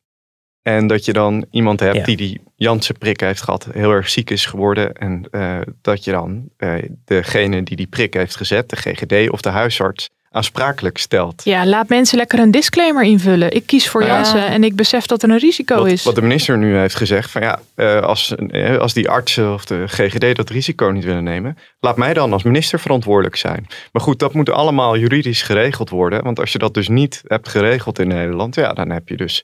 En 0.62 0.88
dat 0.88 1.06
je 1.06 1.14
dan 1.14 1.46
iemand 1.52 1.80
hebt 1.80 1.96
Ja. 1.96 2.04
die 2.04 2.18
die 2.18 2.42
Janssen 2.56 2.98
prik 2.98 3.20
heeft 3.20 3.42
gehad, 3.42 3.68
heel 3.72 3.92
erg 3.92 4.10
ziek 4.10 4.30
is 4.30 4.46
geworden. 4.46 4.94
En 4.94 5.26
eh, 5.32 5.58
dat 5.82 6.04
je 6.04 6.12
dan 6.12 6.50
eh, 6.58 6.74
degene 7.06 7.64
die 7.64 7.76
die 7.76 7.88
prik 7.88 8.14
heeft 8.14 8.36
gezet, 8.36 8.70
de 8.70 8.76
GGD 8.76 9.30
of 9.30 9.42
de 9.42 9.50
huisarts, 9.50 10.10
aansprakelijk 10.32 10.98
stelt. 10.98 11.42
Ja, 11.44 11.66
laat 11.66 11.90
mensen 11.90 12.18
lekker 12.18 12.40
een 12.40 12.52
disclaimer 12.52 13.04
invullen. 13.04 13.52
Ik 13.56 13.66
kies 13.66 13.90
voor 13.90 14.02
Ja. 14.04 14.08
Janssen 14.08 14.48
en 14.48 14.64
ik 14.64 14.76
besef 14.76 15.06
dat 15.06 15.24
er 15.24 15.30
een 15.30 15.38
risico 15.38 15.76
Wat, 15.76 15.88
is. 15.88 16.04
wat 16.04 16.16
de 16.16 16.22
minister 16.22 16.58
nu 16.58 16.78
heeft 16.78 16.96
gezegd, 16.96 17.32
van 17.32 17.42
ja, 17.42 17.60
eh, 17.76 18.00
als, 18.02 18.36
eh, 18.36 18.78
als 18.78 18.94
die 18.94 19.10
artsen 19.10 19.54
of 19.54 19.66
de 19.66 19.84
GGD 19.88 20.36
dat 20.36 20.50
risico 20.50 20.86
niet 20.90 21.04
willen 21.04 21.24
nemen, 21.24 21.58
laat 21.80 21.98
mij 21.98 22.14
dan 22.14 22.34
als 22.34 22.44
minister 22.44 22.80
verantwoordelijk 22.80 23.36
zijn. 23.36 23.68
Maar 23.92 24.02
goed, 24.02 24.20
dat 24.20 24.34
moet 24.34 24.50
allemaal 24.50 24.98
juridisch 24.98 25.42
geregeld 25.42 25.90
worden. 25.90 26.24
Want 26.24 26.40
als 26.40 26.52
je 26.52 26.58
dat 26.58 26.74
dus 26.74 26.88
niet 26.88 27.22
hebt 27.28 27.50
geregeld 27.50 28.00
in 28.00 28.08
Nederland, 28.08 28.56
ja, 28.56 28.74
dan 28.74 28.90
heb 28.90 29.08
je 29.10 29.18
dus 29.18 29.44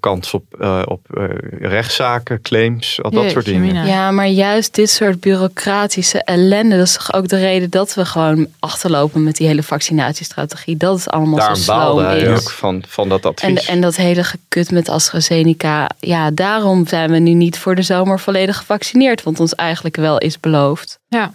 kans 0.00 0.34
op, 0.34 0.44
eh, 0.60 0.82
op 0.84 1.06
eh, 1.16 1.24
rechtszaken, 1.60 2.42
claims, 2.42 3.02
al 3.02 3.10
dat 3.10 3.30
soort 3.30 3.44
dingen. 3.44 3.86
Ja, 3.86 4.10
maar 4.10 4.26
juist 4.28 4.74
dit 4.74 4.90
soort 4.90 5.20
bureaucratische 5.20 6.22
ellende, 6.24 6.76
dat 6.76 6.86
is 6.86 6.92
toch 6.92 7.12
ook 7.12 7.28
de 7.28 7.36
reden 7.38 7.70
dat 7.70 7.94
we 7.94 8.04
gewoon 8.04 8.46
achterlopen 8.58 9.22
met 9.24 9.36
die 9.36 9.46
hele 9.46 9.62
vaccinatiestrategie. 9.62 10.76
Dat 10.76 10.98
is 10.98 11.08
allemaal 11.08 11.38
Daarom 11.38 11.56
zo 11.56 11.98
hij 12.00 12.20
is. 12.20 12.28
ook 12.40 12.50
van, 12.50 12.82
van 12.88 13.08
dat 13.08 13.22
En, 13.24 13.30
advies. 13.30 13.66
en 13.66 13.80
dat 13.80 13.96
hele 13.96 14.24
gekut 14.24 14.70
met 14.70 14.88
AstraZeneca. 14.88 15.88
Ja, 16.00 16.30
daarom 16.30 16.86
zijn 16.86 17.10
we 17.10 17.18
nu 17.18 17.32
niet 17.32 17.58
voor 17.58 17.74
de 17.74 17.82
zomer 17.82 18.20
volledig 18.20 18.56
gevaccineerd. 18.56 19.22
Want 19.22 19.40
ons 19.40 19.54
eigenlijk 19.54 19.96
wel 19.96 20.18
is 20.18 20.40
beloofd. 20.40 20.98
Ja. 21.08 21.32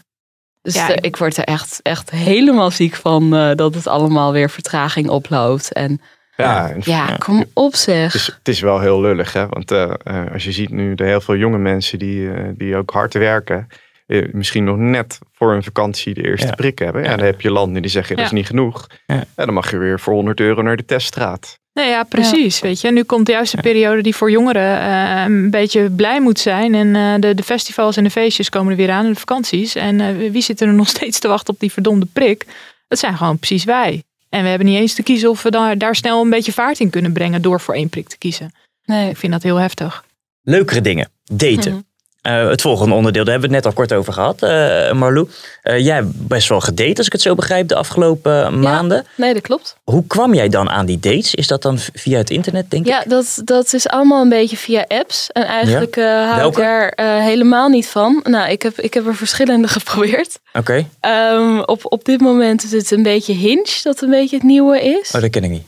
Dus 0.62 0.74
Ja, 0.74 0.90
eh, 0.90 0.96
ik- 0.96 1.06
ik 1.06 1.18
word 1.18 1.38
er 1.38 1.44
echt, 1.44 1.80
echt 1.82 2.10
helemaal 2.12 2.72
ziek 2.72 2.96
van 2.96 3.36
eh, 3.36 3.56
dat 3.56 3.76
het 3.76 3.88
allemaal 3.88 4.32
weer 4.32 4.50
vertraging 4.50 5.10
oploopt. 5.10 5.74
En 5.74 6.02
ja, 6.38 6.70
en- 6.70 6.82
ja, 6.84 7.16
kom 7.20 7.46
op 7.54 7.76
zeg. 7.76 8.04
Het 8.14 8.22
is, 8.22 8.26
het 8.38 8.48
is 8.48 8.60
wel 8.60 8.80
heel 8.80 9.02
lullig, 9.02 9.34
hè? 9.34 9.48
want 9.48 9.72
eh, 9.72 9.94
eh, 10.04 10.32
als 10.34 10.44
je 10.44 10.52
ziet 10.52 10.70
nu 10.70 10.94
er 10.96 11.06
heel 11.06 11.22
veel 11.22 11.36
jonge 11.36 11.58
mensen 11.58 12.00
die, 12.00 12.32
eh, 12.34 12.44
die 12.56 12.76
ook 12.76 12.92
hard 12.92 13.14
werken, 13.14 13.68
eh, 14.08 14.28
misschien 14.32 14.64
nog 14.64 14.78
net 14.78 15.20
voor 15.32 15.52
hun 15.52 15.64
vakantie 15.64 16.14
de 16.14 16.24
eerste 16.24 16.48
Ja. 16.48 16.56
prik 16.56 16.80
hebben. 16.80 17.04
Ja, 17.04 17.16
dan 17.16 17.26
heb 17.26 17.42
je 17.42 17.52
landen 17.52 17.82
die 17.82 17.92
zeggen 17.92 18.16
dat 18.16 18.26
is 18.26 18.32
Ja. 18.32 18.38
niet 18.38 18.48
genoeg. 18.48 18.88
Ja. 19.06 19.16
Ja, 19.36 19.46
dan 19.46 19.54
mag 19.54 19.72
je 19.72 19.78
weer 19.78 20.00
voor 20.00 20.14
100 20.14 20.40
euro 20.40 20.62
naar 20.62 20.78
de 20.78 20.86
teststraat. 20.86 21.62
Nee, 21.74 21.90
ja, 21.90 22.04
precies. 22.04 22.60
Weet 22.60 22.82
je, 22.82 22.92
nu 22.92 23.04
komt 23.04 23.26
de 23.26 23.32
juiste 23.32 23.58
periode 23.58 24.02
die 24.02 24.16
voor 24.16 24.32
jongeren 24.32 24.92
een 25.26 25.50
beetje 25.50 25.90
blij 25.90 26.22
moet 26.22 26.40
zijn. 26.40 26.76
En 26.76 26.96
eh, 26.96 27.14
de, 27.20 27.34
de 27.36 27.44
festivals 27.44 27.98
en 27.98 28.04
de 28.04 28.10
feestjes 28.10 28.50
komen 28.50 28.72
er 28.72 28.78
weer 28.78 28.92
aan 28.92 29.06
en 29.06 29.14
de 29.14 29.20
vakanties. 29.20 29.76
En 29.76 30.02
eh, 30.02 30.32
wie 30.32 30.42
zit 30.42 30.62
er 30.62 30.74
nog 30.74 30.88
steeds 30.96 31.20
te 31.20 31.28
wachten 31.28 31.54
op 31.54 31.60
die 31.60 31.72
verdomde 31.72 32.06
prik? 32.14 32.46
Dat 32.88 33.00
zijn 33.00 33.18
gewoon 33.18 33.38
precies 33.38 33.64
wij. 33.64 34.04
En 34.34 34.44
we 34.44 34.50
hebben 34.50 34.68
niet 34.68 34.78
eens 34.78 34.94
te 34.94 35.04
kiezen 35.04 35.30
of 35.30 35.44
we 35.44 35.52
daar, 35.52 35.78
daar 35.78 35.96
snel 35.96 36.22
een 36.22 36.30
beetje 36.30 36.52
vaart 36.52 36.80
in 36.80 36.90
kunnen 36.90 37.14
brengen 37.14 37.42
door 37.42 37.60
voor 37.60 37.74
één 37.74 37.90
prik 37.90 38.08
te 38.08 38.18
kiezen. 38.18 38.52
Nee. 38.86 39.10
Ik 39.10 39.18
vind 39.18 39.32
dat 39.32 39.44
heel 39.44 39.56
heftig. 39.56 40.06
Leukere 40.42 40.82
dingen. 40.82 41.10
Daten. 41.24 41.72
Mhm. 41.72 41.82
Eh, 42.24 42.48
het 42.50 42.62
volgende 42.62 42.96
onderdeel, 42.96 43.24
daar 43.24 43.32
hebben 43.32 43.50
we 43.50 43.56
het 43.56 43.66
net 43.66 43.74
al 43.76 43.80
kort 43.86 43.94
over 44.00 44.14
gehad. 44.14 44.42
eh 44.42 44.92
Marlou, 44.92 45.30
Eh, 45.62 45.80
jij 45.80 45.96
hebt 45.96 46.28
best 46.28 46.50
wel 46.50 46.60
gedate, 46.60 46.98
als 46.98 47.06
ik 47.06 47.12
het 47.12 47.22
zo 47.22 47.36
begrijp, 47.36 47.68
de 47.68 47.76
afgelopen 47.76 48.60
maanden. 48.60 49.06
Nee, 49.16 49.34
dat 49.34 49.42
klopt. 49.42 49.76
Hoe 49.84 50.08
kwam 50.08 50.34
jij 50.34 50.50
dan 50.50 50.70
aan 50.70 50.86
die 50.86 51.00
dates? 51.00 51.36
Is 51.36 51.48
dat 51.48 51.62
dan 51.62 51.78
via 51.94 52.18
het 52.18 52.30
internet, 52.30 52.70
denk 52.72 52.86
ik? 52.86 52.92
Ja, 52.92 53.04
dat, 53.08 53.42
dat 53.44 53.74
is 53.74 53.88
allemaal 53.88 54.22
een 54.22 54.30
beetje 54.30 54.58
via 54.58 54.86
apps. 54.88 55.30
En 55.32 55.44
eigenlijk 55.44 55.98
eh 55.98 56.32
hou 56.32 56.48
ik 56.50 56.56
daar 56.56 56.94
helemaal 57.22 57.70
niet 57.70 57.88
van. 57.88 58.20
Nou, 58.24 58.50
ik 58.52 58.62
heb, 58.62 58.80
ik 58.80 58.94
heb 58.94 59.08
er 59.08 59.16
verschillende 59.16 59.68
geprobeerd. 59.78 60.40
Oké. 60.54 60.86
Ehm, 61.00 61.60
op, 61.60 61.80
op 61.84 62.06
dit 62.06 62.22
moment 62.22 62.64
is 62.64 62.72
het 62.72 62.92
een 62.92 63.04
beetje 63.04 63.34
Hinge, 63.34 63.80
dat 63.84 64.02
een 64.02 64.10
beetje 64.10 64.36
het 64.36 64.46
nieuwe 64.46 64.82
is. 64.82 65.12
Oh, 65.16 65.22
dat 65.22 65.30
ken 65.30 65.44
ik 65.44 65.50
niet. 65.50 65.66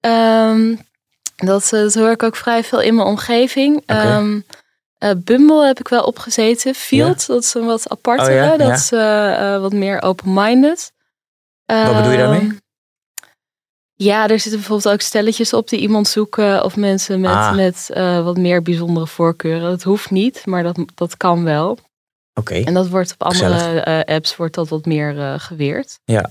Ehm, 0.00 0.74
dat, 1.36 1.68
dat 1.70 1.94
hoor 1.94 2.10
ik 2.10 2.22
ook 2.22 2.36
vrij 2.36 2.64
veel 2.64 2.80
in 2.80 2.94
mijn 2.94 3.06
omgeving. 3.08 3.82
Ehm, 3.86 4.38
eh, 5.04 5.10
Bumble 5.16 5.66
heb 5.66 5.80
ik 5.80 5.88
wel 5.88 6.02
opgezeten. 6.02 6.74
Field, 6.74 7.26
dat 7.26 7.42
is 7.42 7.54
een 7.54 7.64
wat 7.64 7.90
apartere. 7.90 8.30
Oh 8.30 8.36
ja, 8.36 8.56
dat 8.56 8.66
ja. 8.66 8.74
is 8.74 8.92
eh, 8.92 9.54
eh, 9.54 9.60
wat 9.60 9.72
meer 9.72 10.02
open-minded. 10.02 10.92
Wat 11.64 11.96
bedoel 11.96 12.10
je 12.10 12.16
daarmee? 12.16 12.40
Ehm, 12.40 12.56
Ja, 13.96 14.22
er 14.22 14.40
zitten 14.40 14.60
bijvoorbeeld 14.60 14.94
ook 14.94 15.00
stelletjes 15.00 15.52
op 15.52 15.68
die 15.68 15.80
iemand 15.80 16.08
zoeken. 16.08 16.64
Of 16.64 16.76
mensen 16.76 17.20
met, 17.20 17.30
Ah. 17.30 17.54
met 17.54 17.90
wat 18.24 18.36
meer 18.36 18.62
bijzondere 18.62 19.06
voorkeuren. 19.06 19.70
Dat 19.70 19.82
hoeft 19.82 20.10
niet, 20.10 20.46
maar 20.46 20.62
dat, 20.62 20.78
dat 20.94 21.16
kan 21.16 21.44
wel. 21.44 21.78
Oké. 22.34 22.54
En 22.54 22.74
dat 22.74 22.88
wordt 22.88 23.12
op 23.12 23.22
andere 23.22 24.04
apps 24.06 24.36
wordt 24.36 24.54
dat 24.54 24.68
wat 24.68 24.86
meer 24.86 25.40
geweerd. 25.40 25.98
Ja. 26.04 26.30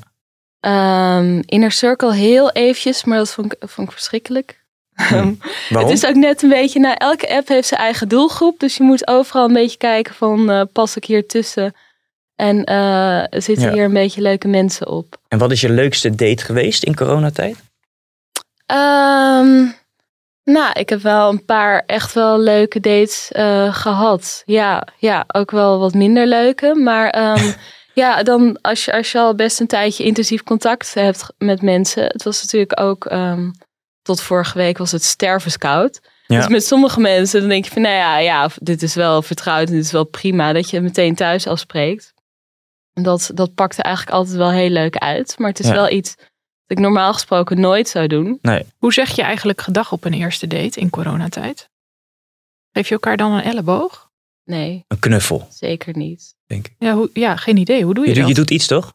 Ehm, 0.60 1.42
Inner 1.46 1.72
Circle 1.72 2.14
heel 2.14 2.52
eventjes, 2.52 3.04
maar 3.04 3.18
dat 3.18 3.30
vond 3.32 3.54
ik, 3.54 3.70
vond 3.70 3.88
ik 3.88 3.94
verschrikkelijk. 3.94 4.63
Waarom? 4.96 5.40
Het 5.70 5.90
is 5.90 6.06
ook 6.06 6.16
net 6.16 6.42
een 6.44 6.50
beetje, 6.50 6.80
nou, 6.80 6.96
elke 6.98 7.30
app 7.36 7.48
heeft 7.48 7.68
zijn 7.68 7.80
eigen 7.82 8.08
doelgroep. 8.08 8.60
Dus 8.60 8.78
je 8.78 8.84
moet 8.84 9.08
overal 9.08 9.46
een 9.46 9.54
beetje 9.54 9.78
kijken 9.78 10.14
van, 10.14 10.50
eh, 10.50 10.62
pas 10.74 10.96
ik 10.96 11.06
hier 11.06 11.28
tussen? 11.28 11.74
En 12.36 12.64
eh, 12.64 13.24
zitten 13.30 13.66
Ja. 13.68 13.74
hier 13.74 13.84
een 13.84 13.94
beetje 13.94 14.22
leuke 14.22 14.48
mensen 14.48 14.88
op? 14.88 15.18
En 15.28 15.38
wat 15.38 15.52
is 15.52 15.62
je 15.62 15.70
leukste 15.70 16.10
date 16.16 16.44
geweest 16.44 16.84
in 16.84 16.96
coronatijd? 16.96 17.58
Ehm, 18.66 19.66
nou, 20.44 20.72
ik 20.74 20.90
heb 20.90 21.02
wel 21.02 21.30
een 21.30 21.46
paar 21.46 21.84
echt 21.86 22.14
wel 22.14 22.40
leuke 22.40 22.80
dates 22.80 23.32
eh, 23.32 23.74
gehad. 23.76 24.42
Ja, 24.46 24.88
ja, 24.98 25.24
ook 25.28 25.52
wel 25.52 25.80
wat 25.80 25.94
minder 25.94 26.28
leuke. 26.28 26.76
Maar 26.76 27.10
ehm, 27.10 27.52
ja, 27.94 28.24
dan 28.24 28.58
als 28.62 28.86
je, 28.86 28.94
als 28.94 29.12
je 29.12 29.20
al 29.20 29.36
best 29.36 29.60
een 29.60 29.68
tijdje 29.68 30.04
intensief 30.04 30.44
contact 30.44 30.94
hebt 30.94 31.26
met 31.38 31.62
mensen. 31.62 32.04
Het 32.04 32.24
was 32.24 32.42
natuurlijk 32.42 32.80
ook, 32.80 33.06
ehm, 33.06 33.50
tot 34.04 34.22
vorige 34.22 34.58
week 34.58 34.78
was 34.78 34.92
het 34.92 35.04
stervenskoud. 35.04 36.02
Ja. 36.28 36.38
Dus 36.40 36.48
met 36.48 36.66
sommige 36.66 37.00
mensen 37.00 37.40
dan 37.40 37.50
denk 37.50 37.66
je 37.66 37.72
van, 37.72 37.82
nou 37.82 37.96
ja, 37.96 38.18
ja, 38.18 38.50
dit 38.56 38.82
is 38.84 38.96
wel 38.96 39.22
vertrouwd 39.22 39.68
en 39.68 39.74
dit 39.74 39.84
is 39.84 39.92
wel 39.92 40.04
prima. 40.04 40.54
Dat 40.54 40.70
je 40.70 40.82
meteen 40.82 41.16
thuis 41.16 41.48
afspreekt. 41.48 42.14
En 42.94 43.04
Dat, 43.04 43.32
dat 43.34 43.54
pakte 43.54 43.82
eigenlijk 43.82 44.16
altijd 44.16 44.38
wel 44.38 44.52
heel 44.52 44.70
leuk 44.70 44.96
uit. 44.98 45.36
Maar 45.38 45.50
het 45.50 45.60
is 45.60 45.68
Ja. 45.68 45.74
wel 45.74 45.90
iets 45.92 46.16
dat 46.16 46.78
ik 46.78 46.80
normaal 46.80 47.14
gesproken 47.14 47.60
nooit 47.60 47.90
zou 47.90 48.08
doen. 48.08 48.38
Nee. 48.42 48.66
Hoe 48.78 48.94
zeg 48.94 49.16
je 49.16 49.22
eigenlijk 49.22 49.62
gedag 49.62 49.92
op 49.92 50.06
een 50.06 50.14
eerste 50.14 50.48
date 50.48 50.80
in 50.80 50.90
coronatijd? 50.90 51.70
Geef 52.72 52.88
je 52.88 52.94
elkaar 52.94 53.18
dan 53.18 53.32
een 53.32 53.44
elleboog? 53.44 54.12
Nee, 54.46 54.86
Een 54.88 55.00
knuffel, 55.00 55.48
zeker 55.50 55.98
niet. 55.98 56.36
denk 56.46 56.68
ik. 56.68 56.76
Ja, 56.80 56.94
hoe, 56.94 57.10
ja 57.14 57.36
geen 57.36 57.58
idee. 57.58 57.84
Hoe 57.84 57.94
doe 57.94 58.04
je, 58.04 58.10
Je, 58.10 58.16
doet- 58.16 58.26
dat? 58.28 58.36
je 58.36 58.42
doet 58.42 58.52
iets 58.52 58.68
toch? 58.68 58.94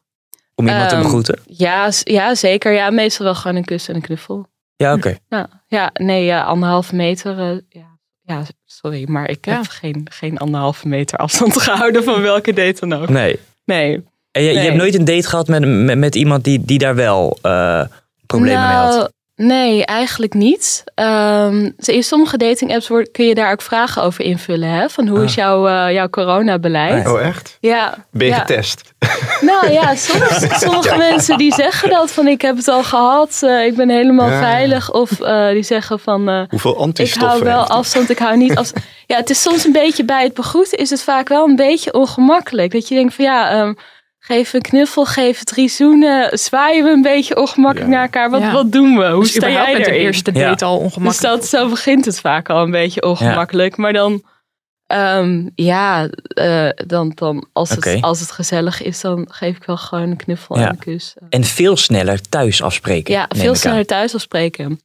Om 0.55 0.67
iemand 0.67 0.89
te 0.89 0.95
Ehm, 0.95 1.03
begroeten? 1.03 1.39
Ja, 1.45 1.91
ja, 2.03 2.35
zeker. 2.35 2.71
Ja, 2.73 2.89
meestal 2.89 3.25
wel 3.25 3.35
gewoon 3.35 3.57
een 3.57 3.65
kus 3.65 3.87
en 3.87 3.95
een 3.95 4.01
knuffel. 4.01 4.47
Ja, 4.83 4.93
oké. 4.93 5.15
Ja, 5.29 5.47
ja 5.67 5.89
nee, 5.93 6.25
ja, 6.25 6.43
anderhalve 6.43 6.95
meter. 6.95 7.39
eh, 7.39 7.57
ja. 7.69 7.97
ja, 8.21 8.43
sorry, 8.65 9.03
maar 9.09 9.29
ik 9.29 9.45
Ja. 9.45 9.55
heb 9.55 9.65
geen, 9.67 10.07
geen 10.11 10.37
anderhalve 10.37 10.87
meter 10.87 11.17
afstand 11.17 11.61
gehouden 11.61 12.03
van 12.03 12.21
welke 12.21 12.53
date 12.53 12.87
dan 12.87 13.01
ook. 13.01 13.09
Nee. 13.09 13.39
Nee. 13.65 14.03
En 14.31 14.43
je, 14.43 14.51
je 14.53 14.59
hebt 14.59 14.75
nooit 14.75 14.95
een 14.95 15.05
date 15.05 15.27
gehad 15.27 15.47
met, 15.47 15.65
met, 15.67 15.97
met 15.97 16.15
iemand 16.15 16.43
die, 16.43 16.65
die 16.65 16.77
daar 16.77 16.95
wel 16.95 17.37
eh, 17.41 17.83
problemen 18.25 18.67
mee 18.67 18.75
had? 18.77 19.13
Nee, 19.41 19.85
eigenlijk 19.85 20.33
niet. 20.33 20.83
Ehm, 20.95 21.69
in 21.77 22.03
sommige 22.03 22.37
dating 22.37 22.73
apps 22.73 22.87
kun 23.11 23.25
je 23.25 23.35
daar 23.35 23.51
ook 23.51 23.61
vragen 23.61 24.03
over 24.03 24.23
invullen. 24.23 24.69
Hè? 24.69 24.89
Van 24.89 25.07
hoe 25.07 25.23
is 25.23 25.33
jouw, 25.33 25.67
eh, 25.67 25.93
jouw 25.93 26.09
coronabeleid? 26.09 27.07
Oh, 27.07 27.21
echt? 27.21 27.57
Ja. 27.59 28.05
Ben 28.11 28.27
je 28.27 28.33
ja. 28.33 28.39
getest? 28.39 28.93
Nou 29.41 29.71
ja, 29.71 29.95
soms, 29.95 30.47
sommige 30.63 30.97
mensen 30.97 31.37
die 31.37 31.53
zeggen 31.53 31.89
dat 31.89 32.11
van 32.11 32.27
ik 32.27 32.41
heb 32.41 32.57
het 32.57 32.67
al 32.67 32.83
gehad, 32.83 33.39
eh, 33.43 33.65
ik 33.65 33.75
ben 33.75 33.89
helemaal 33.89 34.29
Ja. 34.29 34.39
veilig. 34.39 34.91
Of 34.91 35.21
eh, 35.21 35.49
die 35.49 35.63
zeggen 35.63 35.99
van 35.99 36.29
eh, 36.29 36.41
Hoeveel 36.49 36.73
ik 36.73 36.77
antistoffen 36.79 37.29
hou 37.29 37.43
wel 37.43 37.67
afstand, 37.67 38.09
ik 38.09 38.19
hou 38.19 38.37
niet 38.37 38.57
afstand. 38.57 38.85
Ja, 39.05 39.15
het 39.17 39.29
is 39.29 39.41
soms 39.41 39.65
een 39.65 39.71
beetje 39.71 40.05
bij 40.05 40.23
het 40.23 40.33
begroeten 40.33 40.77
is 40.77 40.89
het 40.89 41.01
vaak 41.01 41.27
wel 41.27 41.47
een 41.47 41.55
beetje 41.55 41.93
ongemakkelijk. 41.93 42.71
Dat 42.71 42.87
je 42.87 42.95
denkt 42.95 43.13
van 43.13 43.25
ja, 43.25 43.49
ehm, 43.49 43.73
geef 44.29 44.53
een 44.53 44.61
knuffel, 44.61 45.05
geef 45.05 45.43
drie 45.43 45.69
zoenen, 45.69 46.37
zwaaien 46.39 46.83
we 46.83 46.89
een 46.89 47.01
beetje 47.01 47.35
ongemakkelijk 47.37 47.91
naar 47.91 48.01
elkaar. 48.03 48.29
Wat, 48.29 48.41
Ja. 48.41 48.51
wat 48.51 48.71
doen 48.71 48.97
we? 48.97 49.09
Hoe 49.09 49.21
Dus 49.23 49.31
sta 49.33 49.49
jij 49.49 49.73
met 49.73 49.85
de 49.85 49.91
erin? 49.91 50.01
eerste 50.05 50.31
date 50.31 50.65
al 50.65 50.77
ongemakkelijk. 50.77 51.41
Dus 51.41 51.49
dat, 51.49 51.59
zo 51.61 51.69
begint 51.69 52.05
het 52.05 52.19
vaak 52.19 52.49
al 52.49 52.63
een 52.63 52.71
beetje 52.71 53.03
ongemakkelijk. 53.03 53.77
Maar 53.77 53.93
dan, 53.93 54.23
ehm, 54.85 55.49
ja, 55.55 56.07
eh, 56.27 56.69
dan, 56.87 57.11
dan 57.15 57.47
als, 57.53 57.69
het, 57.69 57.97
als 58.01 58.19
het 58.19 58.31
gezellig 58.31 58.81
is, 58.81 59.01
dan 59.01 59.27
geef 59.31 59.55
ik 59.55 59.63
wel 59.63 59.77
gewoon 59.77 60.09
een 60.09 60.17
knuffel 60.17 60.57
Ja. 60.57 60.63
en 60.63 60.69
een 60.69 60.79
kus. 60.79 61.13
En 61.29 61.43
veel 61.43 61.77
sneller 61.77 62.21
thuis 62.29 62.61
afspreken. 62.61 63.13
Ja, 63.13 63.25
veel 63.35 63.55
sneller 63.55 63.85
thuis 63.85 64.13
afspreken. 64.13 64.81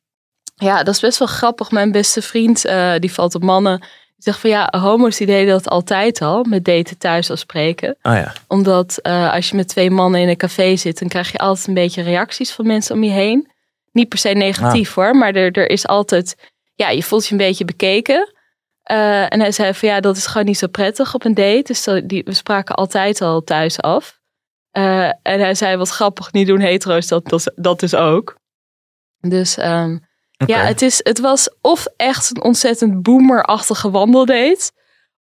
Ja, 0.56 0.82
dat 0.82 0.94
is 0.94 1.00
best 1.00 1.18
wel 1.18 1.28
grappig. 1.28 1.70
Mijn 1.70 1.92
beste 1.92 2.22
vriend, 2.22 2.64
eh, 2.64 2.92
die 2.98 3.12
valt 3.12 3.34
op 3.34 3.42
mannen. 3.42 3.82
Zegt 4.16 4.38
van 4.38 4.50
ja, 4.50 4.72
homo's 4.80 5.16
die 5.16 5.26
deden 5.26 5.52
dat 5.52 5.68
altijd 5.68 6.20
al, 6.20 6.44
met 6.44 6.64
daten 6.64 6.98
thuis 6.98 7.30
afspreken. 7.30 7.96
Oh 8.02 8.12
ja. 8.12 8.32
Omdat 8.48 8.98
eh, 8.98 9.32
als 9.32 9.50
je 9.50 9.56
met 9.56 9.68
twee 9.68 9.90
mannen 9.90 10.20
in 10.20 10.28
een 10.28 10.36
café 10.36 10.76
zit, 10.76 10.98
dan 10.98 11.08
krijg 11.08 11.32
je 11.32 11.38
altijd 11.38 11.66
een 11.66 11.74
beetje 11.74 12.02
reacties 12.02 12.52
van 12.52 12.66
mensen 12.66 12.94
om 12.94 13.02
je 13.02 13.10
heen. 13.10 13.52
Niet 13.92 14.08
per 14.08 14.18
se 14.18 14.28
negatief 14.28 14.94
hoor, 14.94 15.16
maar 15.16 15.34
er, 15.34 15.52
er 15.52 15.70
is 15.70 15.86
altijd, 15.86 16.52
ja, 16.74 16.90
je 16.90 17.02
voelt 17.02 17.26
je 17.26 17.32
een 17.32 17.38
beetje 17.38 17.64
bekeken. 17.64 18.32
Eh, 18.82 19.32
en 19.32 19.40
hij 19.40 19.52
zei 19.52 19.74
van 19.74 19.88
ja, 19.88 20.00
dat 20.00 20.16
is 20.16 20.26
gewoon 20.26 20.46
niet 20.46 20.58
zo 20.58 20.66
prettig 20.66 21.14
op 21.14 21.24
een 21.24 21.34
date. 21.34 21.62
Dus 21.62 21.88
die, 22.04 22.24
we 22.24 22.34
spraken 22.34 22.74
altijd 22.74 23.20
al 23.20 23.40
thuis 23.40 23.80
af. 23.80 24.18
Eh, 24.70 25.06
en 25.06 25.40
hij 25.40 25.54
zei 25.54 25.76
wat 25.76 25.90
grappig, 25.90 26.32
niet 26.32 26.46
doen 26.46 26.60
hetero's 26.60 27.06
dat, 27.06 27.28
dat, 27.28 27.52
dat 27.56 27.80
dus 27.80 27.94
ook. 27.94 28.36
Dus 29.20 29.56
ehm, 30.46 30.58
ja, 30.60 30.66
het, 30.66 30.82
is, 30.82 31.00
het 31.02 31.20
was 31.20 31.48
of 31.60 31.86
echt 31.96 32.30
een 32.36 32.42
ontzettend 32.42 33.02
boomerachtige 33.02 33.90
wandeldate. 33.90 34.70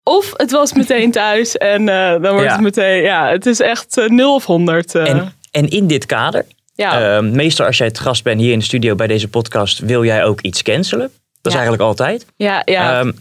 Of 0.04 0.32
het 0.36 0.50
was 0.50 0.72
meteen 0.72 1.10
thuis 1.10 1.56
en 1.56 1.88
eh, 1.88 2.10
dan 2.10 2.32
wordt 2.32 2.44
Ja. 2.46 2.52
het 2.52 2.60
meteen, 2.60 3.02
ja, 3.02 3.28
het 3.30 3.46
is 3.46 3.60
echt 3.60 3.96
eh, 3.98 4.08
0 4.08 4.34
of 4.34 4.44
100. 4.44 4.94
eh. 4.94 5.08
En, 5.10 5.32
en 5.50 5.68
in 5.68 5.86
dit 5.86 6.06
kader, 6.06 6.44
Ja. 6.74 7.16
eh, 7.16 7.22
meestal 7.22 7.66
als 7.66 7.78
jij 7.78 7.86
het 7.86 7.98
gast 7.98 8.22
bent 8.24 8.40
hier 8.40 8.52
in 8.52 8.58
de 8.58 8.64
studio 8.64 8.94
bij 8.94 9.06
deze 9.06 9.28
podcast, 9.28 9.78
wil 9.78 10.04
jij 10.04 10.24
ook 10.24 10.40
iets 10.40 10.62
cancelen. 10.62 11.10
Dat 11.42 11.52
is 11.52 11.58
eigenlijk 11.58 11.88
altijd. 11.88 12.26
ja, 12.36 12.62
ja. 12.64 12.98
Ehm, 13.00 13.12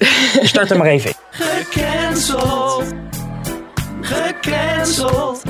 start 0.41 0.71
er 0.71 0.77
maar 0.77 0.87
even 0.87 1.09
in. 1.09 1.15
Gecanceld. 1.45 2.83
Gecanceld. 4.01 5.41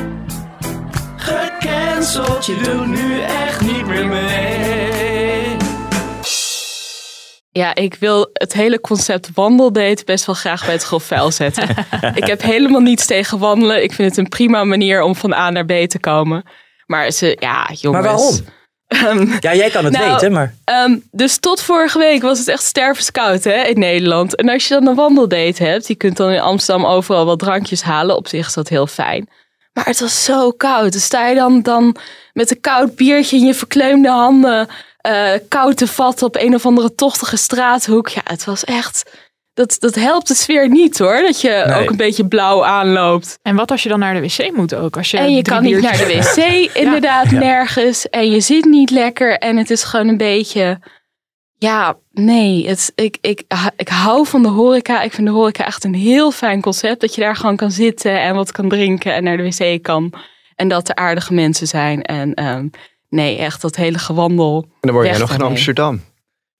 Gecanceld. 1.18 2.46
Je 2.46 2.56
doet 2.64 2.88
nu 2.88 3.22
echt 3.22 3.62
niet 3.62 3.88
meer 3.88 4.06
mee. 4.08 4.91
Ja, 7.54 7.76
ik 7.76 7.96
wil 7.96 8.30
het 8.34 8.54
hele 8.54 8.80
concept 8.80 9.30
wandeldate 9.34 10.04
best 10.06 10.26
wel 10.26 10.36
graag 10.36 10.66
bij 10.66 10.74
het 10.74 10.84
grof 10.84 11.04
vuil 11.04 11.32
zetten. 11.32 11.70
ik 12.22 12.28
heb 12.28 12.42
helemaal 12.42 12.82
niets 12.82 13.06
tegen 13.06 13.40
wandelen. 13.40 13.84
Ik 13.84 13.94
vind 13.94 14.10
het 14.10 14.18
een 14.18 14.30
prima 14.30 14.64
manier 14.64 15.02
om 15.02 15.16
van 15.16 15.34
A 15.34 15.50
naar 15.50 15.66
B 15.66 15.72
te 15.72 16.00
komen. 16.00 16.44
Maar 16.86 17.12
ze, 17.12 17.38
ja, 17.40 17.70
jongens. 17.74 18.06
Maar 18.06 18.16
waarom? 18.16 18.40
Ehm, 18.88 19.38
Ja, 19.48 19.56
jij 19.56 19.70
kan 19.70 19.84
het 19.84 19.94
nou, 19.94 20.12
weten, 20.12 20.32
maar... 20.32 20.56
ehm, 20.64 20.98
dus 21.12 21.38
tot 21.38 21.62
vorige 21.62 21.98
week 21.98 22.22
was 22.22 22.40
het 22.40 22.48
echt 22.48 22.64
stervenskoud 22.64 23.44
hè, 23.44 23.64
in 23.64 23.80
Nederland. 23.80 24.36
En 24.36 24.50
als 24.50 24.68
je 24.68 24.74
dan 24.74 24.88
een 24.88 24.96
wandeldate 24.96 25.64
hebt, 25.64 25.88
je 25.88 25.96
kunt 25.96 26.18
dan 26.18 26.30
in 26.30 26.40
Amsterdam 26.40 26.86
overal 26.86 27.26
wat 27.26 27.40
drankjes 27.40 27.82
halen. 27.82 28.16
Op 28.16 28.28
zich 28.28 28.48
is 28.48 28.54
dat 28.54 28.70
heel 28.70 28.88
fijn. 28.88 29.30
Maar 29.74 29.86
het 29.86 30.00
was 30.00 30.24
zo 30.24 30.52
koud. 30.52 30.92
Dan 30.92 31.02
sta 31.02 31.28
je 31.28 31.36
dan, 31.36 31.62
dan 31.62 31.96
met 32.34 32.52
een 32.52 32.62
koud 32.62 32.96
biertje 32.96 33.38
in 33.38 33.46
je 33.46 33.54
verkleumde 33.54 34.10
handen... 34.10 34.68
eh, 35.02 35.32
koud 35.48 35.78
te 35.78 35.88
vatten 35.88 36.28
op 36.28 36.36
een 36.36 36.56
of 36.56 36.66
andere 36.66 36.96
tochtige 36.96 37.38
straathoek. 37.38 38.08
Ja, 38.08 38.22
het 38.24 38.46
was 38.46 38.64
echt... 38.64 39.30
Dat, 39.54 39.76
dat 39.80 39.96
helpt 39.96 40.28
de 40.28 40.34
sfeer 40.34 40.70
niet 40.70 40.98
hoor, 41.00 41.22
dat 41.22 41.42
je 41.42 41.64
Nee. 41.68 41.82
ook 41.84 41.90
een 41.90 41.96
beetje 41.98 42.28
blauw 42.28 42.64
aanloopt. 42.66 43.40
En 43.42 43.56
wat 43.56 43.72
als 43.72 43.84
je 43.84 43.90
dan 43.90 44.00
naar 44.00 44.14
de 44.14 44.22
wc 44.22 44.52
moet 44.56 44.76
ook? 44.76 44.98
Als 44.98 45.12
je 45.12 45.18
En 45.18 45.34
je 45.36 45.42
kan 45.42 45.64
niet 45.64 45.82
naar 45.82 45.98
de 45.98 46.06
wc, 46.06 46.72
inderdaad, 46.84 47.30
Ja. 47.30 47.40
nergens. 47.40 48.10
En 48.10 48.32
je 48.32 48.40
zit 48.40 48.66
niet 48.66 48.90
lekker. 48.90 49.38
En 49.38 49.58
het 49.58 49.70
is 49.70 49.84
gewoon 49.84 50.08
een 50.08 50.18
beetje. 50.18 50.80
Ja, 51.58 51.98
nee. 52.12 52.68
Het, 52.68 52.92
ik, 52.96 53.18
ik, 53.22 53.44
ik 53.76 53.88
hou 53.88 54.28
van 54.28 54.42
de 54.44 54.50
horeca. 54.50 55.02
Ik 55.02 55.14
vind 55.14 55.28
de 55.28 55.34
horeca 55.34 55.66
echt 55.66 55.84
een 55.84 55.96
heel 55.96 56.32
fijn 56.32 56.62
concept. 56.62 57.02
Dat 57.02 57.16
je 57.16 57.22
daar 57.22 57.36
gewoon 57.36 57.56
kan 57.56 57.72
zitten 57.72 58.22
en 58.22 58.36
wat 58.36 58.52
kan 58.52 58.70
drinken 58.70 59.14
en 59.14 59.24
naar 59.24 59.38
de 59.38 59.44
wc 59.44 59.84
kan. 59.84 60.14
En 60.56 60.68
dat 60.68 60.90
er 60.90 60.96
aardige 60.96 61.34
mensen 61.34 61.68
zijn. 61.68 62.02
En 62.02 62.34
ehm, 62.34 62.68
nee, 63.12 63.38
echt 63.38 63.62
dat 63.62 63.76
hele 63.76 64.00
gewandel. 64.00 64.64
En 64.66 64.78
dan 64.82 64.92
word 64.92 65.06
jij 65.08 65.18
weg 65.18 65.28
nog 65.30 65.38
in. 65.38 65.44
Amsterdam. 65.46 66.02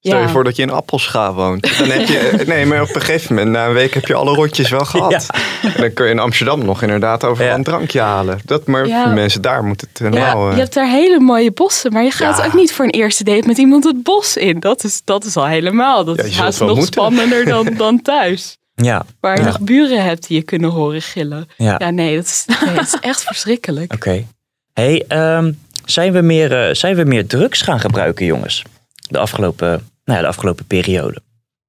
Stel 0.04 0.18
Ja. 0.18 0.22
je 0.22 0.30
voor 0.30 0.44
dat 0.44 0.56
je 0.56 0.62
in 0.62 0.70
Appelscha 0.70 1.34
woont. 1.34 1.78
Dan 1.78 1.90
heb 1.90 2.08
je, 2.08 2.44
nee, 2.48 2.66
maar 2.66 2.82
op 2.82 2.96
een 2.96 3.02
gegeven 3.02 3.36
moment, 3.36 3.52
na 3.52 3.68
een 3.68 3.74
week 3.74 3.94
heb 3.94 4.06
je 4.06 4.14
alle 4.14 4.36
rotjes 4.36 4.70
wel 4.70 4.86
gehad. 4.86 5.28
En 5.62 5.74
dan 5.82 5.94
kun 5.94 6.06
je 6.06 6.12
in 6.12 6.20
Amsterdam 6.20 6.66
nog 6.66 6.82
inderdaad 6.82 7.24
overal 7.24 7.56
een 7.56 7.64
drankje 7.64 8.00
halen. 8.00 8.40
Dat, 8.46 8.68
maar 8.68 8.88
Ja. 8.88 9.04
voor 9.04 9.14
mensen 9.14 9.42
daar 9.42 9.64
moet 9.64 9.82
het 9.82 10.02
eh, 10.02 10.12
Ja, 10.12 10.34
nou... 10.34 10.48
eh, 10.50 10.56
je 10.56 10.62
hebt 10.62 10.74
daar 10.74 10.90
hele 10.90 11.20
mooie 11.20 11.52
bossen, 11.52 11.94
maar 11.94 12.04
je 12.04 12.12
gaat 12.12 12.38
Ja. 12.38 12.46
ook 12.46 12.54
niet 12.54 12.74
voor 12.74 12.86
een 12.86 12.92
eerste 12.92 13.24
date 13.24 13.48
met 13.48 13.58
iemand 13.58 13.84
het 13.84 14.04
bos 14.04 14.38
in. 14.38 14.60
Dat 14.60 14.84
is, 14.84 15.02
dat 15.04 15.24
is 15.26 15.36
al 15.38 15.46
helemaal. 15.48 16.04
Dat 16.06 16.16
Ja, 16.18 16.24
je 16.24 16.30
is 16.30 16.38
haast 16.38 16.60
nog 16.60 16.68
moeten. 16.70 16.86
spannender 16.88 17.46
dan, 17.46 17.74
dan 17.78 18.02
thuis. 18.02 18.58
Ja. 18.76 19.06
Waar 19.20 19.34
je 19.36 19.42
ja. 19.42 19.48
nog 19.48 19.60
buren 19.60 20.04
hebt 20.04 20.28
die 20.28 20.38
je 20.38 20.44
kunnen 20.44 20.70
horen 20.70 21.02
gillen. 21.02 21.48
Ja. 21.58 21.76
Ja, 21.78 21.90
nee, 21.90 22.16
dat 22.16 22.26
is, 22.26 22.46
nee, 22.66 22.74
dat 22.76 22.86
is 22.86 22.98
echt 23.02 23.24
verschrikkelijk. 23.24 23.94
Oké. 23.94 24.26
Hey, 24.74 25.06
ehm, 25.08 25.52
zijn, 25.92 26.14
we 26.14 26.22
meer, 26.22 26.68
eh, 26.68 26.74
zijn 26.74 26.96
we 26.96 27.04
meer 27.04 27.28
drugs 27.28 27.62
gaan 27.62 27.80
gebruiken, 27.80 28.26
jongens? 28.26 28.64
De 29.10 29.18
afgelopen, 29.18 29.68
nou 30.06 30.18
ja, 30.18 30.22
de 30.22 30.28
afgelopen 30.28 30.66
periode. 30.66 31.22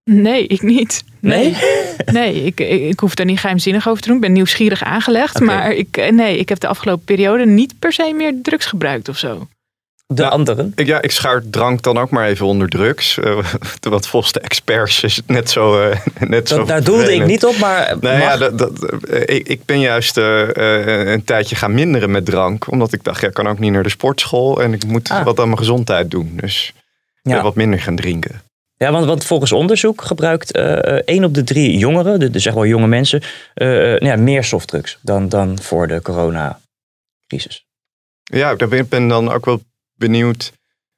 Nee, 0.05 0.47
ik 0.47 0.63
niet. 0.63 1.05
Nee? 1.21 1.57
Nee, 2.05 2.35
ik, 2.47 2.61
ik, 2.61 2.81
ik 2.81 3.01
hoef 3.01 3.15
daar 3.15 3.27
niet 3.27 3.41
geheimzinnig 3.41 3.89
over 3.89 4.03
te 4.03 4.07
doen. 4.09 4.17
Ik 4.17 4.23
ben 4.23 4.33
nieuwsgierig 4.33 4.83
aangelegd. 4.83 5.41
Maar 5.41 5.73
ik, 5.73 5.97
eh, 5.97 6.13
nee, 6.13 6.39
ik 6.39 6.49
heb 6.49 6.61
de 6.61 6.67
afgelopen 6.67 7.05
periode 7.05 7.47
niet 7.47 7.79
per 7.79 7.93
se 7.93 8.13
meer 8.17 8.35
drugs 8.43 8.67
gebruikt 8.67 9.09
of 9.09 9.19
zo. 9.19 9.49
De 10.16 10.29
anderen? 10.29 10.72
Ik, 10.75 10.87
ja, 10.87 11.03
ik 11.03 11.11
schuir 11.11 11.42
drank 11.51 11.83
dan 11.83 11.98
ook 11.98 12.11
maar 12.11 12.27
even 12.27 12.46
onder 12.46 12.68
drugs. 12.68 13.18
Eh, 13.18 13.38
wat 13.81 14.07
volgens 14.09 14.33
de 14.33 14.40
experts 14.40 15.03
is 15.03 15.16
het 15.16 15.27
net 15.29 15.51
zo. 15.51 15.81
eh, 15.81 15.98
net 16.29 16.48
zo 16.48 16.57
Dat, 16.57 16.66
daar 16.68 16.85
doelde 16.85 17.14
ik 17.14 17.27
niet 17.27 17.44
op, 17.44 17.57
maar... 17.59 17.96
Nou 18.01 18.18
ja, 18.20 18.37
dat, 18.37 18.59
dat, 18.59 18.85
eh, 19.05 19.37
ik, 19.37 19.48
ik 19.48 19.64
ben 19.64 19.81
juist 19.81 20.16
een 20.16 21.25
tijdje 21.25 21.57
gaan 21.57 21.75
minderen 21.75 22.11
met 22.11 22.25
drank. 22.25 22.70
Omdat 22.70 22.92
ik 22.92 23.05
dacht, 23.05 23.20
ja, 23.20 23.29
ik 23.29 23.35
kan 23.35 23.48
ook 23.48 23.59
niet 23.59 23.72
naar 23.72 23.83
de 23.83 23.88
sportschool. 23.88 24.62
En 24.62 24.72
ik 24.72 24.87
moet 24.87 25.09
Ah. 25.11 25.25
wat 25.25 25.38
aan 25.38 25.46
mijn 25.46 25.59
gezondheid 25.59 26.11
doen. 26.11 26.33
Dus 26.40 26.72
Ja. 27.22 27.42
wat 27.42 27.55
minder 27.55 27.81
gaan 27.81 27.96
drinken. 27.96 28.42
Ja, 28.77 28.92
want, 28.92 29.05
want 29.07 29.25
volgens 29.25 29.53
onderzoek 29.53 30.03
gebruikt 30.03 30.53
eh 30.53 30.75
één 31.05 31.25
op 31.25 31.35
de 31.35 31.44
drie 31.44 31.79
jongeren, 31.79 32.20
de, 32.20 32.31
de 32.31 32.38
zeg 32.38 32.55
maar 32.55 32.66
jonge 32.66 32.87
mensen, 32.87 33.22
nou 33.55 34.05
ja, 34.07 34.16
meer 34.16 34.44
softdrugs 34.44 34.98
dan, 35.03 35.29
dan 35.29 35.59
voor 35.62 35.88
de 35.88 36.03
coronacrisis. 36.03 37.64
Ja, 38.22 38.51
ik 38.51 38.68
ben, 38.68 38.88
ben 38.88 39.09
dan 39.09 39.33
ook 39.33 39.44
wel 39.44 39.62
benieuwd. 40.03 40.53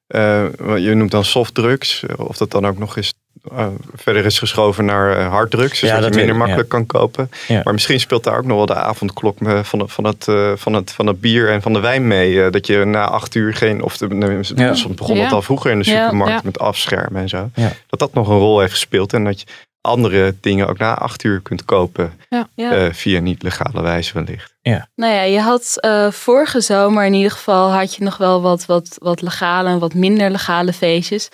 eh, 0.07 0.45
wat 0.57 0.83
je 0.83 0.93
noemt 0.93 1.11
dan 1.11 1.23
softdrugs. 1.25 2.03
Of 2.17 2.37
dat 2.37 2.51
dan 2.51 2.65
ook 2.67 2.77
nog 2.77 2.97
eens 2.97 3.13
eh, 3.51 3.67
verder 3.95 4.25
is 4.25 4.39
geschoven 4.39 4.85
naar 4.85 5.17
eh, 5.17 5.27
harddrugs. 5.29 5.79
Dus 5.79 5.89
Ja, 5.89 5.95
dat, 5.95 6.03
dat 6.03 6.11
je 6.13 6.17
minder 6.17 6.35
ik, 6.35 6.41
makkelijk 6.41 6.69
kan 6.69 6.85
kopen. 6.85 7.29
Ja. 7.47 7.61
Maar 7.63 7.73
misschien 7.73 7.99
speelt 7.99 8.23
daar 8.23 8.37
ook 8.37 8.45
nog 8.45 8.57
wel 8.57 8.65
de 8.65 8.75
avondklok 8.75 9.37
van, 9.61 9.79
het- 9.79 9.91
van, 9.91 10.03
het, 10.05 10.27
eh, 10.27 10.51
van, 10.55 10.73
het, 10.73 10.91
van 10.91 11.07
het 11.07 11.19
bier 11.21 11.49
en 11.49 11.61
van 11.61 11.73
de 11.73 11.79
wijn 11.79 12.07
mee. 12.07 12.43
eh, 12.43 12.51
dat 12.51 12.67
je 12.67 12.85
na 12.85 13.07
acht 13.07 13.35
uur 13.35 13.53
geen... 13.53 13.81
Of 13.83 13.97
de, 13.97 14.43
Ja. 14.55 14.73
soms 14.73 14.95
begon 14.95 15.17
het 15.17 15.29
Ja. 15.29 15.35
al 15.35 15.41
vroeger 15.41 15.71
in 15.71 15.79
de 15.79 15.89
Ja, 15.91 16.03
supermarkt 16.03 16.33
ja. 16.33 16.41
met 16.43 16.59
afschermen 16.59 17.21
en 17.21 17.29
zo. 17.29 17.49
Ja. 17.55 17.71
Dat 17.87 17.99
dat 17.99 18.13
nog 18.13 18.27
een 18.27 18.37
rol 18.37 18.59
heeft 18.59 18.71
gespeeld. 18.71 19.13
En 19.13 19.23
dat 19.23 19.39
je 19.39 19.45
andere 19.85 20.35
dingen 20.41 20.67
ook 20.67 20.77
na 20.77 20.95
acht 20.95 21.23
uur 21.23 21.41
kunt 21.41 21.65
kopen. 21.65 22.13
Ja. 22.29 22.47
Ja. 22.55 22.71
eh, 22.71 22.93
via 22.93 23.19
niet 23.19 23.43
legale 23.43 23.81
wijze 23.81 24.13
wellicht. 24.13 24.53
Ja. 24.61 24.87
Nou 24.95 25.13
ja, 25.13 25.21
je 25.21 25.39
had 25.39 25.77
eh, 25.79 26.11
vorige 26.11 26.61
zomer 26.61 27.05
in 27.05 27.13
ieder 27.13 27.31
geval 27.31 27.71
had 27.71 27.95
je 27.95 28.03
nog 28.03 28.17
wel 28.17 28.41
wat, 28.41 28.65
wat, 28.65 28.95
wat 28.99 29.21
legale 29.21 29.69
en 29.69 29.79
wat 29.79 29.93
minder 29.93 30.29
legale 30.31 30.73
feestjes. 30.73 31.25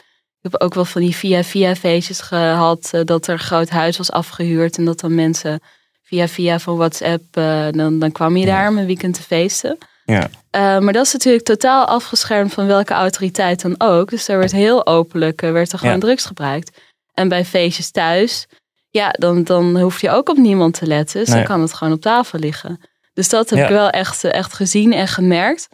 Ik 0.42 0.52
heb 0.52 0.62
ook 0.62 0.74
wel 0.74 0.86
van 0.86 1.02
die 1.02 1.16
via-via 1.16 1.76
feestjes 1.76 2.22
gehad. 2.22 2.90
eh, 2.92 3.02
dat 3.06 3.28
er 3.28 3.34
een 3.34 3.40
groot 3.40 3.70
huis 3.70 3.98
was 3.98 4.12
afgehuurd. 4.12 4.78
En 4.78 4.86
dat 4.86 5.00
dan 5.00 5.16
mensen 5.16 5.60
via-via 6.04 6.60
van 6.60 6.78
WhatsApp. 6.78 7.24
eh, 7.32 7.68
dan, 7.72 8.00
dan 8.00 8.12
kwam 8.12 8.38
je 8.38 8.46
daar 8.46 8.70
om 8.70 8.78
een 8.78 8.86
weekend 8.86 9.14
te 9.14 9.22
feesten. 9.22 9.78
Ja. 10.06 10.30
Eh, 10.50 10.62
maar 10.80 10.94
dat 10.94 11.06
is 11.06 11.14
natuurlijk 11.14 11.44
totaal 11.46 11.86
afgeschermd 11.86 12.54
van 12.54 12.66
welke 12.68 12.94
autoriteit 12.94 13.62
dan 13.62 13.76
ook. 13.78 14.10
Dus 14.10 14.28
er 14.28 14.38
werd 14.38 14.52
heel 14.52 14.86
openlijk 14.88 15.42
werd 15.42 15.72
er 15.72 15.80
gewoon 15.80 15.94
Ja. 15.94 16.00
drugs 16.00 16.26
gebruikt. 16.26 16.80
En 17.22 17.28
bij 17.28 17.46
feestjes 17.46 17.92
thuis, 17.92 18.48
ja, 18.90 19.10
dan, 19.10 19.44
dan 19.44 19.80
hoef 19.80 20.02
je 20.02 20.10
ook 20.10 20.30
op 20.30 20.38
niemand 20.38 20.74
te 20.74 20.86
letten. 20.88 21.20
Dus 21.20 21.28
Nee. 21.30 21.38
dan 21.38 21.48
kan 21.48 21.62
het 21.62 21.74
gewoon 21.74 21.94
op 21.94 22.02
tafel 22.02 22.40
liggen. 22.40 22.80
Dus 23.14 23.30
dat 23.30 23.50
heb 23.50 23.60
Ja. 23.60 23.66
ik 23.66 23.72
wel 23.72 23.90
echt, 23.90 24.24
eh, 24.24 24.34
echt 24.34 24.54
gezien 24.54 24.94
en 24.94 25.08
gemerkt. 25.08 25.68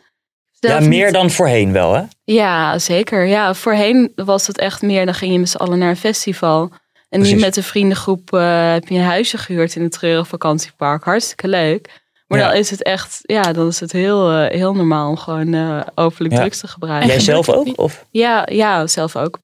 Ja, 0.59 0.79
meer 0.79 1.05
niet- 1.05 1.13
dan 1.13 1.29
voorheen 1.31 1.71
wel, 1.71 1.93
hè? 1.93 2.01
Ja, 2.23 2.79
zeker. 2.79 3.25
Ja, 3.25 3.53
voorheen 3.53 4.11
was 4.15 4.47
het 4.47 4.57
echt 4.57 4.81
meer, 4.81 5.05
dan 5.05 5.13
ging 5.13 5.31
je 5.33 5.39
met 5.39 5.49
z'n 5.49 5.57
allen 5.57 5.77
naar 5.79 5.89
een 5.89 5.95
festival. 5.97 6.71
En 7.09 7.21
nu 7.21 7.35
met 7.35 7.57
een 7.57 7.63
vriendengroep 7.63 8.33
eh, 8.33 8.71
heb 8.71 8.87
je 8.87 8.95
een 8.95 9.03
huisje 9.03 9.37
gehuurd 9.37 9.75
in 9.75 9.83
het 9.83 9.91
treurig 9.91 10.27
vakantiepark. 10.27 11.03
Hartstikke 11.03 11.47
leuk. 11.47 12.05
Maar 12.27 12.39
Ja. 12.39 12.47
dan 12.47 12.57
is 12.57 12.69
het 12.69 12.83
echt, 12.83 13.19
ja, 13.21 13.41
dan 13.53 13.67
is 13.67 13.79
het 13.79 13.91
heel, 13.91 14.31
eh, 14.31 14.49
heel 14.57 14.73
normaal 14.73 15.09
om 15.09 15.17
gewoon 15.17 15.53
eh, 15.53 15.81
openlijk 15.95 16.33
Ja. 16.33 16.39
drugs 16.39 16.59
te 16.59 16.67
gebruiken. 16.67 17.07
Jij 17.09 17.19
zelf 17.19 17.49
ook? 17.57 17.67
Of? 17.75 18.05
Ja, 18.11 18.47
ja, 18.51 18.87
zelf 18.87 19.15
ook. 19.15 19.39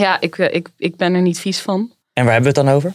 Ja, 0.00 0.20
ik, 0.20 0.38
eh, 0.38 0.54
ik, 0.54 0.68
ik 0.76 0.96
ben 0.96 1.14
er 1.14 1.22
niet 1.22 1.40
vies 1.40 1.60
van. 1.60 1.92
En 2.12 2.24
waar 2.24 2.32
hebben 2.32 2.52
we 2.52 2.58
het 2.58 2.66
dan 2.66 2.74
over? 2.76 2.94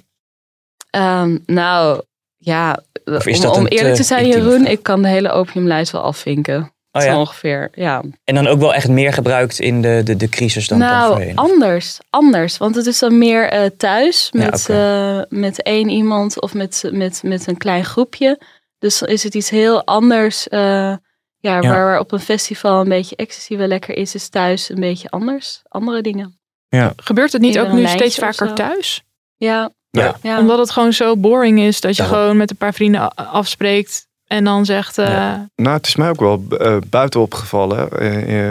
Ehm, 0.90 1.38
nou, 1.46 2.02
ja, 2.38 2.84
om, 3.06 3.66
eerlijk 3.66 3.96
te 3.96 4.04
zijn, 4.04 4.28
Jeroen, 4.28 4.66
ik 4.66 4.84
kan 4.84 5.02
de 5.02 5.08
hele 5.08 5.32
opiumlijst 5.32 5.92
wel 5.92 6.02
afvinken. 6.02 6.74
Oh 6.92 7.02
Zo 7.02 7.08
ja? 7.08 7.20
ongeveer, 7.20 7.70
ja. 7.74 8.04
En 8.24 8.36
dan 8.36 8.48
ook 8.48 8.60
wel 8.60 8.74
echt 8.74 8.88
meer 8.88 9.14
gebruikt 9.14 9.60
in 9.60 9.82
de, 9.82 10.02
de, 10.04 10.16
de 10.16 10.30
crisis 10.30 10.68
dan, 10.68 10.80
dan 10.80 10.88
nou, 10.88 11.14
voorheen? 11.14 11.36
anders, 11.36 12.00
anders. 12.10 12.58
Want 12.58 12.76
het 12.76 12.86
is 12.86 13.00
dan 13.00 13.18
meer 13.18 13.50
eh, 13.50 13.70
thuis 13.78 14.30
Ja, 14.32 14.46
met, 14.46 14.70
eh, 14.70 15.22
met 15.30 15.62
één 15.62 15.90
iemand 15.90 16.42
of 16.42 16.54
met, 16.54 16.84
met, 16.92 17.24
met 17.24 17.48
een 17.48 17.58
klein 17.58 17.86
groepje. 17.86 18.42
Dus 18.80 19.02
is 19.02 19.24
het 19.24 19.36
iets 19.36 19.50
heel 19.50 19.86
anders. 19.86 20.48
ja, 20.50 21.00
Ja. 21.40 21.60
waar 21.60 22.00
op 22.00 22.12
een 22.12 22.20
festival 22.20 22.82
een 22.82 22.90
beetje 22.90 23.16
ecstasy 23.16 23.58
wel 23.58 23.68
lekker 23.68 23.96
is, 23.96 24.16
is 24.16 24.30
thuis 24.30 24.70
een 24.70 24.80
beetje 24.80 25.10
anders. 25.10 25.62
Andere 25.68 26.02
dingen. 26.02 26.40
Ja. 26.70 26.94
Gebeurt 26.96 27.32
het 27.32 27.42
niet 27.42 27.60
ook 27.60 27.72
nu 27.72 27.88
steeds 27.88 28.18
vaker 28.18 28.54
thuis? 28.54 29.04
Ja, 29.36 29.70
Ja. 29.92 30.16
ja. 30.22 30.40
Omdat 30.40 30.58
het 30.60 30.72
gewoon 30.72 30.94
zo 30.94 31.18
boring 31.18 31.60
is 31.60 31.82
dat 31.82 31.96
je 31.96 32.02
Daarom. 32.02 32.20
gewoon 32.20 32.38
met 32.38 32.50
een 32.50 32.58
paar 32.58 32.74
vrienden 32.74 33.16
afspreekt 33.16 34.08
en 34.28 34.44
dan 34.44 34.66
zegt... 34.66 34.98
eh, 34.98 35.34
Nou, 35.56 35.76
het 35.78 35.88
is 35.88 35.96
mij 35.96 36.10
ook 36.10 36.20
wel 36.20 36.44
eh, 36.60 36.78
buiten 36.90 37.20
opgevallen. 37.20 37.90
Eh, 38.00 38.50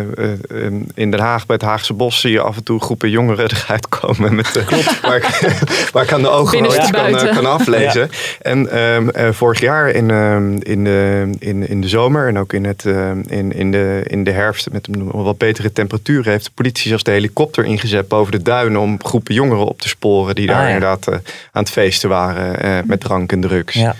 in 0.94 1.10
Den 1.10 1.20
Haag, 1.20 1.46
bij 1.46 1.56
het 1.56 1.64
Haagse 1.64 1.92
Bos, 1.92 2.20
zie 2.20 2.30
je 2.30 2.40
af 2.40 2.56
en 2.56 2.62
toe 2.62 2.80
groepen 2.80 3.10
jongeren 3.10 3.50
eruit 3.64 3.88
komen. 3.88 4.34
Met, 4.34 4.56
uh, 4.56 4.68
waar, 5.08 5.16
ik, 5.16 5.52
waar 5.92 6.02
ik 6.04 6.12
aan 6.12 6.22
de 6.22 6.28
ogen 6.28 6.60
wel 6.62 6.74
iets 6.74 6.90
kan, 7.30 7.46
aflezen. 7.46 8.10
En 8.42 8.70
ehm, 8.70 9.08
eh, 9.08 9.30
vorig 9.32 9.60
jaar 9.60 9.90
in, 9.90 10.10
ehm, 10.10 10.56
in, 10.58 10.84
de, 10.84 11.30
in, 11.38 11.68
in 11.68 11.80
de 11.80 11.88
zomer 11.88 12.28
en 12.28 12.38
ook 12.38 12.52
in, 12.52 12.64
het, 12.64 12.86
ehm, 12.86 13.20
in, 13.26 13.52
in, 13.52 13.70
de, 13.70 14.02
in 14.06 14.24
de 14.24 14.30
herfst 14.30 14.70
met 14.72 14.88
een 14.88 15.10
wat 15.10 15.38
betere 15.38 15.72
temperaturen... 15.72 16.30
heeft 16.32 16.44
de 16.44 16.50
politie 16.54 16.88
zelfs 16.88 17.02
de 17.04 17.10
helikopter 17.10 17.64
ingezet 17.64 18.08
boven 18.08 18.32
de 18.32 18.42
duinen... 18.42 18.80
om 18.80 18.98
groepen 19.04 19.34
jongeren 19.34 19.66
op 19.66 19.80
te 19.80 19.88
sporen 19.88 20.34
die 20.34 20.46
daar 20.46 20.56
Ah, 20.56 20.62
ja. 20.62 20.68
inderdaad 20.74 21.06
eh, 21.08 21.14
aan 21.52 21.62
het 21.62 21.70
feesten 21.70 22.08
waren 22.08 22.60
eh, 22.60 22.78
met 22.84 23.00
drank 23.00 23.32
en 23.32 23.40
drugs. 23.40 23.74
Ja. 23.74 23.94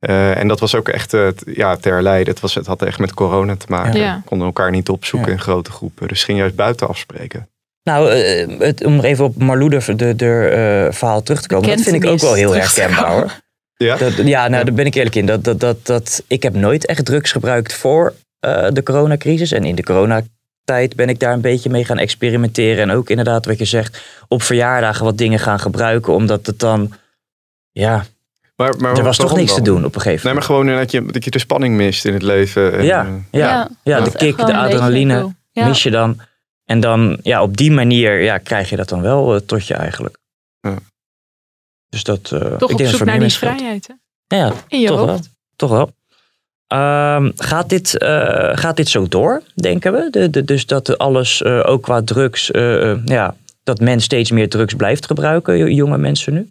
Eh, 0.00 0.36
en 0.36 0.48
dat 0.48 0.60
was 0.60 0.74
ook 0.74 0.88
echt 0.88 1.14
eh, 1.14 1.28
t- 1.28 1.42
ja, 1.46 1.76
ter 1.76 2.02
lijde. 2.02 2.30
Het, 2.30 2.40
was, 2.40 2.54
het 2.54 2.66
had 2.66 2.82
echt 2.82 2.98
met 2.98 3.14
corona 3.14 3.56
te 3.56 3.66
maken. 3.68 4.00
Ja. 4.00 4.16
We 4.16 4.22
konden 4.28 4.46
elkaar 4.46 4.70
niet 4.70 4.88
opzoeken 4.88 5.28
Ja. 5.28 5.34
in 5.34 5.42
grote 5.42 5.70
groepen. 5.70 6.08
Dus 6.08 6.24
ging 6.24 6.38
juist 6.38 6.54
buiten 6.54 6.88
afspreken. 6.88 7.48
Nou, 7.82 8.10
eh, 8.10 8.58
het, 8.58 8.84
om 8.84 9.00
even 9.00 9.24
op 9.24 9.36
Marlou 9.36 9.70
de, 9.70 9.94
de, 9.96 10.16
de 10.16 10.48
eh, 10.48 10.94
verhaal 10.94 11.22
terug 11.22 11.42
te 11.42 11.48
komen. 11.48 11.68
Dat 11.68 11.80
vind 11.80 12.04
ik 12.04 12.10
ook 12.10 12.20
wel 12.20 12.34
heel 12.34 12.54
herkenbaar 12.54 13.12
hoor. 13.12 13.32
Ja? 13.76 13.96
Dat, 13.96 14.16
ja, 14.16 14.48
nou, 14.48 14.64
daar 14.64 14.74
ben 14.74 14.86
ik 14.86 14.94
eerlijk 14.94 15.14
in. 15.14 15.26
Dat, 15.26 15.44
dat, 15.44 15.60
dat, 15.60 15.86
dat, 15.86 16.22
ik 16.26 16.42
heb 16.42 16.54
nooit 16.54 16.86
echt 16.86 17.04
drugs 17.04 17.32
gebruikt 17.32 17.72
voor 17.72 18.14
eh, 18.38 18.66
de 18.72 18.82
coronacrisis. 18.82 19.52
En 19.52 19.64
in 19.64 19.74
de 19.74 20.22
tijd 20.64 20.96
ben 20.96 21.08
ik 21.08 21.18
daar 21.18 21.32
een 21.32 21.40
beetje 21.40 21.70
mee 21.70 21.84
gaan 21.84 21.98
experimenteren. 21.98 22.82
En 22.82 22.96
ook 22.96 23.10
inderdaad 23.10 23.46
wat 23.46 23.58
je 23.58 23.64
zegt, 23.64 24.02
op 24.28 24.42
verjaardagen 24.42 25.04
wat 25.04 25.18
dingen 25.18 25.38
gaan 25.38 25.60
gebruiken. 25.60 26.12
Omdat 26.12 26.46
het 26.46 26.58
dan, 26.58 26.92
ja, 27.70 28.04
Maar, 28.60 28.74
maar 28.78 28.96
er 28.96 29.02
was 29.04 29.16
toch 29.16 29.36
niks 29.36 29.54
te 29.54 29.62
doen 29.62 29.84
op 29.84 29.94
een 29.94 30.00
gegeven 30.00 30.24
Nee, 30.26 30.34
maar 30.34 30.48
moment. 30.50 30.66
gewoon 30.68 30.80
dat 30.82 30.90
je, 30.90 31.12
dat 31.12 31.24
je 31.24 31.30
de 31.30 31.38
spanning 31.38 31.74
mist 31.76 32.04
in 32.04 32.12
het 32.12 32.22
leven. 32.22 32.72
En, 32.78 32.84
Ja, 32.84 33.06
ja, 33.30 33.68
ja, 33.82 34.00
de 34.00 34.10
kick, 34.12 34.36
de 34.36 34.56
adrenaline. 34.56 35.34
Ja. 35.52 35.66
mis 35.66 35.82
je 35.82 35.90
dan. 35.90 36.20
En 36.64 36.80
dan, 36.80 37.18
ja, 37.22 37.42
op 37.42 37.56
die 37.56 37.70
manier 37.70 38.22
ja, 38.22 38.38
krijg 38.38 38.70
je 38.70 38.76
dat 38.76 38.88
dan 38.88 39.00
wel 39.02 39.34
eh, 39.34 39.40
tot 39.40 39.66
je 39.66 39.74
eigenlijk. 39.74 40.18
Ja. 40.60 40.74
Dus 41.88 42.04
dat, 42.04 42.30
eh, 42.32 42.40
ik 42.40 42.58
Toch 42.58 42.58
denk 42.58 42.72
op 42.72 42.78
dat 42.78 42.88
zoek 42.88 43.04
naar 43.04 43.18
die 43.18 43.28
vrijheid. 43.32 43.88
Hè? 44.26 44.36
Ja, 44.36 44.52
In 44.68 44.80
je 44.80 44.86
toch 44.86 44.96
hoofd. 44.98 45.10
wel. 45.10 45.20
Toch 45.56 45.70
wel. 45.70 45.92
Ehm, 46.66 47.30
gaat, 47.36 47.68
dit, 47.68 47.98
eh, 47.98 48.50
gaat 48.52 48.76
dit 48.76 48.88
zo 48.88 49.08
door, 49.08 49.42
denken 49.54 49.92
we? 49.92 50.08
De, 50.10 50.30
de, 50.30 50.44
dus 50.44 50.66
dat 50.66 50.98
alles, 50.98 51.42
eh, 51.42 51.62
ook 51.66 51.82
qua 51.82 52.02
drugs, 52.02 52.50
eh, 52.50 52.90
eh, 52.90 52.98
ja, 53.04 53.36
dat 53.62 53.80
men 53.80 54.00
steeds 54.00 54.30
meer 54.30 54.48
drugs 54.48 54.74
blijft 54.74 55.06
gebruiken, 55.06 55.56
jo- 55.58 55.66
jonge 55.68 55.98
mensen 55.98 56.32
nu? 56.32 56.50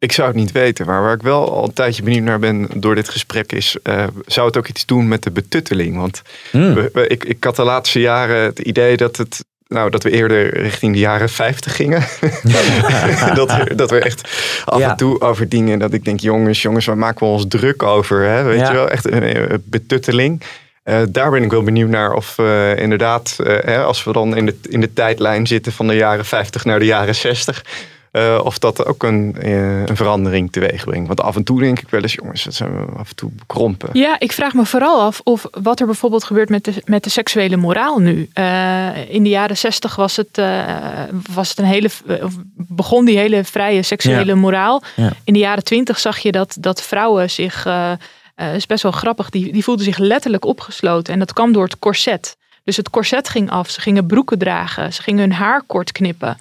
Ik 0.00 0.12
zou 0.12 0.28
het 0.28 0.36
niet 0.36 0.52
weten, 0.52 0.86
maar 0.86 1.02
waar 1.02 1.14
ik 1.14 1.22
wel 1.22 1.52
al 1.52 1.64
een 1.64 1.72
tijdje 1.72 2.02
benieuwd 2.02 2.22
naar 2.24 2.38
ben 2.38 2.68
door 2.74 2.94
dit 2.94 3.08
gesprek 3.08 3.52
is, 3.52 3.76
eh, 3.82 4.04
zou 4.26 4.46
het 4.46 4.56
ook 4.56 4.68
iets 4.68 4.86
doen 4.86 5.08
met 5.08 5.22
de 5.22 5.30
betutteling? 5.30 5.96
Want 5.96 6.22
Hmm. 6.50 6.74
we- 6.74 6.90
we- 6.92 7.06
ik, 7.06 7.24
ik 7.24 7.44
had 7.44 7.56
de 7.56 7.62
laatste 7.62 8.00
jaren 8.00 8.42
het 8.42 8.58
idee 8.58 8.96
dat 8.96 9.16
het, 9.16 9.44
nou, 9.68 9.90
dat 9.90 10.02
we 10.02 10.10
eerder 10.10 10.60
richting 10.60 10.92
de 10.92 10.98
jaren 10.98 11.28
50 11.28 11.76
gingen. 11.76 12.00
dat, 13.34 13.56
we, 13.56 13.74
dat 13.74 13.90
we 13.90 13.98
echt 13.98 14.28
af 14.64 14.78
Ja. 14.78 14.90
en 14.90 14.96
toe 14.96 15.20
over 15.20 15.48
dingen 15.48 15.78
dat 15.78 15.92
ik 15.92 16.04
denk, 16.04 16.20
jongens, 16.20 16.62
jongens, 16.62 16.86
waar 16.86 16.98
maken 16.98 17.26
we 17.26 17.32
ons 17.32 17.44
druk 17.48 17.82
over? 17.82 18.22
Hè? 18.24 18.42
Weet 18.42 18.58
Ja. 18.60 18.68
je 18.68 18.74
wel, 18.76 18.88
echt 18.90 19.10
een 19.12 19.22
eh, 19.22 19.54
betutteling. 19.64 20.42
Eh, 20.82 21.00
daar 21.08 21.30
ben 21.30 21.42
ik 21.42 21.50
wel 21.50 21.62
benieuwd 21.62 21.88
naar 21.90 22.12
of 22.12 22.38
inderdaad, 22.76 23.36
hè, 23.42 23.82
als 23.82 24.04
we 24.04 24.12
dan 24.12 24.36
in 24.36 24.46
de, 24.46 24.56
in 24.68 24.80
de 24.80 24.92
tijdlijn 24.92 25.46
zitten 25.46 25.72
van 25.72 25.86
de 25.86 25.94
jaren 25.94 26.24
50 26.24 26.64
naar 26.64 26.78
de 26.78 26.84
jaren 26.84 27.14
60, 27.14 27.64
eh, 28.10 28.40
of 28.44 28.58
dat 28.58 28.86
ook 28.86 29.02
een, 29.02 29.36
eh, 29.40 29.86
een 29.86 29.96
verandering 29.96 30.52
teweeg 30.52 30.84
brengt. 30.84 31.06
Want 31.06 31.20
af 31.20 31.36
en 31.36 31.44
toe 31.44 31.60
denk 31.60 31.80
ik 31.80 31.88
wel 31.90 32.02
eens, 32.02 32.14
jongens, 32.14 32.44
dat 32.44 32.54
zijn 32.54 32.70
we 32.86 32.92
af 32.98 33.08
en 33.08 33.16
toe 33.16 33.30
bekrompen. 33.30 33.88
Ja, 33.92 34.16
ik 34.18 34.32
vraag 34.32 34.54
me 34.54 34.64
vooral 34.66 35.00
af 35.00 35.20
of 35.24 35.46
wat 35.62 35.80
er 35.80 35.86
bijvoorbeeld 35.86 36.24
gebeurt 36.24 36.48
met 36.48 36.64
de, 36.64 36.82
met 36.84 37.04
de 37.04 37.10
seksuele 37.10 37.56
moraal 37.56 37.98
nu. 37.98 38.28
Eh, 38.32 39.10
in 39.10 39.22
de 39.22 39.28
jaren 39.28 39.56
zestig 39.56 39.96
was 39.96 40.16
het, 40.16 40.38
eh, 40.38 40.64
was 41.32 41.48
het 41.48 41.58
een 41.58 41.64
hele, 41.64 41.90
of 42.22 42.36
begon 42.54 43.04
die 43.04 43.18
hele 43.18 43.44
vrije 43.44 43.82
seksuele 43.82 44.24
Ja. 44.24 44.34
moraal. 44.34 44.82
Ja. 44.96 45.12
In 45.24 45.32
de 45.32 45.38
jaren 45.38 45.64
twintig 45.64 45.98
zag 45.98 46.18
je 46.18 46.32
dat, 46.32 46.56
dat 46.60 46.82
vrouwen 46.82 47.30
zich, 47.30 47.66
is 48.54 48.66
best 48.66 48.82
wel 48.82 48.92
grappig, 48.92 49.30
die, 49.30 49.52
die 49.52 49.64
voelden 49.64 49.84
zich 49.84 49.98
letterlijk 49.98 50.44
opgesloten. 50.44 51.12
En 51.12 51.18
dat 51.18 51.32
kwam 51.32 51.52
door 51.52 51.64
het 51.64 51.78
corset. 51.78 52.36
Dus 52.64 52.76
het 52.76 52.90
corset 52.90 53.28
ging 53.28 53.50
af, 53.50 53.70
ze 53.70 53.80
gingen 53.80 54.06
broeken 54.06 54.38
dragen, 54.38 54.92
ze 54.92 55.02
gingen 55.02 55.20
hun 55.20 55.32
haar 55.32 55.62
kort 55.66 55.92
knippen. 55.92 56.36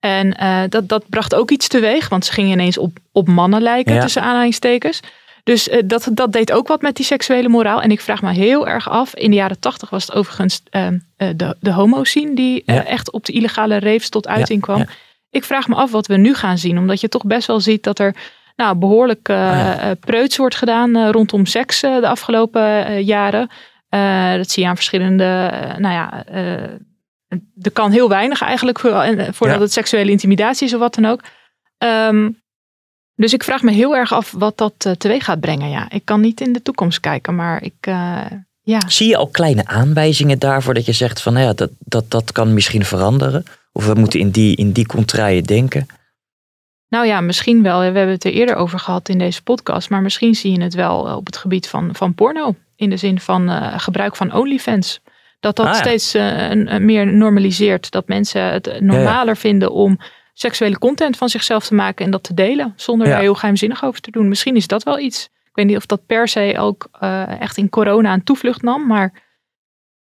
En 0.00 0.36
eh, 0.36 0.62
dat, 0.68 0.88
dat 0.88 1.04
bracht 1.08 1.34
ook 1.34 1.50
iets 1.50 1.68
teweeg, 1.68 2.08
want 2.08 2.24
ze 2.24 2.32
gingen 2.32 2.50
ineens 2.50 2.78
op, 2.78 2.98
op 3.12 3.28
mannen 3.28 3.62
lijken, 3.62 3.94
Ja. 3.94 4.00
tussen 4.00 4.22
aanhalingstekens. 4.22 5.00
Dus 5.44 5.68
eh, 5.68 5.82
dat, 5.84 6.08
dat 6.12 6.32
deed 6.32 6.52
ook 6.52 6.68
wat 6.68 6.82
met 6.82 6.96
die 6.96 7.04
seksuele 7.04 7.48
moraal. 7.48 7.82
En 7.82 7.90
ik 7.90 8.00
vraag 8.00 8.22
me 8.22 8.32
heel 8.32 8.68
erg 8.68 8.88
af. 8.90 9.14
In 9.14 9.30
de 9.30 9.36
jaren 9.36 9.60
tachtig 9.60 9.90
was 9.90 10.06
het 10.06 10.14
overigens 10.14 10.62
ehm, 10.70 10.98
eh, 11.16 11.28
de, 11.36 11.56
de 11.60 11.72
homo-scene 11.72 12.34
die 12.34 12.62
Ja. 12.66 12.84
echt 12.84 13.10
op 13.12 13.24
de 13.24 13.32
illegale 13.32 13.78
raves 13.78 14.08
tot 14.08 14.28
uiting 14.28 14.60
kwam. 14.60 14.84
Ik 15.30 15.44
vraag 15.44 15.68
me 15.68 15.74
af 15.74 15.90
wat 15.90 16.06
we 16.06 16.16
nu 16.16 16.34
gaan 16.34 16.58
zien. 16.58 16.78
Omdat 16.78 17.00
je 17.00 17.08
toch 17.08 17.24
best 17.24 17.46
wel 17.46 17.60
ziet 17.60 17.82
dat 17.82 17.98
er 17.98 18.14
nou, 18.56 18.76
behoorlijk 18.76 19.28
eh, 19.28 19.90
eh, 19.90 19.96
preuts 20.00 20.36
wordt 20.36 20.54
gedaan 20.54 21.10
rondom 21.10 21.46
seks 21.46 21.80
de 21.80 22.08
afgelopen 22.08 23.02
jaren. 23.04 23.48
Dat 24.36 24.50
zie 24.50 24.62
je 24.62 24.68
aan 24.68 24.76
verschillende, 24.76 25.50
nou 25.78 25.94
ja, 25.94 26.24
er 27.60 27.70
kan 27.70 27.90
heel 27.90 28.08
weinig 28.08 28.42
eigenlijk 28.42 28.78
voor, 28.78 28.90
en, 28.90 29.34
voordat 29.34 29.56
Ja. 29.56 29.62
het 29.62 29.72
seksuele 29.72 30.10
intimidatie 30.10 30.66
is 30.66 30.74
of 30.74 30.80
wat 30.80 30.94
dan 30.94 31.04
ook. 31.04 31.22
Ehm, 31.78 32.30
dus 33.14 33.32
ik 33.32 33.44
vraag 33.44 33.62
me 33.62 33.72
heel 33.72 33.96
erg 33.96 34.12
af 34.12 34.30
wat 34.30 34.58
dat 34.58 34.74
eh, 34.78 34.92
teweeg 34.92 35.24
gaat 35.24 35.40
brengen. 35.40 35.70
Ja, 35.70 35.90
ik 35.90 36.04
kan 36.04 36.20
niet 36.20 36.40
in 36.40 36.52
de 36.52 36.62
toekomst 36.62 37.00
kijken, 37.00 37.34
maar 37.34 37.62
ik, 37.62 37.74
eh, 37.80 38.24
ja. 38.62 38.78
Zie 38.88 39.08
je 39.08 39.16
al 39.16 39.26
kleine 39.26 39.66
aanwijzingen 39.66 40.38
daarvoor 40.38 40.74
dat 40.74 40.86
je 40.86 40.92
zegt 40.92 41.22
van 41.22 41.32
nou 41.32 41.46
ja, 41.46 41.52
dat, 41.52 41.70
dat, 41.78 42.10
dat 42.10 42.32
kan 42.32 42.54
misschien 42.54 42.84
veranderen? 42.84 43.44
Of 43.72 43.86
we 43.86 43.94
moeten 43.94 44.20
in 44.20 44.30
die, 44.30 44.56
in 44.56 44.72
die 44.72 44.86
contraien 44.86 45.44
denken? 45.44 45.86
Nou 46.88 47.06
ja, 47.06 47.20
misschien 47.20 47.62
wel. 47.62 47.78
We 47.78 47.84
hebben 47.84 48.08
het 48.08 48.24
er 48.24 48.32
eerder 48.32 48.54
over 48.54 48.78
gehad 48.78 49.08
in 49.08 49.18
deze 49.18 49.42
podcast. 49.42 49.90
Maar 49.90 50.02
misschien 50.02 50.34
zie 50.34 50.52
je 50.52 50.62
het 50.62 50.74
wel 50.74 51.08
eh, 51.08 51.16
op 51.16 51.26
het 51.26 51.36
gebied 51.36 51.68
van, 51.68 51.94
van 51.94 52.14
porno. 52.14 52.54
In 52.76 52.90
de 52.90 52.96
zin 52.96 53.20
van 53.20 53.48
eh, 53.48 53.78
gebruik 53.78 54.16
van 54.16 54.34
OnlyFans. 54.34 55.00
Dat 55.40 55.56
dat 55.56 55.66
Ah, 55.66 55.72
ja. 55.72 55.78
steeds 55.78 56.14
eh, 56.14 56.76
meer 56.78 57.06
normaliseert. 57.12 57.90
Dat 57.90 58.08
mensen 58.08 58.42
het 58.42 58.80
normaler 58.80 59.36
vinden 59.36 59.72
om 59.72 59.98
seksuele 60.34 60.78
content 60.78 61.16
van 61.16 61.28
zichzelf 61.28 61.66
te 61.66 61.74
maken 61.74 62.04
en 62.04 62.10
dat 62.10 62.22
te 62.22 62.34
delen. 62.34 62.72
Zonder 62.76 63.08
daar 63.08 63.20
heel 63.20 63.34
geheimzinnig 63.34 63.84
over 63.84 64.00
te 64.00 64.10
doen. 64.10 64.28
Misschien 64.28 64.56
is 64.56 64.66
dat 64.66 64.82
wel 64.82 64.98
iets. 64.98 65.24
Ik 65.24 65.50
weet 65.56 65.66
niet 65.66 65.76
of 65.76 65.86
dat 65.86 66.06
per 66.06 66.28
se 66.28 66.54
ook 66.58 66.88
eh, 67.00 67.40
echt 67.40 67.56
in 67.56 67.68
corona 67.68 68.12
een 68.12 68.24
toevlucht 68.24 68.62
nam. 68.62 68.86
Maar 68.86 69.12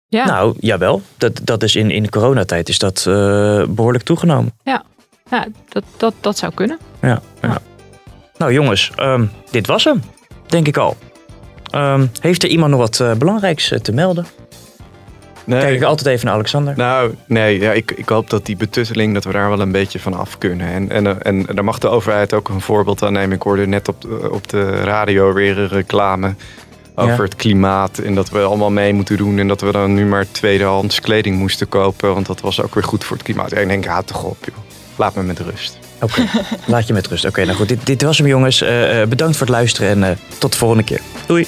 ja, 0.07 0.25
Nou, 0.25 0.55
jawel. 0.59 1.01
Dat, 1.17 1.39
dat 1.43 1.63
is 1.63 1.75
in, 1.75 1.91
in 1.91 2.03
de 2.03 2.09
coronatijd 2.09 2.69
is 2.69 2.77
dat 2.79 3.05
eh, 3.07 3.63
behoorlijk 3.67 4.03
toegenomen. 4.03 4.53
ja, 4.63 4.84
ja 5.29 5.47
dat, 5.69 5.84
dat, 5.97 6.13
dat 6.21 6.38
zou 6.38 6.53
kunnen. 6.53 6.77
Ja, 7.01 7.21
ja. 7.41 7.57
Nou 8.38 8.53
jongens, 8.53 8.91
ehm, 8.95 9.25
dit 9.51 9.67
was 9.67 9.84
hem, 9.84 10.01
denk 10.47 10.67
ik 10.67 10.77
al. 10.77 10.97
Ehm, 11.71 12.05
heeft 12.19 12.43
er 12.43 12.49
iemand 12.49 12.71
nog 12.71 12.79
wat 12.79 13.17
belangrijks 13.19 13.73
te 13.81 13.91
melden? 13.91 14.25
Nee. 15.46 15.60
Kijk 15.62 15.76
ik 15.76 15.84
altijd 15.84 16.08
even 16.08 16.26
naar 16.26 16.36
Alexander. 16.36 16.74
Nou, 16.78 17.14
nee, 17.26 17.60
ja, 17.60 17.72
ik, 17.72 17.91
ik 17.91 18.10
hoop 18.10 18.30
dat 18.30 18.46
die 18.46 18.56
betutteling, 18.56 19.14
dat 19.14 19.24
we 19.24 19.32
daar 19.32 19.50
wel 19.50 19.60
een 19.60 19.72
beetje 19.72 20.00
van 20.00 20.14
af 20.14 20.38
kunnen. 20.38 20.68
En, 20.68 20.89
en, 20.91 21.08
eh, 21.08 21.16
en 21.22 21.46
daar 21.56 21.64
mag 21.64 21.80
de 21.80 21.88
overheid 21.88 22.34
ook 22.34 22.50
een 22.50 22.62
voorbeeld 22.62 23.04
aan 23.04 23.14
nemen. 23.14 23.36
Ik 23.36 23.41
hoorde 23.41 23.68
net 23.68 23.88
op 23.88 24.02
de, 24.02 24.30
op 24.32 24.50
de 24.50 24.84
radio 24.84 25.34
weer 25.34 25.58
een 25.58 25.68
reclame 25.68 26.36
over 26.96 27.14
Ja. 27.16 27.22
het 27.22 27.36
klimaat. 27.36 27.98
En 27.98 28.16
dat 28.16 28.30
we 28.30 28.39
allemaal 28.39 28.72
mee 28.72 28.94
moeten 28.94 29.18
doen. 29.18 29.39
En 29.39 29.48
dat 29.48 29.62
we 29.62 29.72
dan 29.72 29.94
nu 29.94 30.06
maar 30.06 30.26
tweedehands 30.32 31.00
kleding 31.00 31.38
moesten 31.38 31.70
kopen. 31.70 32.14
Want 32.14 32.26
dat 32.26 32.41
was 32.41 32.62
ook 32.62 32.74
weer 32.74 32.84
goed 32.84 33.04
voor 33.04 33.16
het 33.16 33.26
klimaat. 33.26 33.52
En 33.52 33.62
ik 33.62 33.68
denk, 33.68 33.86
raad 33.86 34.08
toch 34.08 34.24
op, 34.24 34.38
joh. 34.46 34.56
Laat 34.96 35.16
me 35.16 35.24
met 35.24 35.39
rust. 35.39 35.80
Oké, 36.02 36.22
laat 36.66 36.88
je 36.88 36.94
met 36.94 37.08
rust. 37.08 37.26
Oké, 37.26 37.46
nou 37.46 37.58
goed, 37.58 37.68
dit, 37.68 37.86
dit 37.86 38.02
was 38.02 38.18
hem 38.18 38.28
jongens. 38.28 38.62
Eh, 38.62 39.02
eh, 39.02 39.08
bedankt 39.10 39.38
voor 39.38 39.46
het 39.48 39.56
luisteren 39.56 39.89
en 39.89 40.04
eh, 40.04 40.18
tot 40.38 40.52
de 40.52 40.58
volgende 40.58 40.84
keer. 40.84 41.02
Doei! 41.26 41.48